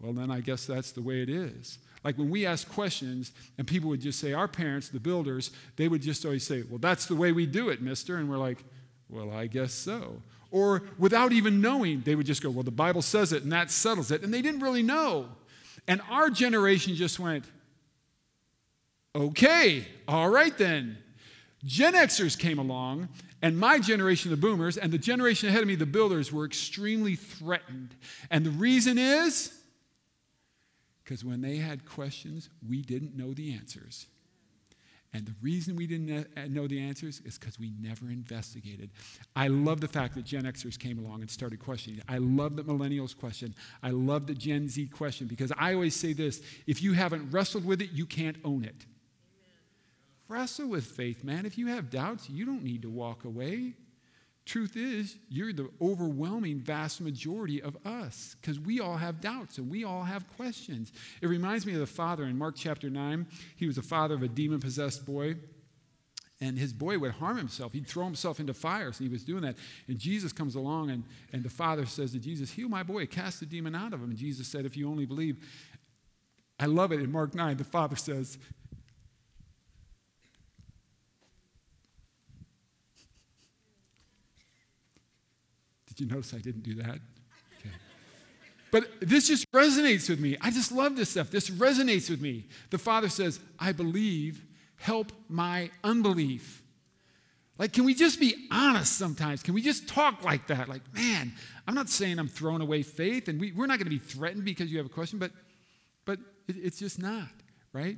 well, 0.00 0.14
then 0.14 0.30
I 0.30 0.40
guess 0.40 0.64
that's 0.64 0.92
the 0.92 1.02
way 1.02 1.20
it 1.20 1.28
is. 1.28 1.80
Like 2.02 2.16
when 2.16 2.30
we 2.30 2.46
ask 2.46 2.66
questions 2.66 3.32
and 3.58 3.66
people 3.66 3.90
would 3.90 4.00
just 4.00 4.18
say, 4.18 4.32
our 4.32 4.48
parents, 4.48 4.88
the 4.88 5.00
builders, 5.00 5.50
they 5.76 5.86
would 5.86 6.00
just 6.00 6.24
always 6.24 6.46
say, 6.46 6.62
well, 6.62 6.78
that's 6.78 7.04
the 7.04 7.14
way 7.14 7.32
we 7.32 7.44
do 7.44 7.68
it, 7.68 7.82
mister. 7.82 8.16
And 8.16 8.30
we're 8.30 8.38
like, 8.38 8.64
well, 9.10 9.30
I 9.32 9.48
guess 9.48 9.74
so. 9.74 10.22
Or 10.50 10.84
without 10.98 11.32
even 11.32 11.60
knowing, 11.60 12.00
they 12.06 12.14
would 12.14 12.24
just 12.24 12.42
go, 12.42 12.48
well, 12.48 12.62
the 12.62 12.70
Bible 12.70 13.02
says 13.02 13.34
it 13.34 13.42
and 13.42 13.52
that 13.52 13.70
settles 13.70 14.10
it. 14.10 14.22
And 14.22 14.32
they 14.32 14.40
didn't 14.40 14.60
really 14.60 14.82
know. 14.82 15.28
And 15.86 16.00
our 16.08 16.30
generation 16.30 16.94
just 16.94 17.20
went, 17.20 17.44
Okay, 19.18 19.84
all 20.06 20.30
right 20.30 20.56
then. 20.56 20.98
Gen 21.64 21.94
Xers 21.94 22.38
came 22.38 22.60
along, 22.60 23.08
and 23.42 23.58
my 23.58 23.80
generation, 23.80 24.30
the 24.30 24.36
boomers, 24.36 24.76
and 24.76 24.92
the 24.92 24.98
generation 24.98 25.48
ahead 25.48 25.60
of 25.60 25.66
me, 25.66 25.74
the 25.74 25.86
builders, 25.86 26.32
were 26.32 26.44
extremely 26.44 27.16
threatened. 27.16 27.96
And 28.30 28.46
the 28.46 28.50
reason 28.50 28.96
is 28.96 29.52
because 31.02 31.24
when 31.24 31.40
they 31.40 31.56
had 31.56 31.84
questions, 31.84 32.48
we 32.68 32.80
didn't 32.80 33.16
know 33.16 33.34
the 33.34 33.54
answers. 33.54 34.06
And 35.14 35.26
the 35.26 35.34
reason 35.40 35.74
we 35.74 35.86
didn't 35.86 36.28
uh, 36.36 36.42
know 36.48 36.68
the 36.68 36.78
answers 36.78 37.20
is 37.24 37.38
because 37.38 37.58
we 37.58 37.72
never 37.80 38.10
investigated. 38.10 38.90
I 39.34 39.48
love 39.48 39.80
the 39.80 39.88
fact 39.88 40.14
that 40.14 40.26
Gen 40.26 40.44
Xers 40.44 40.78
came 40.78 40.98
along 40.98 41.22
and 41.22 41.30
started 41.30 41.58
questioning. 41.58 42.02
I 42.08 42.18
love 42.18 42.56
that 42.56 42.68
millennials 42.68 43.18
question. 43.18 43.54
I 43.82 43.90
love 43.90 44.26
that 44.26 44.38
Gen 44.38 44.68
Z 44.68 44.86
question 44.88 45.26
because 45.26 45.50
I 45.58 45.72
always 45.72 45.96
say 45.96 46.12
this 46.12 46.42
if 46.66 46.82
you 46.82 46.92
haven't 46.92 47.30
wrestled 47.32 47.64
with 47.64 47.80
it, 47.80 47.90
you 47.92 48.06
can't 48.06 48.36
own 48.44 48.62
it. 48.62 48.84
Wrestle 50.28 50.68
with 50.68 50.84
faith, 50.84 51.24
man. 51.24 51.46
If 51.46 51.56
you 51.56 51.68
have 51.68 51.90
doubts, 51.90 52.28
you 52.28 52.44
don't 52.44 52.62
need 52.62 52.82
to 52.82 52.90
walk 52.90 53.24
away. 53.24 53.74
Truth 54.44 54.76
is, 54.76 55.16
you're 55.28 55.52
the 55.52 55.68
overwhelming 55.80 56.60
vast 56.60 57.02
majority 57.02 57.60
of 57.60 57.76
us 57.86 58.34
because 58.40 58.58
we 58.58 58.80
all 58.80 58.96
have 58.96 59.20
doubts 59.20 59.58
and 59.58 59.70
we 59.70 59.84
all 59.84 60.04
have 60.04 60.26
questions. 60.36 60.92
It 61.20 61.28
reminds 61.28 61.66
me 61.66 61.74
of 61.74 61.80
the 61.80 61.86
father 61.86 62.24
in 62.24 62.38
Mark 62.38 62.56
chapter 62.56 62.88
9. 62.88 63.26
He 63.56 63.66
was 63.66 63.76
a 63.76 63.82
father 63.82 64.14
of 64.14 64.22
a 64.22 64.28
demon 64.28 64.60
possessed 64.60 65.04
boy. 65.04 65.36
And 66.40 66.56
his 66.56 66.72
boy 66.72 66.98
would 66.98 67.12
harm 67.12 67.36
himself. 67.36 67.72
He'd 67.72 67.86
throw 67.86 68.04
himself 68.04 68.38
into 68.38 68.54
fires, 68.54 69.00
and 69.00 69.08
he 69.08 69.12
was 69.12 69.24
doing 69.24 69.42
that. 69.42 69.56
And 69.88 69.98
Jesus 69.98 70.32
comes 70.32 70.54
along, 70.54 70.90
and, 70.90 71.02
and 71.32 71.42
the 71.42 71.50
father 71.50 71.84
says 71.84 72.12
to 72.12 72.20
Jesus, 72.20 72.52
Heal 72.52 72.68
my 72.68 72.84
boy, 72.84 73.06
cast 73.06 73.40
the 73.40 73.46
demon 73.46 73.74
out 73.74 73.92
of 73.92 74.00
him. 74.00 74.10
And 74.10 74.16
Jesus 74.16 74.46
said, 74.46 74.64
If 74.64 74.76
you 74.76 74.88
only 74.88 75.04
believe. 75.04 75.44
I 76.60 76.66
love 76.66 76.92
it 76.92 77.00
in 77.00 77.12
Mark 77.12 77.34
9. 77.34 77.56
The 77.56 77.64
father 77.64 77.96
says, 77.96 78.38
Did 85.98 86.10
you 86.10 86.14
notice 86.14 86.32
I 86.32 86.38
didn't 86.38 86.62
do 86.62 86.76
that? 86.76 87.00
Okay. 87.58 87.74
But 88.70 88.88
this 89.00 89.26
just 89.26 89.50
resonates 89.50 90.08
with 90.08 90.20
me. 90.20 90.36
I 90.40 90.52
just 90.52 90.70
love 90.70 90.94
this 90.94 91.10
stuff. 91.10 91.28
This 91.28 91.50
resonates 91.50 92.08
with 92.08 92.20
me. 92.20 92.46
The 92.70 92.78
Father 92.78 93.08
says, 93.08 93.40
I 93.58 93.72
believe, 93.72 94.44
help 94.76 95.10
my 95.28 95.70
unbelief. 95.82 96.62
Like, 97.58 97.72
can 97.72 97.84
we 97.84 97.94
just 97.94 98.20
be 98.20 98.46
honest 98.52 98.96
sometimes? 98.96 99.42
Can 99.42 99.54
we 99.54 99.60
just 99.60 99.88
talk 99.88 100.22
like 100.22 100.46
that? 100.46 100.68
Like, 100.68 100.82
man, 100.94 101.32
I'm 101.66 101.74
not 101.74 101.88
saying 101.88 102.20
I'm 102.20 102.28
throwing 102.28 102.62
away 102.62 102.82
faith, 102.82 103.26
and 103.26 103.40
we, 103.40 103.50
are 103.50 103.66
not 103.66 103.78
going 103.78 103.86
to 103.86 103.90
be 103.90 103.98
threatened 103.98 104.44
because 104.44 104.70
you 104.70 104.78
have 104.78 104.86
a 104.86 104.90
question, 104.90 105.18
but, 105.18 105.32
but 106.04 106.20
it, 106.46 106.54
it's 106.62 106.78
just 106.78 107.02
not, 107.02 107.26
right? 107.72 107.96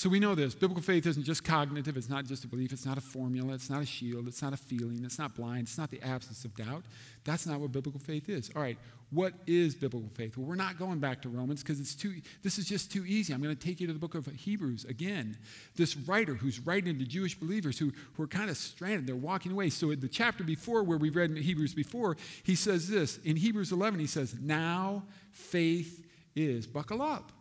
So 0.00 0.08
we 0.08 0.18
know 0.18 0.34
this. 0.34 0.54
Biblical 0.54 0.82
faith 0.82 1.06
isn't 1.06 1.24
just 1.24 1.44
cognitive, 1.44 1.94
it's 1.94 2.08
not 2.08 2.24
just 2.24 2.42
a 2.44 2.48
belief, 2.48 2.72
it's 2.72 2.86
not 2.86 2.96
a 2.96 3.02
formula, 3.02 3.52
it's 3.52 3.68
not 3.68 3.82
a 3.82 3.84
shield, 3.84 4.28
it's 4.28 4.40
not 4.40 4.54
a 4.54 4.56
feeling, 4.56 5.04
it's 5.04 5.18
not 5.18 5.34
blind, 5.36 5.64
it's 5.64 5.76
not 5.76 5.90
the 5.90 6.00
absence 6.00 6.42
of 6.46 6.56
doubt. 6.56 6.84
That's 7.24 7.46
not 7.46 7.60
what 7.60 7.70
biblical 7.70 8.00
faith 8.00 8.30
is. 8.30 8.50
All 8.56 8.62
right, 8.62 8.78
what 9.10 9.34
is 9.46 9.74
biblical 9.74 10.08
faith? 10.08 10.38
Well, 10.38 10.46
we're 10.46 10.54
not 10.54 10.78
going 10.78 11.00
back 11.00 11.20
to 11.20 11.28
Romans 11.28 11.62
because 11.62 11.80
it's 11.80 11.94
too 11.94 12.14
this 12.42 12.56
is 12.56 12.64
just 12.64 12.90
too 12.90 13.04
easy. 13.06 13.34
I'm 13.34 13.42
going 13.42 13.54
to 13.54 13.62
take 13.62 13.78
you 13.78 13.86
to 13.88 13.92
the 13.92 13.98
book 13.98 14.14
of 14.14 14.24
Hebrews 14.24 14.86
again. 14.86 15.36
This 15.76 15.94
writer 15.94 16.32
who's 16.32 16.60
writing 16.60 16.98
to 16.98 17.04
Jewish 17.04 17.38
believers 17.38 17.78
who, 17.78 17.92
who 18.14 18.22
are 18.22 18.26
kind 18.26 18.48
of 18.48 18.56
stranded, 18.56 19.06
they're 19.06 19.16
walking 19.16 19.52
away. 19.52 19.68
So 19.68 19.90
in 19.90 20.00
the 20.00 20.08
chapter 20.08 20.42
before 20.42 20.82
where 20.82 20.96
we 20.96 21.10
read 21.10 21.30
in 21.30 21.36
Hebrews 21.36 21.74
before, 21.74 22.16
he 22.42 22.54
says 22.54 22.88
this. 22.88 23.18
In 23.18 23.36
Hebrews 23.36 23.70
11, 23.70 24.00
he 24.00 24.06
says, 24.06 24.34
Now 24.40 25.02
faith 25.30 26.06
is. 26.34 26.66
Buckle 26.66 27.02
up. 27.02 27.32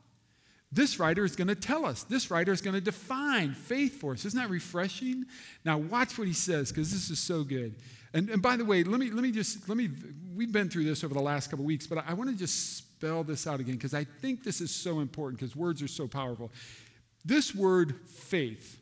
This 0.71 0.99
writer 0.99 1.25
is 1.25 1.35
going 1.35 1.47
to 1.47 1.55
tell 1.55 1.85
us. 1.85 2.03
This 2.03 2.29
writer 2.29 2.51
is 2.51 2.61
going 2.61 2.75
to 2.75 2.81
define 2.81 3.53
faith 3.53 3.99
for 3.99 4.13
us. 4.13 4.25
Isn't 4.25 4.39
that 4.39 4.49
refreshing? 4.49 5.25
Now, 5.65 5.79
watch 5.79 6.17
what 6.17 6.27
he 6.27 6.33
says 6.33 6.69
because 6.69 6.91
this 6.91 7.09
is 7.09 7.19
so 7.19 7.43
good. 7.43 7.75
And, 8.13 8.29
and 8.29 8.41
by 8.41 8.55
the 8.55 8.65
way, 8.65 8.83
let 8.83 8.99
me, 8.99 9.09
let 9.09 9.23
me 9.23 9.31
just, 9.31 9.67
let 9.67 9.77
me, 9.77 9.89
we've 10.35 10.51
been 10.51 10.69
through 10.69 10.83
this 10.83 11.03
over 11.03 11.13
the 11.13 11.21
last 11.21 11.49
couple 11.49 11.65
weeks, 11.65 11.87
but 11.87 11.99
I, 11.99 12.03
I 12.09 12.13
want 12.13 12.29
to 12.29 12.35
just 12.35 12.77
spell 12.77 13.23
this 13.23 13.47
out 13.47 13.59
again 13.59 13.75
because 13.75 13.93
I 13.93 14.03
think 14.03 14.43
this 14.43 14.61
is 14.61 14.71
so 14.71 14.99
important 14.99 15.39
because 15.39 15.55
words 15.55 15.81
are 15.81 15.87
so 15.87 16.07
powerful. 16.07 16.51
This 17.25 17.53
word 17.53 17.95
faith 18.07 18.79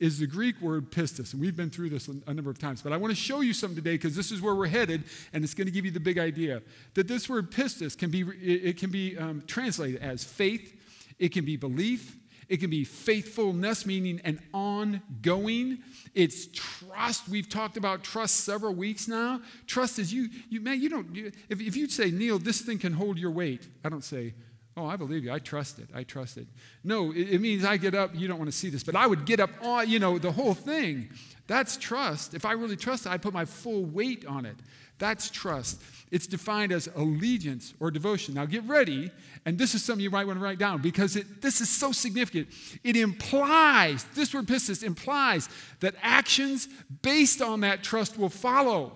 is 0.00 0.18
the 0.18 0.26
Greek 0.26 0.60
word 0.60 0.90
pistis. 0.90 1.32
And 1.32 1.40
we've 1.40 1.56
been 1.56 1.70
through 1.70 1.90
this 1.90 2.08
a 2.08 2.34
number 2.34 2.50
of 2.50 2.58
times. 2.58 2.80
But 2.80 2.92
I 2.92 2.96
want 2.96 3.10
to 3.10 3.16
show 3.16 3.42
you 3.42 3.52
something 3.52 3.76
today 3.76 3.94
because 3.94 4.16
this 4.16 4.32
is 4.32 4.40
where 4.40 4.54
we're 4.54 4.66
headed, 4.66 5.04
and 5.32 5.44
it's 5.44 5.52
going 5.52 5.66
to 5.66 5.72
give 5.72 5.84
you 5.84 5.90
the 5.90 6.00
big 6.00 6.18
idea. 6.18 6.62
That 6.94 7.06
this 7.06 7.28
word 7.28 7.50
pistis 7.50 7.96
can 7.96 8.10
be, 8.10 8.22
it 8.22 8.78
can 8.78 8.90
be 8.90 9.18
um, 9.18 9.42
translated 9.46 10.00
as 10.00 10.24
faith, 10.24 10.74
it 11.20 11.30
can 11.30 11.44
be 11.44 11.56
belief. 11.56 12.16
It 12.48 12.58
can 12.58 12.68
be 12.68 12.82
faithfulness, 12.82 13.86
meaning 13.86 14.20
an 14.24 14.40
ongoing. 14.52 15.78
It's 16.14 16.48
trust. 16.52 17.28
We've 17.28 17.48
talked 17.48 17.76
about 17.76 18.02
trust 18.02 18.40
several 18.40 18.74
weeks 18.74 19.06
now. 19.06 19.40
Trust 19.68 20.00
is 20.00 20.12
you, 20.12 20.28
you 20.48 20.60
man, 20.60 20.80
you 20.80 20.88
don't, 20.88 21.16
if, 21.48 21.60
if 21.60 21.76
you'd 21.76 21.92
say, 21.92 22.10
Neil, 22.10 22.40
this 22.40 22.60
thing 22.62 22.80
can 22.80 22.92
hold 22.92 23.18
your 23.18 23.30
weight, 23.30 23.68
I 23.84 23.88
don't 23.88 24.02
say, 24.02 24.34
oh, 24.80 24.86
I 24.86 24.96
believe 24.96 25.24
you. 25.24 25.32
I 25.32 25.38
trust 25.38 25.78
it. 25.78 25.88
I 25.94 26.02
trust 26.02 26.36
it. 26.36 26.46
No, 26.82 27.12
it, 27.12 27.34
it 27.34 27.40
means 27.40 27.64
I 27.64 27.76
get 27.76 27.94
up. 27.94 28.10
You 28.14 28.28
don't 28.28 28.38
want 28.38 28.50
to 28.50 28.56
see 28.56 28.70
this, 28.70 28.82
but 28.82 28.96
I 28.96 29.06
would 29.06 29.24
get 29.24 29.40
up 29.40 29.50
on, 29.62 29.88
you 29.88 29.98
know, 29.98 30.18
the 30.18 30.32
whole 30.32 30.54
thing. 30.54 31.10
That's 31.46 31.76
trust. 31.76 32.34
If 32.34 32.44
I 32.44 32.52
really 32.52 32.76
trust 32.76 33.06
it, 33.06 33.10
I 33.10 33.18
put 33.18 33.32
my 33.32 33.44
full 33.44 33.84
weight 33.84 34.24
on 34.26 34.46
it. 34.46 34.56
That's 34.98 35.30
trust. 35.30 35.80
It's 36.10 36.26
defined 36.26 36.72
as 36.72 36.88
allegiance 36.94 37.74
or 37.80 37.90
devotion. 37.90 38.34
Now 38.34 38.44
get 38.44 38.64
ready, 38.64 39.10
and 39.46 39.58
this 39.58 39.74
is 39.74 39.82
something 39.82 40.02
you 40.02 40.10
might 40.10 40.26
want 40.26 40.38
to 40.38 40.44
write 40.44 40.58
down 40.58 40.82
because 40.82 41.16
it, 41.16 41.40
this 41.40 41.60
is 41.60 41.68
so 41.70 41.90
significant. 41.90 42.48
It 42.84 42.96
implies, 42.96 44.04
this 44.14 44.34
word 44.34 44.46
pistis 44.46 44.82
implies 44.82 45.48
that 45.80 45.94
actions 46.02 46.68
based 47.02 47.40
on 47.40 47.60
that 47.60 47.82
trust 47.82 48.18
will 48.18 48.28
follow. 48.28 48.92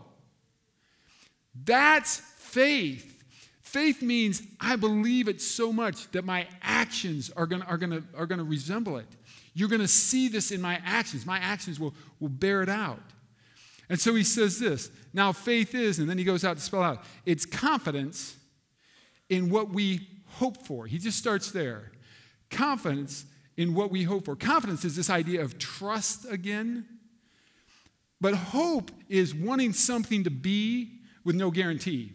That's 1.65 2.19
faith. 2.37 3.14
Faith 3.75 4.03
means 4.03 4.41
I 4.61 4.77
believe 4.77 5.27
it 5.27 5.41
so 5.41 5.73
much 5.73 6.09
that 6.13 6.25
my 6.25 6.47
actions 6.63 7.33
are 7.37 7.45
going 7.45 7.63
are 7.63 7.77
to 7.77 8.05
are 8.15 8.25
gonna 8.25 8.45
resemble 8.45 8.99
it. 8.99 9.09
You're 9.53 9.69
going 9.69 9.81
to 9.81 9.89
see 9.89 10.29
this 10.29 10.53
in 10.53 10.61
my 10.61 10.81
actions. 10.85 11.27
My 11.27 11.39
actions 11.39 11.81
will, 11.81 11.93
will 12.21 12.29
bear 12.29 12.63
it 12.63 12.69
out. 12.69 13.03
And 13.89 13.99
so 13.99 14.15
he 14.15 14.23
says 14.23 14.61
this 14.61 14.93
now 15.13 15.33
faith 15.33 15.75
is, 15.75 15.99
and 15.99 16.09
then 16.09 16.19
he 16.19 16.23
goes 16.23 16.45
out 16.45 16.57
to 16.57 16.63
spell 16.63 16.85
out 16.85 17.03
it's 17.27 17.45
confidence 17.45 18.37
in 19.29 19.51
what 19.51 19.71
we 19.71 20.07
hope 20.27 20.65
for. 20.65 20.87
He 20.87 20.99
just 20.99 21.19
starts 21.19 21.51
there. 21.51 21.91
Confidence 22.51 23.27
in 23.57 23.75
what 23.75 23.91
we 23.91 24.05
hope 24.05 24.27
for. 24.27 24.37
Confidence 24.37 24.85
is 24.85 24.95
this 24.95 25.11
idea 25.11 25.43
of 25.43 25.59
trust 25.59 26.31
again. 26.31 26.87
But 28.21 28.37
hope 28.37 28.93
is 29.09 29.35
wanting 29.35 29.73
something 29.73 30.23
to 30.23 30.31
be 30.31 31.01
with 31.25 31.35
no 31.35 31.51
guarantee. 31.51 32.13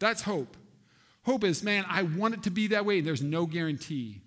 That's 0.00 0.22
hope. 0.22 0.56
Hope 1.24 1.44
is, 1.44 1.62
man, 1.62 1.84
I 1.88 2.02
want 2.02 2.34
it 2.34 2.42
to 2.44 2.50
be 2.50 2.68
that 2.68 2.84
way, 2.84 3.00
there's 3.00 3.22
no 3.22 3.46
guarantee. 3.46 4.20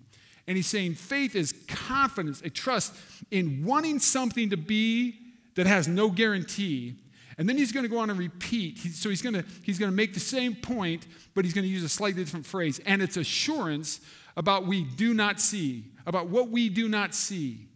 And 0.46 0.56
he's 0.56 0.66
saying 0.66 0.94
faith 0.94 1.36
is 1.36 1.54
confidence, 1.68 2.40
a 2.42 2.50
trust 2.50 2.94
in 3.30 3.64
wanting 3.64 3.98
something 3.98 4.50
to 4.50 4.56
be 4.56 5.14
that 5.54 5.66
has 5.66 5.86
no 5.86 6.10
guarantee. 6.10 6.96
And 7.36 7.48
then 7.48 7.56
he's 7.56 7.70
going 7.70 7.84
to 7.84 7.88
go 7.88 7.98
on 7.98 8.10
and 8.10 8.18
repeat. 8.18 8.78
so 8.78 9.10
he's 9.10 9.22
going 9.22 9.34
to, 9.34 9.44
he's 9.62 9.78
going 9.78 9.90
to 9.90 9.96
make 9.96 10.14
the 10.14 10.20
same 10.20 10.56
point, 10.56 11.06
but 11.34 11.44
he's 11.44 11.54
going 11.54 11.64
to 11.64 11.70
use 11.70 11.84
a 11.84 11.88
slightly 11.88 12.24
different 12.24 12.46
phrase. 12.46 12.80
And 12.84 13.00
it's 13.00 13.16
assurance 13.16 14.00
about 14.36 14.66
we 14.66 14.82
do 14.82 15.14
not 15.14 15.40
see, 15.40 15.84
about 16.06 16.28
what 16.28 16.48
we 16.48 16.68
do 16.68 16.88
not 16.88 17.14
see. 17.14 17.68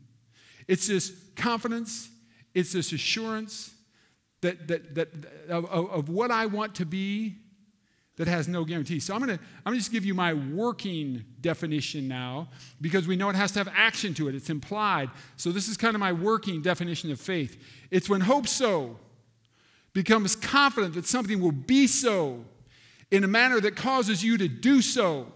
It's 0.67 0.89
this 0.89 1.13
confidence, 1.37 2.09
it's 2.55 2.73
this 2.73 2.93
assurance 2.93 3.73
that, 4.41 4.67
that, 4.69 4.95
that, 4.97 5.09
of, 5.49 5.67
of 5.71 6.09
what 6.09 6.31
I 6.31 6.47
want 6.47 6.77
to 6.77 6.87
be 6.87 7.37
that 8.17 8.29
has 8.29 8.47
no 8.47 8.65
guarantee. 8.65 9.01
So 9.01 9.15
I'm 9.15 9.25
going 9.25 9.37
to 9.39 9.45
I'm 9.65 9.73
to 9.73 9.79
just 9.79 9.91
give 9.91 10.05
you 10.05 10.15
my 10.15 10.35
working 10.35 11.25
definition 11.41 12.09
now 12.09 12.49
because 12.81 13.07
we 13.07 13.17
know 13.17 13.31
it 13.31 13.37
has 13.37 13.53
to 13.53 13.61
have 13.61 13.69
action 13.75 14.15
to 14.15 14.29
it. 14.29 14.35
It's 14.35 14.51
implied. 14.51 15.11
So 15.37 15.51
this 15.51 15.69
is 15.69 15.77
kind 15.77 15.95
of 15.95 16.01
my 16.01 16.13
working 16.13 16.61
definition 16.63 17.11
of 17.11 17.21
faith. 17.21 17.63
It's 17.91 18.09
when 18.09 18.21
hope 18.21 18.47
so 18.47 18.99
becomes 19.95 20.37
confident 20.37 20.95
that 20.95 21.07
something 21.07 21.41
will 21.41 21.53
be 21.53 21.87
so 21.87 22.45
in 23.11 23.25
a 23.25 23.29
manner 23.29 23.61
that 23.61 23.77
causes 23.77 24.25
you 24.25 24.39
to 24.39 24.49
do 24.49 24.83
so. 24.83 25.33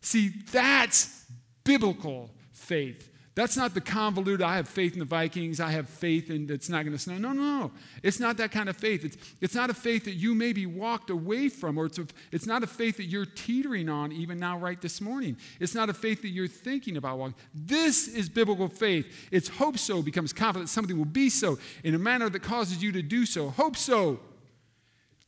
See, 0.00 0.30
that's 0.50 1.26
biblical 1.64 2.30
faith. 2.52 3.11
That's 3.34 3.56
not 3.56 3.72
the 3.72 3.80
convoluted, 3.80 4.42
I 4.42 4.56
have 4.56 4.68
faith 4.68 4.92
in 4.92 4.98
the 4.98 5.06
Vikings, 5.06 5.58
I 5.58 5.70
have 5.70 5.88
faith 5.88 6.28
in 6.30 6.50
it's 6.50 6.68
not 6.68 6.82
going 6.82 6.92
to 6.92 6.98
snow. 6.98 7.16
No, 7.16 7.32
no, 7.32 7.60
no. 7.60 7.72
It's 8.02 8.20
not 8.20 8.36
that 8.36 8.52
kind 8.52 8.68
of 8.68 8.76
faith. 8.76 9.06
It's, 9.06 9.16
it's 9.40 9.54
not 9.54 9.70
a 9.70 9.74
faith 9.74 10.04
that 10.04 10.14
you 10.14 10.34
maybe 10.34 10.66
walked 10.66 11.08
away 11.08 11.48
from, 11.48 11.78
or 11.78 11.86
it's, 11.86 11.98
a, 11.98 12.06
it's 12.30 12.44
not 12.44 12.62
a 12.62 12.66
faith 12.66 12.98
that 12.98 13.04
you're 13.04 13.24
teetering 13.24 13.88
on 13.88 14.12
even 14.12 14.38
now, 14.38 14.58
right 14.58 14.78
this 14.82 15.00
morning. 15.00 15.38
It's 15.60 15.74
not 15.74 15.88
a 15.88 15.94
faith 15.94 16.20
that 16.22 16.28
you're 16.28 16.46
thinking 16.46 16.98
about 16.98 17.16
walking. 17.16 17.34
This 17.54 18.06
is 18.06 18.28
biblical 18.28 18.68
faith. 18.68 19.28
It's 19.30 19.48
hope 19.48 19.78
so 19.78 20.02
becomes 20.02 20.34
confident 20.34 20.68
something 20.68 20.98
will 20.98 21.04
be 21.06 21.30
so 21.30 21.58
in 21.84 21.94
a 21.94 21.98
manner 21.98 22.28
that 22.28 22.40
causes 22.40 22.82
you 22.82 22.92
to 22.92 23.02
do 23.02 23.24
so. 23.24 23.48
Hope 23.48 23.78
so 23.78 24.20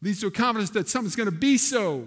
leads 0.03 0.21
to 0.21 0.27
a 0.27 0.31
confidence 0.31 0.69
that 0.71 0.91
something's 0.91 1.17
going 1.17 1.31
to 1.31 1.33
be 1.33 1.57
so 1.57 2.07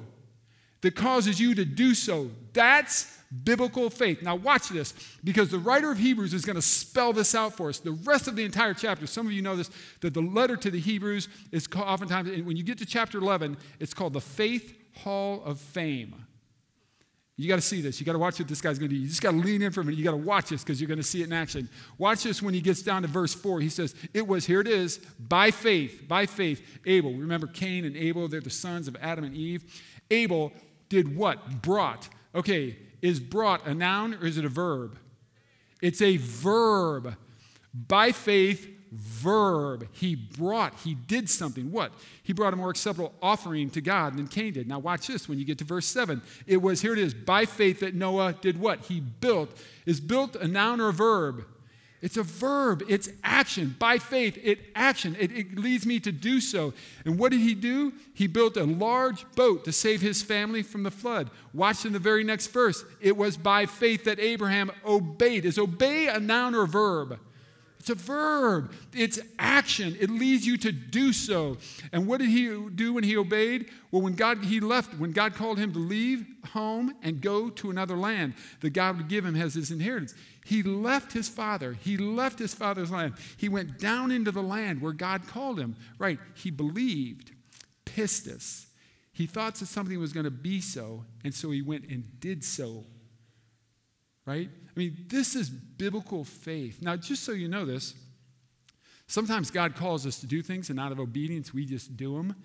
that 0.82 0.96
causes 0.96 1.40
you 1.40 1.56
to 1.56 1.66
do 1.66 1.94
so. 1.94 2.30
That's 2.54 3.18
biblical 3.44 3.90
faith. 3.90 4.22
Now, 4.22 4.36
watch 4.36 4.70
this, 4.70 4.94
because 5.24 5.50
the 5.50 5.60
writer 5.60 5.92
of 5.92 5.98
Hebrews 5.98 6.34
is 6.34 6.46
going 6.46 6.56
to 6.56 6.62
spell 6.62 7.14
this 7.14 7.36
out 7.36 7.54
for 7.54 7.70
us. 7.70 7.80
The 7.80 7.92
rest 7.92 8.28
of 8.28 8.36
the 8.36 8.46
entire 8.46 8.74
chapter, 8.74 9.08
some 9.08 9.26
of 9.26 9.34
you 9.34 9.42
know 9.42 9.56
this, 9.56 9.70
that 10.02 10.14
the 10.14 10.22
letter 10.22 10.56
to 10.58 10.72
the 10.72 10.80
Hebrews 10.80 11.28
is 11.52 11.68
oftentimes, 11.76 12.30
when 12.44 12.58
you 12.58 12.64
get 12.64 12.78
to 12.80 12.86
chapter 12.86 13.18
11, 13.18 13.58
it's 13.80 13.94
called 13.94 14.14
the 14.14 14.22
Faith 14.22 14.74
Hall 14.96 15.44
of 15.44 15.60
Fame. 15.60 16.16
You 17.40 17.48
got 17.48 17.58
to 17.58 17.62
see 17.62 17.82
this. 17.82 18.00
You 18.00 18.06
got 18.06 18.14
to 18.14 18.20
watch 18.20 18.40
what 18.40 18.48
this 18.48 18.62
guy's 18.62 18.80
going 18.80 18.90
to 18.90 18.96
do. 18.96 19.00
You 19.00 19.08
just 19.08 19.22
got 19.22 19.30
to 19.30 19.38
lean 19.38 19.62
in 19.62 19.72
for 19.72 19.82
a 19.82 19.84
minute. 19.84 20.00
You 20.00 20.04
got 20.04 20.12
to 20.12 20.18
watch 20.18 20.50
this 20.50 20.64
because 20.64 20.82
you're 20.82 20.88
going 20.88 20.98
to 20.98 21.04
see 21.04 21.22
it 21.22 21.26
in 21.26 21.34
action. 21.34 21.70
Watch 22.00 22.24
this 22.24 22.42
when 22.42 22.56
he 22.56 22.62
gets 22.62 22.82
down 22.82 23.04
to 23.04 23.08
verse 23.08 23.36
4. 23.36 23.60
He 23.60 23.70
says, 23.70 23.94
It 24.12 24.28
was, 24.28 24.48
here 24.48 24.60
it 24.60 24.68
is, 24.68 24.98
by 25.20 25.52
faith, 25.52 26.08
by 26.08 26.26
faith, 26.26 26.80
Abel. 26.88 27.14
Remember 27.14 27.46
Cain 27.46 27.86
and 27.86 27.96
Abel, 27.96 28.28
they're 28.28 28.42
the 28.42 28.50
sons 28.50 28.88
of 28.88 28.98
Adam 29.00 29.24
and 29.24 29.36
Eve. 29.36 29.64
Abel 30.10 30.52
did 30.90 31.16
what? 31.16 31.62
Brought. 31.62 32.10
Okay, 32.36 32.78
is 33.02 33.20
brought 33.20 33.66
a 33.66 33.74
noun 33.74 34.14
or 34.16 34.26
is 34.26 34.38
it 34.38 34.46
a 34.46 34.50
verb? 34.50 34.98
It's 35.82 36.02
a 36.02 36.18
verb. 36.18 37.16
By 37.74 38.12
faith, 38.12 38.68
verb. 38.92 39.88
He 39.92 40.16
brought, 40.16 40.74
he 40.84 40.96
did 40.96 41.30
something. 41.30 41.72
What? 41.72 41.92
He 42.24 42.34
brought 42.34 42.54
a 42.54 42.56
more 42.56 42.70
acceptable 42.70 43.14
offering 43.22 43.70
to 43.72 43.82
God 43.82 44.18
than 44.18 44.28
Cain 44.28 44.54
did. 44.54 44.68
Now, 44.68 44.80
watch 44.80 45.08
this 45.08 45.28
when 45.28 45.40
you 45.40 45.46
get 45.46 45.58
to 45.60 45.64
verse 45.64 45.86
7. 45.86 46.22
It 46.46 46.62
was, 46.62 46.82
here 46.82 46.94
it 46.94 47.00
is, 47.00 47.14
by 47.14 47.46
faith 47.46 47.82
that 47.82 47.94
Noah 47.94 48.34
did 48.34 48.60
what? 48.60 48.86
He 48.86 49.00
built. 49.00 49.50
Is 49.86 50.00
built 50.00 50.36
a 50.36 50.48
noun 50.48 50.82
or 50.82 50.90
a 50.90 50.94
verb? 50.94 51.46
It's 52.08 52.16
a 52.16 52.24
verb, 52.24 52.86
it's 52.88 53.10
action. 53.22 53.76
By 53.78 53.98
faith, 53.98 54.40
it 54.42 54.60
action. 54.76 55.18
It, 55.20 55.30
it, 55.34 55.58
leads 55.58 55.86
me 55.86 56.00
to 56.00 56.12
do 56.14 56.40
so. 56.40 56.74
And 57.04 57.20
what 57.20 57.34
did 57.34 57.42
he 57.42 57.54
do? 57.54 57.92
He 58.14 58.28
built 58.28 58.56
a 58.56 58.64
large 58.64 59.30
boat 59.36 59.66
to 59.66 59.74
save 59.74 60.00
his 60.00 60.24
family 60.24 60.64
from 60.64 60.84
the 60.84 60.90
flood. 60.90 61.30
Watch 61.54 61.84
in 61.84 61.92
the 61.92 62.00
very 62.00 62.24
next 62.24 62.48
verse. 62.48 62.86
It 63.02 63.18
was 63.18 63.36
by 63.36 63.66
faith 63.66 64.06
that 64.06 64.22
Abraham 64.22 64.72
obeyed. 64.86 65.44
Is 65.44 65.60
obey 65.60 66.08
a 66.08 66.18
noun 66.18 66.56
or 66.56 66.64
a 66.64 66.68
verb? 66.68 67.20
It's 67.80 67.90
a 67.90 67.96
verb, 67.96 68.74
it's 68.94 69.20
action. 69.40 69.96
It 70.00 70.10
leads 70.10 70.46
you 70.46 70.58
to 70.58 70.72
do 70.72 71.14
so. 71.14 71.58
And 71.92 72.08
what 72.08 72.20
did 72.20 72.30
he 72.30 72.48
do 72.76 72.94
when 72.94 73.04
he 73.04 73.16
obeyed? 73.16 73.70
Well, 73.92 74.02
when 74.02 74.16
God 74.16 74.44
he 74.44 74.60
left, 74.60 74.94
when 75.00 75.12
God 75.12 75.36
called 75.36 75.58
him 75.58 75.72
to 75.74 75.80
leave 75.80 76.26
home 76.52 76.94
and 77.02 77.22
go 77.22 77.50
to 77.50 77.70
another 77.70 77.96
land 77.96 78.34
that 78.62 78.72
God 78.72 78.98
would 78.98 79.08
give 79.08 79.24
him 79.24 79.36
as 79.36 79.54
his 79.54 79.72
inheritance, 79.72 80.14
he 80.44 80.64
left 80.64 81.14
his 81.14 81.30
father. 81.30 81.74
He 81.74 81.98
left 81.98 82.40
his 82.40 82.54
father's 82.54 82.92
land. 82.92 83.14
He 83.38 83.48
went 83.48 83.80
down 83.80 84.12
into 84.12 84.32
the 84.32 84.44
land 84.44 84.82
where 84.82 84.94
God 84.94 85.28
called 85.28 85.60
him. 85.60 85.76
Right, 86.00 86.20
he 86.36 86.52
believed, 86.52 87.32
pistis. 87.86 88.66
He 89.14 89.26
thought 89.26 89.56
that 89.56 89.66
something 89.68 90.00
was 90.00 90.14
going 90.14 90.26
to 90.26 90.32
be 90.32 90.62
so, 90.62 91.06
and 91.24 91.34
so 91.34 91.52
he 91.52 91.62
went 91.62 91.86
and 91.90 92.20
did 92.20 92.44
so 92.44 92.86
right? 94.28 94.50
I 94.78 94.80
mean, 94.80 95.06
this 95.08 95.36
is 95.36 95.50
biblical 95.50 96.24
faith. 96.24 96.84
Now, 96.84 96.96
just 96.96 97.24
so 97.24 97.32
you 97.32 97.48
know 97.48 97.66
this, 97.66 97.96
sometimes 99.08 99.50
God 99.50 99.76
calls 99.76 100.06
us 100.06 100.20
to 100.20 100.28
do 100.28 100.44
things, 100.44 100.70
and 100.70 100.80
out 100.80 100.92
of 100.92 101.00
obedience, 101.00 101.52
we 101.52 101.66
just 101.66 101.98
do 101.98 102.16
them. 102.16 102.36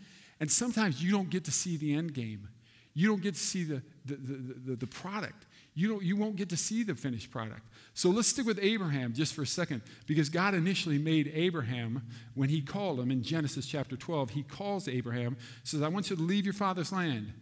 And 0.40 0.50
sometimes 0.50 1.04
you 1.04 1.12
don't 1.12 1.28
get 1.28 1.44
to 1.44 1.50
see 1.50 1.76
the 1.76 1.94
end 1.94 2.14
game. 2.14 2.48
You 2.94 3.08
don't 3.08 3.20
get 3.20 3.34
to 3.34 3.40
see 3.40 3.64
the, 3.64 3.82
the, 4.06 4.14
the, 4.14 4.54
the, 4.64 4.76
the 4.76 4.86
product. 4.86 5.44
You, 5.74 5.88
don't, 5.88 6.02
you 6.02 6.16
won't 6.16 6.36
get 6.36 6.48
to 6.48 6.56
see 6.56 6.82
the 6.82 6.94
finished 6.94 7.30
product. 7.30 7.68
So 7.92 8.08
let's 8.08 8.28
stick 8.28 8.46
with 8.46 8.58
Abraham 8.62 9.12
just 9.12 9.34
for 9.34 9.42
a 9.42 9.46
second, 9.46 9.82
because 10.06 10.30
God 10.30 10.54
initially 10.54 10.98
made 10.98 11.30
Abraham 11.34 12.02
when 12.32 12.48
he 12.48 12.62
called 12.62 12.98
him 12.98 13.10
in 13.10 13.22
Genesis 13.22 13.66
chapter 13.66 13.94
12. 13.94 14.30
He 14.30 14.42
calls 14.42 14.88
Abraham, 14.88 15.36
says, 15.64 15.82
I 15.82 15.88
want 15.88 16.08
you 16.08 16.16
to 16.16 16.22
leave 16.22 16.46
your 16.46 16.54
father's 16.54 16.92
land. 16.92 17.34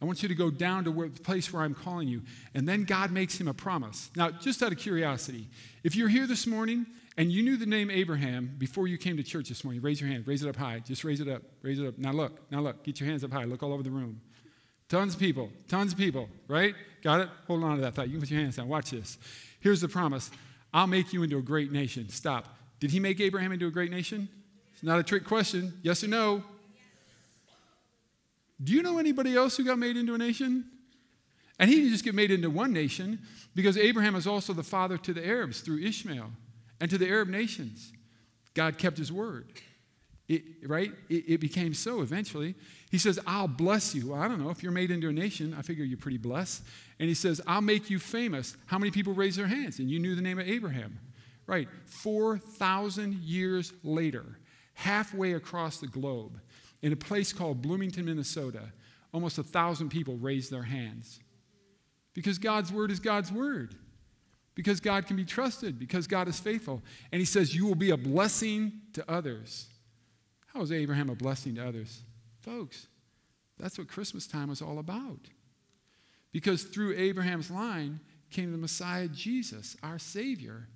I 0.00 0.04
want 0.04 0.22
you 0.22 0.28
to 0.28 0.34
go 0.34 0.50
down 0.50 0.84
to 0.84 0.92
where, 0.92 1.08
the 1.08 1.20
place 1.20 1.52
where 1.52 1.62
I'm 1.62 1.74
calling 1.74 2.06
you. 2.06 2.22
And 2.54 2.68
then 2.68 2.84
God 2.84 3.10
makes 3.10 3.40
him 3.40 3.48
a 3.48 3.54
promise. 3.54 4.10
Now, 4.14 4.30
just 4.30 4.62
out 4.62 4.70
of 4.70 4.78
curiosity, 4.78 5.48
if 5.82 5.96
you're 5.96 6.08
here 6.08 6.26
this 6.26 6.46
morning 6.46 6.86
and 7.16 7.32
you 7.32 7.42
knew 7.42 7.56
the 7.56 7.66
name 7.66 7.90
Abraham 7.90 8.54
before 8.58 8.86
you 8.86 8.96
came 8.96 9.16
to 9.16 9.24
church 9.24 9.48
this 9.48 9.64
morning, 9.64 9.82
raise 9.82 10.00
your 10.00 10.08
hand. 10.08 10.28
Raise 10.28 10.44
it 10.44 10.48
up 10.48 10.56
high. 10.56 10.78
Just 10.78 11.02
raise 11.02 11.20
it 11.20 11.28
up. 11.28 11.42
Raise 11.62 11.80
it 11.80 11.86
up. 11.86 11.98
Now 11.98 12.12
look. 12.12 12.50
Now 12.52 12.60
look. 12.60 12.84
Get 12.84 13.00
your 13.00 13.08
hands 13.08 13.24
up 13.24 13.32
high. 13.32 13.44
Look 13.44 13.62
all 13.62 13.72
over 13.72 13.82
the 13.82 13.90
room. 13.90 14.20
Tons 14.88 15.14
of 15.14 15.20
people. 15.20 15.50
Tons 15.66 15.92
of 15.92 15.98
people. 15.98 16.28
Right? 16.46 16.74
Got 17.02 17.22
it? 17.22 17.28
Hold 17.48 17.64
on 17.64 17.76
to 17.76 17.82
that 17.82 17.94
thought. 17.94 18.06
You 18.06 18.12
can 18.12 18.20
put 18.20 18.30
your 18.30 18.40
hands 18.40 18.56
down. 18.56 18.68
Watch 18.68 18.92
this. 18.92 19.18
Here's 19.60 19.80
the 19.80 19.88
promise 19.88 20.30
I'll 20.72 20.86
make 20.86 21.12
you 21.12 21.24
into 21.24 21.38
a 21.38 21.42
great 21.42 21.72
nation. 21.72 22.08
Stop. 22.08 22.56
Did 22.78 22.92
he 22.92 23.00
make 23.00 23.20
Abraham 23.20 23.50
into 23.50 23.66
a 23.66 23.70
great 23.70 23.90
nation? 23.90 24.28
It's 24.74 24.84
not 24.84 25.00
a 25.00 25.02
trick 25.02 25.24
question. 25.24 25.74
Yes 25.82 26.04
or 26.04 26.08
no? 26.08 26.44
Do 28.62 28.72
you 28.72 28.82
know 28.82 28.98
anybody 28.98 29.36
else 29.36 29.56
who 29.56 29.64
got 29.64 29.78
made 29.78 29.96
into 29.96 30.14
a 30.14 30.18
nation? 30.18 30.64
And 31.58 31.68
he 31.68 31.76
didn't 31.76 31.90
just 31.90 32.04
get 32.04 32.14
made 32.14 32.30
into 32.30 32.50
one 32.50 32.72
nation 32.72 33.20
because 33.54 33.76
Abraham 33.76 34.14
is 34.14 34.26
also 34.26 34.52
the 34.52 34.62
father 34.62 34.96
to 34.98 35.12
the 35.12 35.26
Arabs 35.26 35.60
through 35.60 35.78
Ishmael 35.78 36.30
and 36.80 36.90
to 36.90 36.98
the 36.98 37.08
Arab 37.08 37.28
nations. 37.28 37.92
God 38.54 38.78
kept 38.78 38.98
his 38.98 39.12
word. 39.12 39.46
It, 40.28 40.42
right? 40.66 40.92
It, 41.08 41.24
it, 41.26 41.40
became 41.40 41.72
so 41.72 42.02
eventually. 42.02 42.54
He 42.90 42.98
says, 42.98 43.18
I'll 43.26 43.48
bless 43.48 43.94
you. 43.94 44.08
Well, 44.08 44.20
I 44.20 44.28
don't 44.28 44.42
know. 44.42 44.50
If 44.50 44.62
you're 44.62 44.72
made 44.72 44.90
into 44.90 45.08
a 45.08 45.12
nation, 45.12 45.54
I 45.58 45.62
figure 45.62 45.84
you're 45.84 45.96
pretty 45.96 46.18
blessed. 46.18 46.62
And 46.98 47.08
he 47.08 47.14
says, 47.14 47.40
I'll 47.46 47.62
make 47.62 47.88
you 47.88 47.98
famous. 47.98 48.54
How 48.66 48.78
many 48.78 48.90
people 48.90 49.14
raised 49.14 49.38
their 49.38 49.46
hands? 49.46 49.78
And 49.78 49.90
you 49.90 49.98
knew 49.98 50.14
the 50.14 50.20
name 50.20 50.38
of 50.38 50.46
Abraham. 50.46 50.98
Right. 51.46 51.66
4,000 51.86 53.14
years 53.14 53.72
later, 53.82 54.24
halfway 54.74 55.32
across 55.32 55.78
the 55.78 55.86
globe, 55.86 56.38
in 56.82 56.92
a 56.92 56.96
place 56.96 57.32
called 57.32 57.62
Bloomington, 57.62 58.04
Minnesota, 58.04 58.72
almost 59.12 59.38
a 59.38 59.42
thousand 59.42 59.88
people 59.88 60.16
raised 60.16 60.50
their 60.50 60.62
hands. 60.62 61.20
Because 62.14 62.38
God's 62.38 62.72
word 62.72 62.90
is 62.90 63.00
God's 63.00 63.30
word. 63.30 63.74
Because 64.54 64.80
God 64.80 65.06
can 65.06 65.16
be 65.16 65.24
trusted. 65.24 65.78
Because 65.78 66.06
God 66.06 66.28
is 66.28 66.40
faithful. 66.40 66.82
And 67.12 67.20
he 67.20 67.24
says, 67.24 67.54
You 67.54 67.66
will 67.66 67.74
be 67.74 67.90
a 67.90 67.96
blessing 67.96 68.72
to 68.94 69.08
others. 69.10 69.66
How 70.46 70.62
is 70.62 70.72
Abraham 70.72 71.10
a 71.10 71.14
blessing 71.14 71.54
to 71.56 71.66
others? 71.66 72.02
Folks, 72.40 72.88
that's 73.58 73.78
what 73.78 73.88
Christmas 73.88 74.26
time 74.26 74.48
was 74.48 74.62
all 74.62 74.78
about. 74.78 75.20
Because 76.32 76.64
through 76.64 76.96
Abraham's 76.96 77.50
line 77.50 78.00
came 78.30 78.52
the 78.52 78.58
Messiah 78.58 79.08
Jesus, 79.08 79.76
our 79.82 79.98
Savior. 79.98 80.68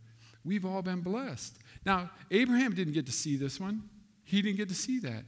We've 0.44 0.64
all 0.64 0.82
been 0.82 1.00
blessed. 1.00 1.58
Now, 1.84 2.10
Abraham 2.30 2.74
didn't 2.74 2.94
get 2.94 3.06
to 3.06 3.12
see 3.12 3.36
this 3.36 3.60
one, 3.60 3.82
he 4.24 4.42
didn't 4.42 4.58
get 4.58 4.68
to 4.68 4.74
see 4.74 4.98
that. 5.00 5.24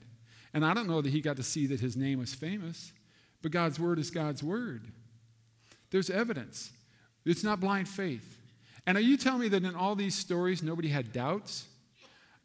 And 0.54 0.64
I 0.64 0.72
don't 0.72 0.86
know 0.86 1.02
that 1.02 1.10
he 1.10 1.20
got 1.20 1.36
to 1.36 1.42
see 1.42 1.66
that 1.66 1.80
his 1.80 1.96
name 1.96 2.20
was 2.20 2.32
famous, 2.32 2.92
but 3.42 3.50
God's 3.50 3.78
word 3.80 3.98
is 3.98 4.10
God's 4.10 4.42
word. 4.42 4.86
There's 5.90 6.08
evidence. 6.08 6.72
It's 7.26 7.42
not 7.42 7.60
blind 7.60 7.88
faith. 7.88 8.38
And 8.86 8.96
are 8.96 9.02
you 9.02 9.16
telling 9.16 9.40
me 9.40 9.48
that 9.48 9.64
in 9.64 9.74
all 9.74 9.96
these 9.96 10.14
stories 10.14 10.62
nobody 10.62 10.88
had 10.88 11.12
doubts? 11.12 11.66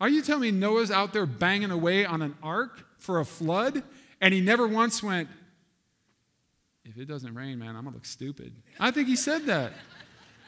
Are 0.01 0.09
you 0.09 0.21
telling 0.21 0.41
me 0.41 0.51
Noah's 0.51 0.91
out 0.91 1.13
there 1.13 1.25
banging 1.25 1.71
away 1.71 2.05
on 2.05 2.21
an 2.21 2.35
ark 2.41 2.83
for 2.97 3.19
a 3.19 3.25
flood 3.25 3.83
and 4.21 4.33
he 4.33 4.41
never 4.41 4.67
once 4.67 5.03
went, 5.03 5.29
if 6.85 6.97
it 6.97 7.05
doesn't 7.05 7.35
rain, 7.35 7.59
man, 7.59 7.75
I'm 7.75 7.83
going 7.83 7.93
to 7.93 7.97
look 7.97 8.05
stupid? 8.05 8.53
I 8.79 8.89
think 8.91 9.07
he 9.07 9.15
said 9.15 9.45
that. 9.45 9.73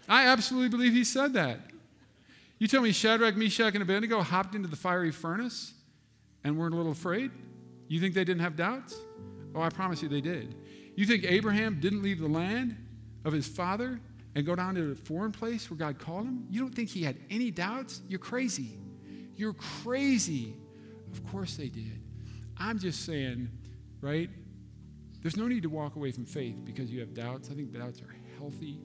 I 0.10 0.28
absolutely 0.28 0.70
believe 0.70 0.94
he 0.94 1.04
said 1.04 1.34
that. 1.34 1.60
You 2.58 2.68
tell 2.68 2.82
me 2.82 2.92
Shadrach, 2.92 3.36
Meshach, 3.36 3.74
and 3.74 3.84
Abednego 3.84 4.22
hopped 4.22 4.56
into 4.56 4.68
the 4.68 4.76
fiery 4.76 5.12
furnace 5.12 5.74
and 6.44 6.58
weren't 6.58 6.74
a 6.74 6.78
little 6.78 6.92
afraid? 6.92 7.32
You 7.92 8.00
think 8.00 8.14
they 8.14 8.24
didn't 8.24 8.42
have 8.42 8.56
doubts? 8.56 8.96
Oh, 9.54 9.60
I 9.60 9.68
promise 9.68 10.02
you 10.02 10.08
they 10.08 10.22
did. 10.22 10.56
You 10.96 11.06
think 11.06 11.26
Abraham 11.26 11.82
didn't 11.82 12.02
leave 12.02 12.22
the 12.22 12.28
land 12.28 12.78
of 13.26 13.34
his 13.34 13.50
father 13.50 14.00
and 14.34 14.46
go 14.46 14.56
down 14.56 14.76
to 14.76 14.92
a 14.94 14.96
foreign 14.96 15.34
place 15.34 15.70
where 15.70 15.78
God 15.78 16.00
called 16.00 16.26
him? 16.26 16.48
You 16.50 16.62
don't 16.62 16.74
think 16.74 16.88
he 16.88 17.04
had 17.04 17.18
any 17.30 17.52
doubts? 17.52 18.02
You're 18.08 18.20
crazy. 18.20 18.80
You're 19.36 19.56
crazy. 19.84 20.56
Of 21.12 21.30
course 21.32 21.58
they 21.58 21.68
did. 21.68 22.02
I'm 22.56 22.80
just 22.80 23.06
saying, 23.06 23.50
right? 24.00 24.30
There's 25.22 25.36
no 25.36 25.50
need 25.50 25.64
to 25.64 25.70
walk 25.70 25.98
away 25.98 26.14
from 26.14 26.26
faith 26.26 26.64
because 26.64 26.90
you 26.90 27.02
have 27.02 27.14
doubts. 27.14 27.50
I 27.52 27.56
think 27.56 27.74
doubts 27.74 28.02
are 28.02 28.16
healthy. 28.38 28.80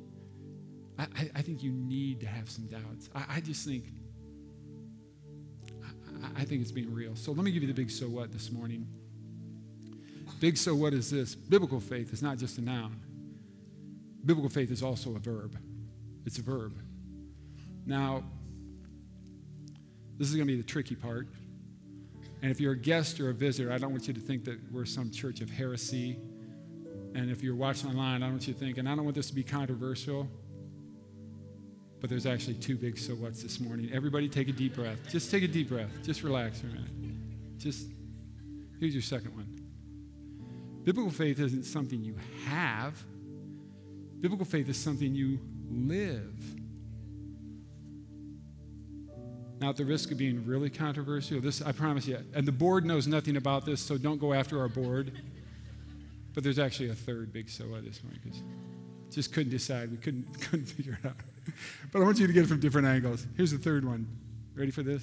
I, 0.98 1.04
I, 1.04 1.30
I 1.36 1.42
think 1.42 1.62
you 1.62 1.70
need 1.70 2.18
to 2.22 2.26
have 2.26 2.50
some 2.50 2.66
doubts. 2.66 3.08
I, 3.14 3.36
I 3.36 3.40
just 3.40 3.64
think, 3.64 3.84
I, 6.36 6.44
think 6.44 6.62
it's 6.62 6.72
being 6.72 6.92
real. 6.92 7.14
So 7.16 7.32
let 7.32 7.44
me 7.44 7.50
give 7.50 7.62
you 7.62 7.68
the 7.68 7.74
big 7.74 7.90
so 7.90 8.06
what 8.06 8.32
this 8.32 8.50
morning. 8.50 8.86
Big 10.40 10.56
so 10.56 10.74
what 10.74 10.92
is 10.92 11.10
this? 11.10 11.34
Biblical 11.34 11.80
faith 11.80 12.12
is 12.12 12.22
not 12.22 12.38
just 12.38 12.58
a 12.58 12.60
noun. 12.60 13.00
Biblical 14.24 14.50
faith 14.50 14.70
is 14.70 14.82
also 14.82 15.14
a 15.16 15.18
verb. 15.18 15.56
It's 16.24 16.38
a 16.38 16.42
verb. 16.42 16.76
Now, 17.86 18.24
this 20.18 20.28
is 20.28 20.34
going 20.34 20.46
to 20.46 20.52
be 20.52 20.60
the 20.60 20.66
tricky 20.66 20.94
part. 20.94 21.28
And 22.42 22.50
if 22.50 22.60
you're 22.60 22.72
a 22.72 22.78
guest 22.78 23.20
or 23.20 23.30
a 23.30 23.34
visitor, 23.34 23.72
I 23.72 23.78
don't 23.78 23.92
want 23.92 24.08
you 24.08 24.14
to 24.14 24.20
think 24.20 24.44
that 24.44 24.58
we're 24.72 24.84
some 24.84 25.10
church 25.10 25.40
of 25.40 25.50
heresy. 25.50 26.18
And 27.14 27.30
if 27.30 27.42
you're 27.42 27.54
watching 27.54 27.88
online, 27.90 28.22
I 28.22 28.26
don't 28.26 28.32
want 28.32 28.48
you 28.48 28.54
to 28.54 28.58
think, 28.58 28.78
and 28.78 28.88
I 28.88 28.94
don't 28.94 29.04
want 29.04 29.16
this 29.16 29.28
to 29.28 29.34
be 29.34 29.42
controversial, 29.42 30.28
but 32.00 32.10
there's 32.10 32.26
actually 32.26 32.54
two 32.54 32.76
big 32.76 32.98
so 32.98 33.14
what's 33.14 33.42
this 33.42 33.60
morning. 33.60 33.90
Everybody 33.92 34.28
take 34.28 34.48
a 34.48 34.52
deep 34.52 34.74
breath. 34.74 34.98
Just 35.10 35.30
take 35.30 35.42
a 35.42 35.48
deep 35.48 35.68
breath. 35.68 35.90
Just 36.02 36.22
relax 36.22 36.60
for 36.60 36.66
a 36.66 36.70
minute. 36.70 36.90
Just, 37.58 37.88
here's 38.78 38.94
your 38.94 39.02
second 39.02 39.34
one. 39.34 39.46
Biblical 40.84 41.10
faith 41.10 41.40
isn't 41.40 41.64
something 41.64 42.02
you 42.02 42.14
have, 42.44 43.02
biblical 44.20 44.46
faith 44.46 44.68
is 44.68 44.76
something 44.76 45.14
you 45.14 45.40
live. 45.68 46.34
Now, 49.60 49.70
at 49.70 49.76
the 49.76 49.84
risk 49.84 50.12
of 50.12 50.18
being 50.18 50.44
really 50.44 50.68
controversial, 50.68 51.40
this 51.40 51.62
I 51.62 51.72
promise 51.72 52.06
you, 52.06 52.18
and 52.34 52.46
the 52.46 52.52
board 52.52 52.84
knows 52.84 53.06
nothing 53.06 53.36
about 53.36 53.64
this, 53.64 53.80
so 53.80 53.96
don't 53.96 54.20
go 54.20 54.34
after 54.34 54.60
our 54.60 54.68
board. 54.68 55.12
But 56.34 56.44
there's 56.44 56.58
actually 56.58 56.90
a 56.90 56.94
third 56.94 57.32
big 57.32 57.48
so 57.48 57.74
at 57.74 57.84
this 57.84 58.02
morning 58.04 58.20
because 58.22 58.42
just 59.10 59.32
couldn't 59.32 59.50
decide. 59.50 59.90
We 59.90 59.96
couldn't 59.96 60.40
couldn't 60.40 60.66
figure 60.66 60.98
it 61.02 61.08
out. 61.08 61.16
But 61.92 62.02
I 62.02 62.04
want 62.04 62.18
you 62.18 62.26
to 62.26 62.32
get 62.32 62.44
it 62.44 62.48
from 62.48 62.60
different 62.60 62.86
angles. 62.86 63.26
Here's 63.36 63.52
the 63.52 63.58
third 63.58 63.84
one. 63.84 64.06
Ready 64.54 64.70
for 64.70 64.82
this? 64.82 65.02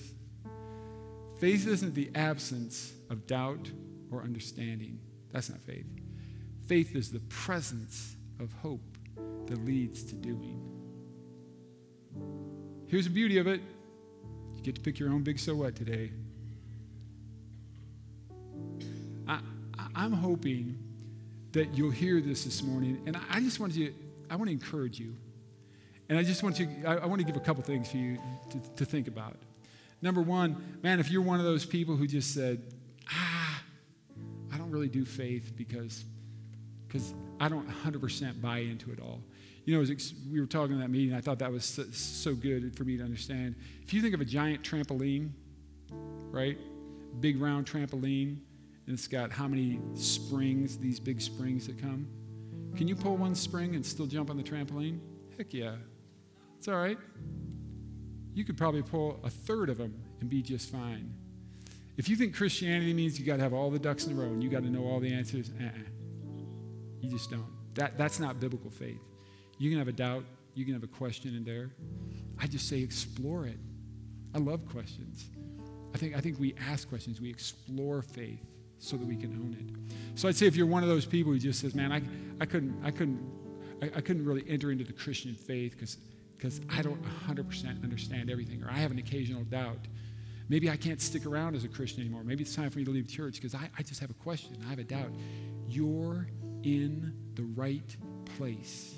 Faith 1.40 1.68
isn't 1.68 1.94
the 1.96 2.10
absence 2.16 2.94
of 3.10 3.28
doubt 3.28 3.70
or 4.12 4.22
understanding. 4.22 5.00
That's 5.32 5.50
not 5.50 5.60
faith. 5.62 5.86
Faith 6.68 6.96
is 6.96 7.12
the 7.12 7.20
presence 7.22 8.16
of 8.40 8.54
hope 8.54 8.98
that 9.48 9.66
leads 9.66 10.04
to 10.04 10.16
doing. 10.16 10.62
Here's 12.88 13.06
the 13.06 13.12
beauty 13.12 13.38
of 13.40 13.48
it 13.48 13.62
you 14.54 14.62
get 14.62 14.76
to 14.76 14.82
pick 14.82 15.00
your 15.00 15.10
own 15.10 15.24
big 15.24 15.40
so 15.40 15.56
what 15.56 15.76
today. 15.76 16.12
I, 19.28 19.40
I'm 19.96 20.14
hoping 20.14 20.78
that 21.52 21.76
you'll 21.76 21.92
hear 21.92 22.22
this 22.22 22.46
this 22.46 22.64
morning, 22.64 23.02
and 23.06 23.18
I 23.30 23.40
just 23.40 23.60
want 23.60 23.74
you, 23.74 23.94
I 24.30 24.36
want 24.36 24.48
to 24.48 24.54
encourage 24.54 25.00
you. 25.00 25.16
And 26.10 26.18
I 26.18 26.24
just 26.24 26.44
want 26.44 26.60
you, 26.60 26.70
I, 26.86 26.98
I 26.98 27.06
want 27.06 27.20
to 27.22 27.26
give 27.26 27.36
a 27.36 27.40
couple 27.40 27.64
things 27.64 27.90
for 27.90 27.98
you 27.98 28.18
to, 28.52 28.60
to 28.78 28.86
think 28.86 29.08
about. 29.08 29.38
Number 30.02 30.22
one, 30.22 30.80
man, 30.84 31.00
if 31.00 31.10
you're 31.10 31.22
one 31.22 31.40
of 31.40 31.46
those 31.46 31.66
people 31.66 31.96
who 31.96 32.08
just 32.08 32.34
said, 32.34 32.62
ah, 33.10 33.64
I 34.52 34.58
don't 34.58 34.72
really 34.72 34.90
do 34.90 35.06
faith 35.06 35.54
because 35.56 36.06
because 36.94 37.14
I 37.40 37.50
don't 37.50 37.68
100% 37.68 38.40
buy 38.40 38.60
into 38.60 38.92
it 38.92 39.00
all. 39.02 39.24
You 39.66 39.82
know, 39.82 39.96
we 40.32 40.40
were 40.40 40.46
talking 40.46 40.76
in 40.76 40.82
that 40.82 40.92
meeting, 40.92 41.16
I 41.16 41.22
thought 41.22 41.40
that 41.40 41.52
was 41.52 41.66
so, 41.66 41.86
so 41.92 42.36
good 42.36 42.76
for 42.76 42.84
me 42.84 42.98
to 42.98 43.04
understand. 43.04 43.56
If 43.82 43.96
you 43.96 44.02
think 44.04 44.14
of 44.14 44.22
a 44.22 44.26
giant 44.26 44.62
trampoline, 44.62 45.32
right? 46.30 46.58
Big 47.20 47.42
round 47.42 47.66
trampoline, 47.66 48.38
and 48.86 48.94
it's 48.94 49.08
got 49.08 49.32
how 49.32 49.48
many 49.48 49.80
springs, 49.96 50.78
these 50.78 51.00
big 51.00 51.22
springs 51.22 51.66
that 51.68 51.82
come? 51.82 52.08
Can 52.76 52.88
you 52.88 52.96
pull 52.96 53.18
one 53.18 53.34
spring 53.34 53.76
and 53.76 53.86
still 53.86 54.06
jump 54.06 54.30
on 54.30 54.38
the 54.38 54.44
trampoline? 54.44 55.00
Heck 55.38 55.54
yeah. 55.54 55.76
It's 56.64 56.70
all 56.70 56.76
right. 56.76 56.98
You 58.34 58.46
could 58.46 58.56
probably 58.56 58.84
pull 58.84 59.20
a 59.26 59.30
third 59.30 59.70
of 59.70 59.78
them 59.78 60.02
and 60.22 60.30
be 60.30 60.42
just 60.42 60.72
fine. 60.72 61.14
If 61.98 62.08
you 62.08 62.16
think 62.16 62.34
Christianity 62.34 62.94
means 62.94 63.20
you 63.20 63.26
got 63.26 63.36
to 63.36 63.44
have 63.44 63.52
all 63.52 63.70
the 63.70 63.78
ducks 63.78 64.08
in 64.08 64.14
a 64.14 64.16
row 64.16 64.28
and 64.28 64.42
you 64.42 64.50
got 64.50 64.64
to 64.64 64.70
know 64.70 64.86
all 64.86 65.02
the 65.02 65.14
answers, 65.14 65.52
uh-uh. 65.62 65.68
you 67.02 67.10
just 67.10 67.30
don't. 67.30 67.48
That, 67.74 67.98
that's 67.98 68.18
not 68.18 68.40
biblical 68.40 68.72
faith. 68.72 69.02
You 69.58 69.72
can 69.72 69.78
have 69.78 69.90
a 69.90 69.92
doubt, 69.92 70.24
you 70.54 70.64
can 70.64 70.74
have 70.74 70.84
a 70.84 70.88
question 70.88 71.36
in 71.36 71.44
there. 71.44 71.72
I 72.40 72.48
just 72.48 72.70
say 72.70 72.80
explore 72.80 73.46
it. 73.46 73.60
I 74.34 74.38
love 74.38 74.66
questions. 74.66 75.32
I 75.94 75.98
think, 75.98 76.16
I 76.16 76.22
think 76.22 76.40
we 76.40 76.56
ask 76.70 76.88
questions, 76.88 77.20
we 77.20 77.30
explore 77.30 78.02
faith 78.02 78.40
so 78.80 78.96
that 78.96 79.06
we 79.06 79.18
can 79.18 79.34
own 79.34 79.58
it. 79.60 80.18
So 80.18 80.30
I'd 80.30 80.38
say 80.38 80.46
if 80.46 80.56
you're 80.56 80.66
one 80.66 80.82
of 80.82 80.88
those 80.88 81.06
people 81.06 81.34
who 81.34 81.40
just 81.40 81.60
says, 81.60 81.76
man, 81.76 81.92
I, 81.92 82.02
I 82.42 82.46
couldn't, 82.46 82.82
I 82.86 82.92
couldn't, 82.92 83.20
I, 83.82 83.88
I 83.98 84.00
couldn't 84.00 84.24
really 84.24 84.46
enter 84.48 84.72
into 84.72 84.86
the 84.86 84.94
Christian 84.94 85.36
faith 85.36 85.74
because 85.74 85.98
because 86.44 86.60
I 86.70 86.82
don't 86.82 87.02
100% 87.26 87.84
understand 87.84 88.30
everything, 88.30 88.62
or 88.62 88.70
I 88.70 88.74
have 88.74 88.92
an 88.92 88.98
occasional 88.98 89.44
doubt. 89.46 89.88
Maybe 90.50 90.70
I 90.70 90.76
can't 90.76 91.00
stick 91.00 91.26
around 91.26 91.56
as 91.56 91.64
a 91.64 91.70
Christian 91.70 92.02
anymore. 92.02 92.26
Maybe 92.26 92.44
it's 92.44 92.54
time 92.54 92.70
for 92.70 92.80
me 92.80 92.84
to 92.84 92.92
leave 92.92 93.08
church 93.08 93.36
because 93.36 93.56
I, 93.56 93.70
I 93.80 93.82
just 93.82 94.02
have 94.02 94.10
a 94.10 94.16
question. 94.16 94.58
I 94.66 94.70
have 94.70 94.80
a 94.80 94.84
doubt. 94.84 95.12
You're 95.70 96.28
in 96.64 97.14
the 97.36 97.44
right 97.56 97.96
place. 98.36 98.94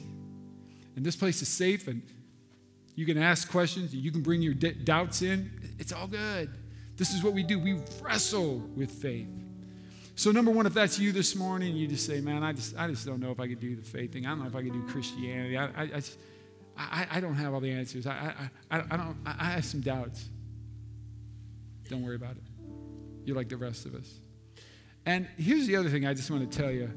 And 0.96 1.06
this 1.06 1.16
place 1.16 1.44
is 1.44 1.48
safe, 1.48 1.88
and 1.88 2.02
you 2.96 3.06
can 3.06 3.20
ask 3.20 3.52
questions, 3.52 3.94
and 3.94 4.02
you 4.02 4.12
can 4.12 4.24
bring 4.24 4.42
your 4.42 4.56
d- 4.56 4.74
doubts 4.84 5.22
in. 5.22 5.52
It's 5.78 5.94
all 5.94 6.08
good. 6.08 6.50
This 6.98 7.14
is 7.14 7.24
what 7.24 7.34
we 7.34 7.44
do. 7.44 7.60
We 7.60 7.80
wrestle 8.02 8.58
with 8.76 8.90
faith. 8.90 9.30
So, 10.16 10.32
number 10.32 10.50
one, 10.50 10.66
if 10.66 10.74
that's 10.74 10.98
you 10.98 11.12
this 11.12 11.36
morning, 11.36 11.76
you 11.76 11.88
just 11.88 12.08
say, 12.08 12.22
Man, 12.22 12.42
I 12.42 12.54
just, 12.54 12.76
I 12.76 12.88
just 12.88 13.06
don't 13.06 13.20
know 13.20 13.30
if 13.30 13.40
I 13.40 13.48
could 13.48 13.60
do 13.60 13.76
the 13.76 13.84
faith 13.84 14.14
thing. 14.14 14.26
I 14.26 14.30
don't 14.30 14.40
know 14.40 14.48
if 14.48 14.56
I 14.56 14.64
could 14.64 14.74
do 14.74 14.82
Christianity. 14.88 15.58
I, 15.58 15.66
I, 15.66 15.82
I, 15.82 15.88
just, 15.88 16.18
I, 16.78 17.08
I 17.10 17.20
don't 17.20 17.36
have 17.36 17.54
all 17.54 17.60
the 17.60 17.72
answers. 17.72 18.06
I, 18.06 18.34
I, 18.70 18.84
I, 18.92 18.98
don't, 18.98 19.18
I 19.26 19.52
have 19.52 19.66
some 19.66 19.82
doubts. 19.82 20.30
Don't 21.90 22.04
worry 22.04 22.16
about 22.16 22.32
it. 22.32 22.44
You're 23.24 23.36
like 23.36 23.50
the 23.50 23.58
rest 23.58 23.86
of 23.86 23.96
us. 23.96 24.20
And 25.06 25.28
here's 25.38 25.68
the 25.68 25.76
other 25.76 25.90
thing 25.90 26.06
I 26.06 26.14
just 26.14 26.30
want 26.30 26.52
to 26.52 26.58
tell 26.58 26.72
you 26.72 26.92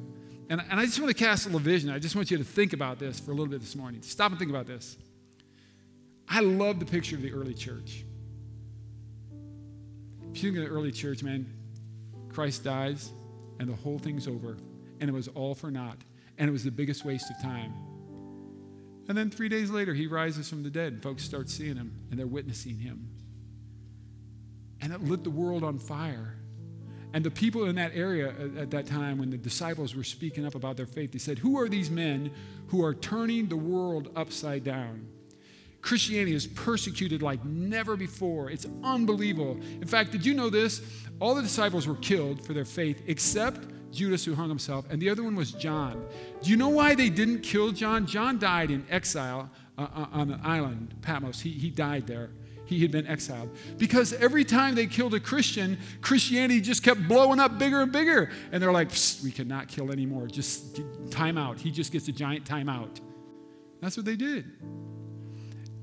and, 0.51 0.63
and 0.71 0.81
I 0.81 0.87
just 0.87 0.99
want 0.99 1.15
to 1.15 1.25
cast 1.25 1.45
a 1.45 1.49
little 1.49 1.61
vision. 1.61 1.91
I 1.91 1.99
just 1.99 2.17
want 2.17 2.31
you 2.31 2.39
to 2.39 2.45
think 2.45 2.73
about 2.73 2.99
this 2.99 3.21
for 3.21 3.33
a 3.33 3.35
little 3.35 3.51
bit 3.51 3.61
this 3.61 3.77
morning. 3.77 4.03
Stop 4.03 4.31
and 4.31 4.39
think 4.39 4.51
about 4.51 4.67
this. 4.67 4.97
I 6.29 6.41
love 6.41 6.79
the 6.79 6.87
picture 6.87 7.17
of 7.17 7.23
the 7.23 7.33
early 7.33 7.55
church. 7.55 8.05
If 10.33 10.43
you 10.43 10.51
think 10.51 10.63
of 10.63 10.71
the 10.71 10.75
early 10.75 10.93
church, 10.93 11.23
man, 11.23 11.47
Christ 12.31 12.65
dies 12.65 13.13
and 13.59 13.69
the 13.69 13.75
whole 13.75 13.99
thing's 13.99 14.27
over. 14.27 14.57
And 15.01 15.11
it 15.11 15.13
was 15.13 15.29
all 15.29 15.55
for 15.55 15.71
naught. 15.71 15.99
And 16.39 16.49
it 16.49 16.53
was 16.53 16.65
the 16.65 16.71
biggest 16.71 17.05
waste 17.05 17.31
of 17.31 17.43
time. 17.43 17.75
And 19.09 19.17
then 19.17 19.31
three 19.31 19.49
days 19.49 19.71
later, 19.71 19.95
he 19.95 20.07
rises 20.07 20.49
from 20.49 20.63
the 20.63 20.71
dead, 20.71 20.93
and 20.93 21.03
folks 21.03 21.25
start 21.25 21.49
seeing 21.49 21.77
him, 21.77 21.93
and 22.11 22.19
they're 22.19 22.27
witnessing 22.27 22.79
him. 22.79 23.09
And 24.81 24.93
it 24.93 25.03
lit 25.03 25.25
the 25.25 25.31
world 25.31 25.65
on 25.65 25.79
fire. 25.79 26.37
And 27.15 27.25
the 27.25 27.31
people 27.31 27.65
in 27.65 27.77
that 27.77 27.93
area 27.95 28.35
at 28.59 28.71
that 28.71 28.87
time, 28.87 29.17
when 29.17 29.31
the 29.31 29.39
disciples 29.39 29.95
were 29.95 30.05
speaking 30.05 30.45
up 30.45 30.55
about 30.55 30.77
their 30.77 30.87
faith, 30.87 31.13
they 31.13 31.19
said, 31.19 31.39
Who 31.39 31.59
are 31.59 31.69
these 31.69 31.91
men 31.91 32.31
who 32.69 32.85
are 32.85 32.95
turning 32.95 33.49
the 33.49 33.57
world 33.57 34.11
upside 34.15 34.63
down? 34.63 35.09
Christianity 35.81 36.35
is 36.35 36.47
persecuted 36.47 37.23
like 37.23 37.43
never 37.45 37.97
before. 37.97 38.51
It's 38.51 38.67
unbelievable. 38.85 39.59
In 39.81 39.87
fact, 39.87 40.13
did 40.13 40.27
you 40.27 40.35
know 40.35 40.51
this? 40.51 40.83
All 41.19 41.35
the 41.35 41.41
disciples 41.41 41.87
were 41.87 41.97
killed 41.97 42.45
for 42.45 42.53
their 42.53 42.67
faith 42.67 43.03
except 43.07 43.69
Judas, 43.91 44.25
who 44.25 44.35
hung 44.35 44.49
himself, 44.49 44.87
and 44.91 45.01
the 45.01 45.09
other 45.09 45.23
one 45.23 45.35
was 45.35 45.53
John. 45.53 46.05
Do 46.43 46.51
you 46.51 46.57
know 46.57 46.69
why 46.69 46.95
they 46.95 47.11
didn't 47.11 47.41
kill 47.41 47.73
John? 47.73 48.07
John 48.07 48.39
died 48.39 48.71
in 48.71 48.85
exile 48.91 49.51
uh, 49.77 49.87
uh 49.95 50.07
on 50.13 50.29
the 50.29 50.41
island, 50.43 50.95
Patmos. 51.03 51.41
He, 51.41 51.51
he 51.51 51.71
died 51.71 52.07
there 52.07 52.31
he 52.69 52.81
had 52.81 52.91
been 52.91 53.07
exiled. 53.07 53.49
Because 53.79 54.13
every 54.13 54.45
time 54.45 54.75
they 54.75 54.87
killed 54.87 55.15
a 55.15 55.21
Christian, 55.21 55.79
Christianity 56.03 56.61
just 56.61 56.83
kept 56.83 57.09
blowing 57.09 57.41
up 57.41 57.59
bigger 57.59 57.81
and 57.81 57.91
bigger. 57.91 58.31
And 58.53 58.63
they're 58.63 58.73
like, 58.73 58.91
we 59.25 59.31
cannot 59.31 59.69
kill 59.69 59.91
anymore. 59.91 60.27
Just 60.27 60.81
time 61.11 61.39
out. 61.39 61.59
He 61.59 61.71
just 61.71 61.93
gets 61.93 62.09
a 62.09 62.13
giant 62.13 62.45
time 62.45 62.69
out. 62.69 63.01
That's 63.81 63.97
what 63.97 64.05
they 64.05 64.17
did. 64.17 64.45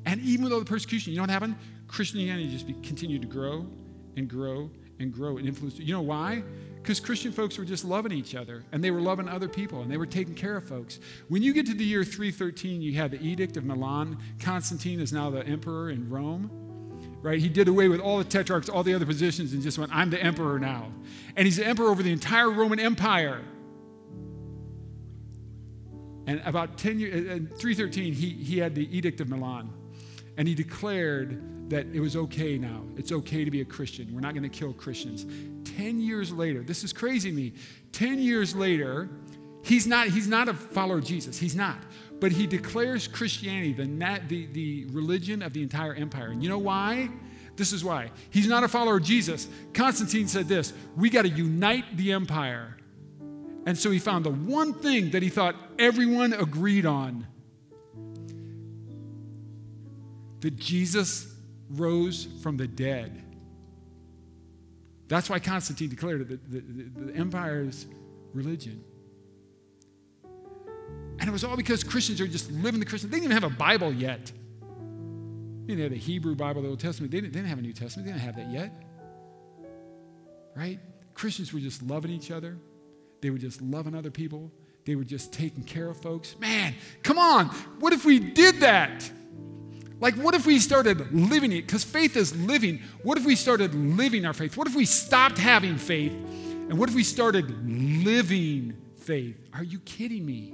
And 0.06 0.22
even 0.22 0.44
with 0.44 0.54
all 0.54 0.60
the 0.60 0.66
persecution, 0.66 1.12
you 1.12 1.18
know 1.18 1.24
what 1.24 1.32
happened? 1.32 1.56
Christianity 1.88 2.50
just 2.50 2.68
continued 2.84 3.24
to 3.24 3.28
grow 3.28 3.66
and 4.16 4.30
grow 4.30 4.70
and 5.00 5.12
grow 5.12 5.38
and 5.38 5.48
influence. 5.48 5.80
You 5.80 5.94
know 5.94 6.02
why? 6.02 6.44
Because 6.86 7.00
Christian 7.00 7.32
folks 7.32 7.58
were 7.58 7.66
just 7.66 7.84
loving 7.84 8.12
each 8.12 8.36
other 8.36 8.64
and 8.72 8.84
they 8.84 8.92
were 8.92 9.02
loving 9.02 9.28
other 9.28 9.48
people 9.48 9.82
and 9.82 9.90
they 9.90 9.98
were 9.98 10.06
taking 10.06 10.36
care 10.36 10.56
of 10.56 10.66
folks. 10.66 11.00
When 11.30 11.42
you 11.42 11.52
get 11.52 11.66
to 11.66 11.74
the 11.74 11.84
year 11.84 12.04
313, 12.04 12.80
you 12.80 12.94
had 12.94 13.10
the 13.10 13.20
Edict 13.26 13.58
of 13.58 13.64
Milan. 13.64 14.20
Constantine 14.40 15.00
is 15.00 15.12
now 15.12 15.32
the 15.32 15.44
emperor 15.48 15.90
in 15.90 16.08
Rome 16.12 16.52
right? 17.24 17.40
He 17.40 17.50
did 17.50 17.68
away 17.68 17.88
with 17.88 18.00
all 18.00 18.20
the 18.20 18.24
tetrarchs, 18.24 18.70
all 18.70 18.84
the 18.84 18.94
other 18.94 19.08
positions, 19.08 19.54
and 19.54 19.64
just 19.64 19.80
went, 19.80 19.92
I'm 19.92 20.12
the 20.12 20.22
emperor 20.22 20.60
now. 20.60 20.92
And 21.36 21.48
he's 21.48 21.58
the 21.58 21.66
emperor 21.66 21.88
over 21.88 22.04
the 22.04 22.12
entire 22.12 22.52
Roman 22.52 22.80
Empire. 22.80 23.42
And 26.28 26.40
about 26.46 26.78
10 26.78 27.00
years, 27.00 27.26
in 27.26 27.48
uh, 27.48 27.56
uh, 27.56 27.58
313, 27.58 28.14
he, 28.14 28.30
he 28.30 28.60
had 28.60 28.76
the 28.76 28.96
Edict 28.96 29.22
of 29.22 29.30
Milan. 29.30 29.74
And 30.38 30.48
he 30.48 30.54
declared 30.54 31.42
that 31.70 31.88
it 31.94 32.00
was 32.00 32.16
okay 32.16 32.58
now. 32.58 32.84
It's 32.96 33.12
okay 33.12 33.44
to 33.44 33.52
be 33.52 33.62
a 33.62 33.66
Christian. 33.66 34.14
We're 34.14 34.22
not 34.22 34.34
going 34.34 34.44
to 34.44 34.50
kill 34.50 34.74
Christians. 34.74 35.26
10 35.78 36.00
years 36.00 36.32
later, 36.32 36.62
this 36.62 36.84
is 36.84 36.94
crazy 36.94 37.32
to 37.32 37.36
me. 37.36 37.54
10 37.92 38.20
years 38.20 38.56
later, 38.56 39.10
he's 39.64 39.88
not, 39.88 40.08
he's 40.08 40.28
not 40.28 40.48
a 40.48 40.54
follower 40.54 41.00
of 41.00 41.06
Jesus. 41.06 41.38
He's 41.38 41.56
not. 41.56 41.78
But 42.20 42.32
he 42.32 42.48
declares 42.48 43.08
Christianity 43.08 43.74
the, 43.74 44.22
the, 44.28 44.46
the 44.48 44.86
religion 44.92 45.42
of 45.42 45.54
the 45.54 45.64
entire 45.64 45.94
empire. 45.94 46.30
And 46.30 46.44
you 46.44 46.50
know 46.50 46.60
why? 46.60 47.10
This 47.56 47.74
is 47.74 47.84
why. 47.84 48.12
He's 48.30 48.48
not 48.48 48.64
a 48.64 48.68
follower 48.68 48.98
of 48.98 49.04
Jesus. 49.04 49.48
Constantine 49.74 50.28
said 50.28 50.48
this 50.48 50.74
we 50.96 51.10
got 51.10 51.24
to 51.24 51.30
unite 51.30 51.98
the 51.98 52.12
empire. 52.12 52.78
And 53.66 53.76
so 53.78 53.90
he 53.90 53.98
found 53.98 54.26
the 54.26 54.32
one 54.32 54.74
thing 54.74 55.12
that 55.12 55.24
he 55.24 55.30
thought 55.30 55.56
everyone 55.80 56.34
agreed 56.34 56.86
on 56.86 57.26
that 60.42 60.56
Jesus 60.58 61.35
rose 61.80 62.28
from 62.42 62.58
the 62.58 62.68
dead. 62.68 63.22
That's 65.08 65.30
why 65.30 65.40
Constantine 65.40 65.90
declared 65.90 66.22
it 66.22 66.30
the, 66.30 66.60
the, 66.60 67.12
the 67.12 67.16
empire's 67.16 67.86
religion. 68.34 68.84
And 71.20 71.30
it 71.30 71.32
was 71.32 71.44
all 71.44 71.56
because 71.56 71.84
Christians 71.84 72.20
are 72.20 72.28
just 72.28 72.52
living 72.52 72.80
the 72.80 72.86
Christian. 72.86 73.10
They 73.10 73.18
didn't 73.18 73.32
even 73.32 73.42
have 73.44 73.52
a 73.52 73.56
Bible 73.56 73.94
yet. 73.94 74.32
They 75.66 75.74
didn't 75.74 75.84
have 75.84 75.92
the 75.92 75.98
Hebrew 75.98 76.36
Bible, 76.36 76.62
the 76.62 76.70
Old 76.70 76.80
Testament. 76.80 77.12
They 77.12 77.22
didn't, 77.22 77.34
they 77.34 77.40
didn't 77.40 77.50
have 77.50 77.60
a 77.60 77.62
New 77.62 77.74
Testament. 77.74 78.08
They 78.08 78.14
didn't 78.14 78.26
have 78.26 78.36
that 78.36 78.52
yet. 78.52 78.72
Right? 80.56 80.80
Christians 81.14 81.54
were 81.54 81.60
just 81.60 81.82
loving 81.84 82.12
each 82.12 82.32
other. 82.32 82.58
They 83.22 83.30
were 83.30 83.38
just 83.38 83.62
loving 83.62 83.96
other 83.96 84.12
people. 84.12 84.52
They 84.86 84.96
were 84.96 85.04
just 85.04 85.34
taking 85.34 85.64
care 85.64 85.90
of 85.90 86.00
folks. 86.02 86.38
Man, 86.40 86.76
come 87.02 87.18
on. 87.18 87.48
What 87.80 87.94
if 87.94 88.06
we 88.06 88.20
did 88.20 88.60
that? 88.60 89.10
Like, 90.00 90.16
what 90.16 90.36
if 90.36 90.46
we 90.46 90.60
started 90.60 91.14
living 91.14 91.52
it? 91.52 91.66
Because 91.66 91.84
faith 91.84 92.18
is 92.18 92.36
living. 92.36 92.82
What 93.04 93.18
if 93.18 93.26
we 93.26 93.36
started 93.36 93.74
living 93.74 94.26
our 94.26 94.34
faith? 94.34 94.58
What 94.58 94.68
if 94.68 94.76
we 94.76 94.86
stopped 94.86 95.38
having 95.38 95.78
faith? 95.78 96.12
And 96.12 96.78
what 96.78 96.90
if 96.90 96.96
we 96.96 97.04
started 97.04 97.50
living 97.68 98.76
faith? 98.98 99.38
Are 99.54 99.64
you 99.64 99.80
kidding 99.80 100.26
me? 100.26 100.54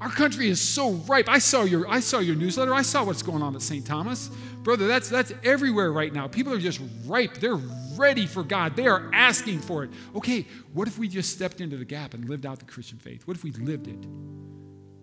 Our 0.00 0.10
country 0.10 0.48
is 0.48 0.60
so 0.60 0.92
ripe. 0.92 1.28
I 1.28 1.38
saw 1.38 1.62
your, 1.62 1.88
I 1.88 2.00
saw 2.00 2.20
your 2.20 2.36
newsletter. 2.36 2.72
I 2.72 2.82
saw 2.82 3.04
what's 3.04 3.22
going 3.22 3.42
on 3.42 3.54
at 3.54 3.62
St. 3.62 3.84
Thomas. 3.84 4.30
Brother, 4.62 4.86
that's, 4.86 5.08
that's 5.08 5.32
everywhere 5.44 5.92
right 5.92 6.12
now. 6.12 6.26
People 6.26 6.52
are 6.54 6.58
just 6.58 6.80
ripe. 7.06 7.34
They're 7.34 7.60
ready 7.96 8.26
for 8.26 8.42
God. 8.42 8.76
They 8.76 8.86
are 8.86 9.10
asking 9.12 9.60
for 9.60 9.84
it. 9.84 9.90
Okay, 10.16 10.46
what 10.72 10.88
if 10.88 10.98
we 10.98 11.08
just 11.08 11.32
stepped 11.32 11.60
into 11.60 11.76
the 11.76 11.84
gap 11.84 12.14
and 12.14 12.28
lived 12.28 12.46
out 12.46 12.58
the 12.58 12.64
Christian 12.64 12.98
faith? 12.98 13.26
What 13.26 13.36
if 13.36 13.44
we 13.44 13.52
lived 13.52 13.88
it? 13.88 14.06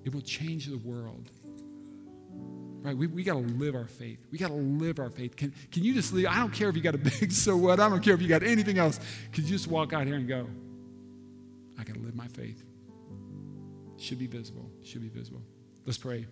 It 0.04 0.14
will 0.14 0.22
change 0.22 0.68
the 0.68 0.78
world. 0.78 1.30
Right? 2.82 2.96
We, 2.96 3.08
we 3.08 3.24
got 3.24 3.34
to 3.34 3.40
live 3.40 3.76
our 3.76 3.88
faith. 3.88 4.20
We 4.32 4.38
got 4.38 4.50
to 4.50 4.54
live 4.54 5.00
our 5.00 5.10
faith. 5.10 5.36
Can, 5.36 5.54
can 5.72 5.84
you 5.84 5.94
just 5.94 6.14
leave? 6.14 6.28
I 6.28 6.38
don't 6.38 6.54
care 6.54 6.70
if 6.70 6.76
you 6.76 6.82
got 6.82 6.96
a 6.96 6.98
big 7.20 7.32
so 7.32 7.58
what. 7.58 7.80
I 7.80 7.90
don't 7.90 8.04
care 8.04 8.14
if 8.14 8.22
you 8.22 8.28
got 8.28 8.44
anything 8.44 8.78
else. 8.78 9.00
Could 9.34 9.46
you 9.46 9.50
just 9.50 9.68
walk 9.68 9.94
out 9.94 10.06
here 10.06 10.16
and 10.16 10.28
go, 10.28 10.48
I 11.78 11.84
got 11.84 11.96
to 11.96 12.02
live 12.02 12.16
my 12.16 12.28
faith? 12.28 12.64
should 13.98 14.20
be 14.20 14.28
visible. 14.28 14.70
Should 14.84 15.02
be 15.02 15.10
visible. 15.10 15.42
Let's 15.86 15.98
pray. 15.98 16.26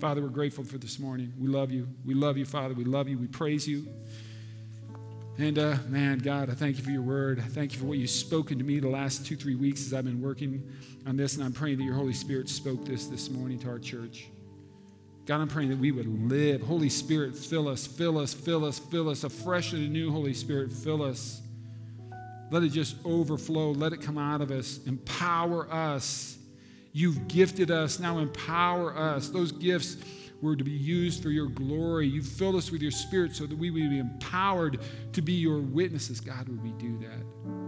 Father, 0.00 0.22
we're 0.22 0.28
grateful 0.28 0.64
for 0.64 0.78
this 0.78 0.98
morning. 0.98 1.32
We 1.38 1.48
love 1.48 1.70
you. 1.70 1.88
We 2.04 2.14
love 2.14 2.36
you, 2.36 2.44
Father. 2.44 2.74
We 2.74 2.84
love 2.84 3.08
you. 3.08 3.18
We 3.18 3.26
praise 3.26 3.66
you. 3.66 3.88
And 5.38 5.58
uh, 5.58 5.76
man, 5.88 6.18
God, 6.18 6.50
I 6.50 6.54
thank 6.54 6.78
you 6.78 6.82
for 6.82 6.90
your 6.90 7.02
word. 7.02 7.38
I 7.38 7.48
thank 7.48 7.72
you 7.72 7.78
for 7.78 7.86
what 7.86 7.98
you've 7.98 8.10
spoken 8.10 8.58
to 8.58 8.64
me 8.64 8.80
the 8.80 8.88
last 8.88 9.24
two, 9.24 9.36
three 9.36 9.54
weeks 9.54 9.86
as 9.86 9.94
I've 9.94 10.04
been 10.04 10.20
working 10.20 10.68
on 11.06 11.16
this. 11.16 11.36
And 11.36 11.44
I'm 11.44 11.52
praying 11.52 11.78
that 11.78 11.84
your 11.84 11.94
Holy 11.94 12.12
Spirit 12.12 12.48
spoke 12.48 12.84
this 12.84 13.06
this 13.06 13.30
morning 13.30 13.58
to 13.60 13.68
our 13.68 13.78
church. 13.78 14.28
God, 15.28 15.40
I'm 15.40 15.48
praying 15.48 15.68
that 15.68 15.78
we 15.78 15.92
would 15.92 16.30
live. 16.30 16.62
Holy 16.62 16.88
Spirit, 16.88 17.36
fill 17.36 17.68
us, 17.68 17.86
fill 17.86 18.18
us, 18.18 18.34
fill 18.34 18.64
us, 18.64 18.80
fill 18.80 19.08
us. 19.08 19.22
Afresh 19.22 19.72
and 19.74 19.92
new 19.92 20.10
Holy 20.10 20.34
Spirit, 20.34 20.72
fill 20.72 21.02
us. 21.02 21.40
Let 22.50 22.64
it 22.64 22.70
just 22.70 22.96
overflow. 23.04 23.70
Let 23.72 23.92
it 23.92 24.00
come 24.00 24.18
out 24.18 24.40
of 24.40 24.50
us. 24.50 24.80
Empower 24.86 25.72
us 25.72 26.38
You've 26.98 27.28
gifted 27.28 27.70
us. 27.70 28.00
Now 28.00 28.18
empower 28.18 28.96
us. 28.96 29.28
Those 29.28 29.52
gifts 29.52 29.98
were 30.40 30.56
to 30.56 30.64
be 30.64 30.72
used 30.72 31.22
for 31.22 31.30
your 31.30 31.46
glory. 31.46 32.08
You 32.08 32.22
filled 32.22 32.56
us 32.56 32.72
with 32.72 32.82
your 32.82 32.90
spirit 32.90 33.36
so 33.36 33.46
that 33.46 33.56
we 33.56 33.70
would 33.70 33.90
be 33.90 33.98
empowered 33.98 34.80
to 35.12 35.22
be 35.22 35.34
your 35.34 35.60
witnesses. 35.60 36.20
God, 36.20 36.48
would 36.48 36.62
we 36.62 36.72
do 36.72 36.98
that? 36.98 37.67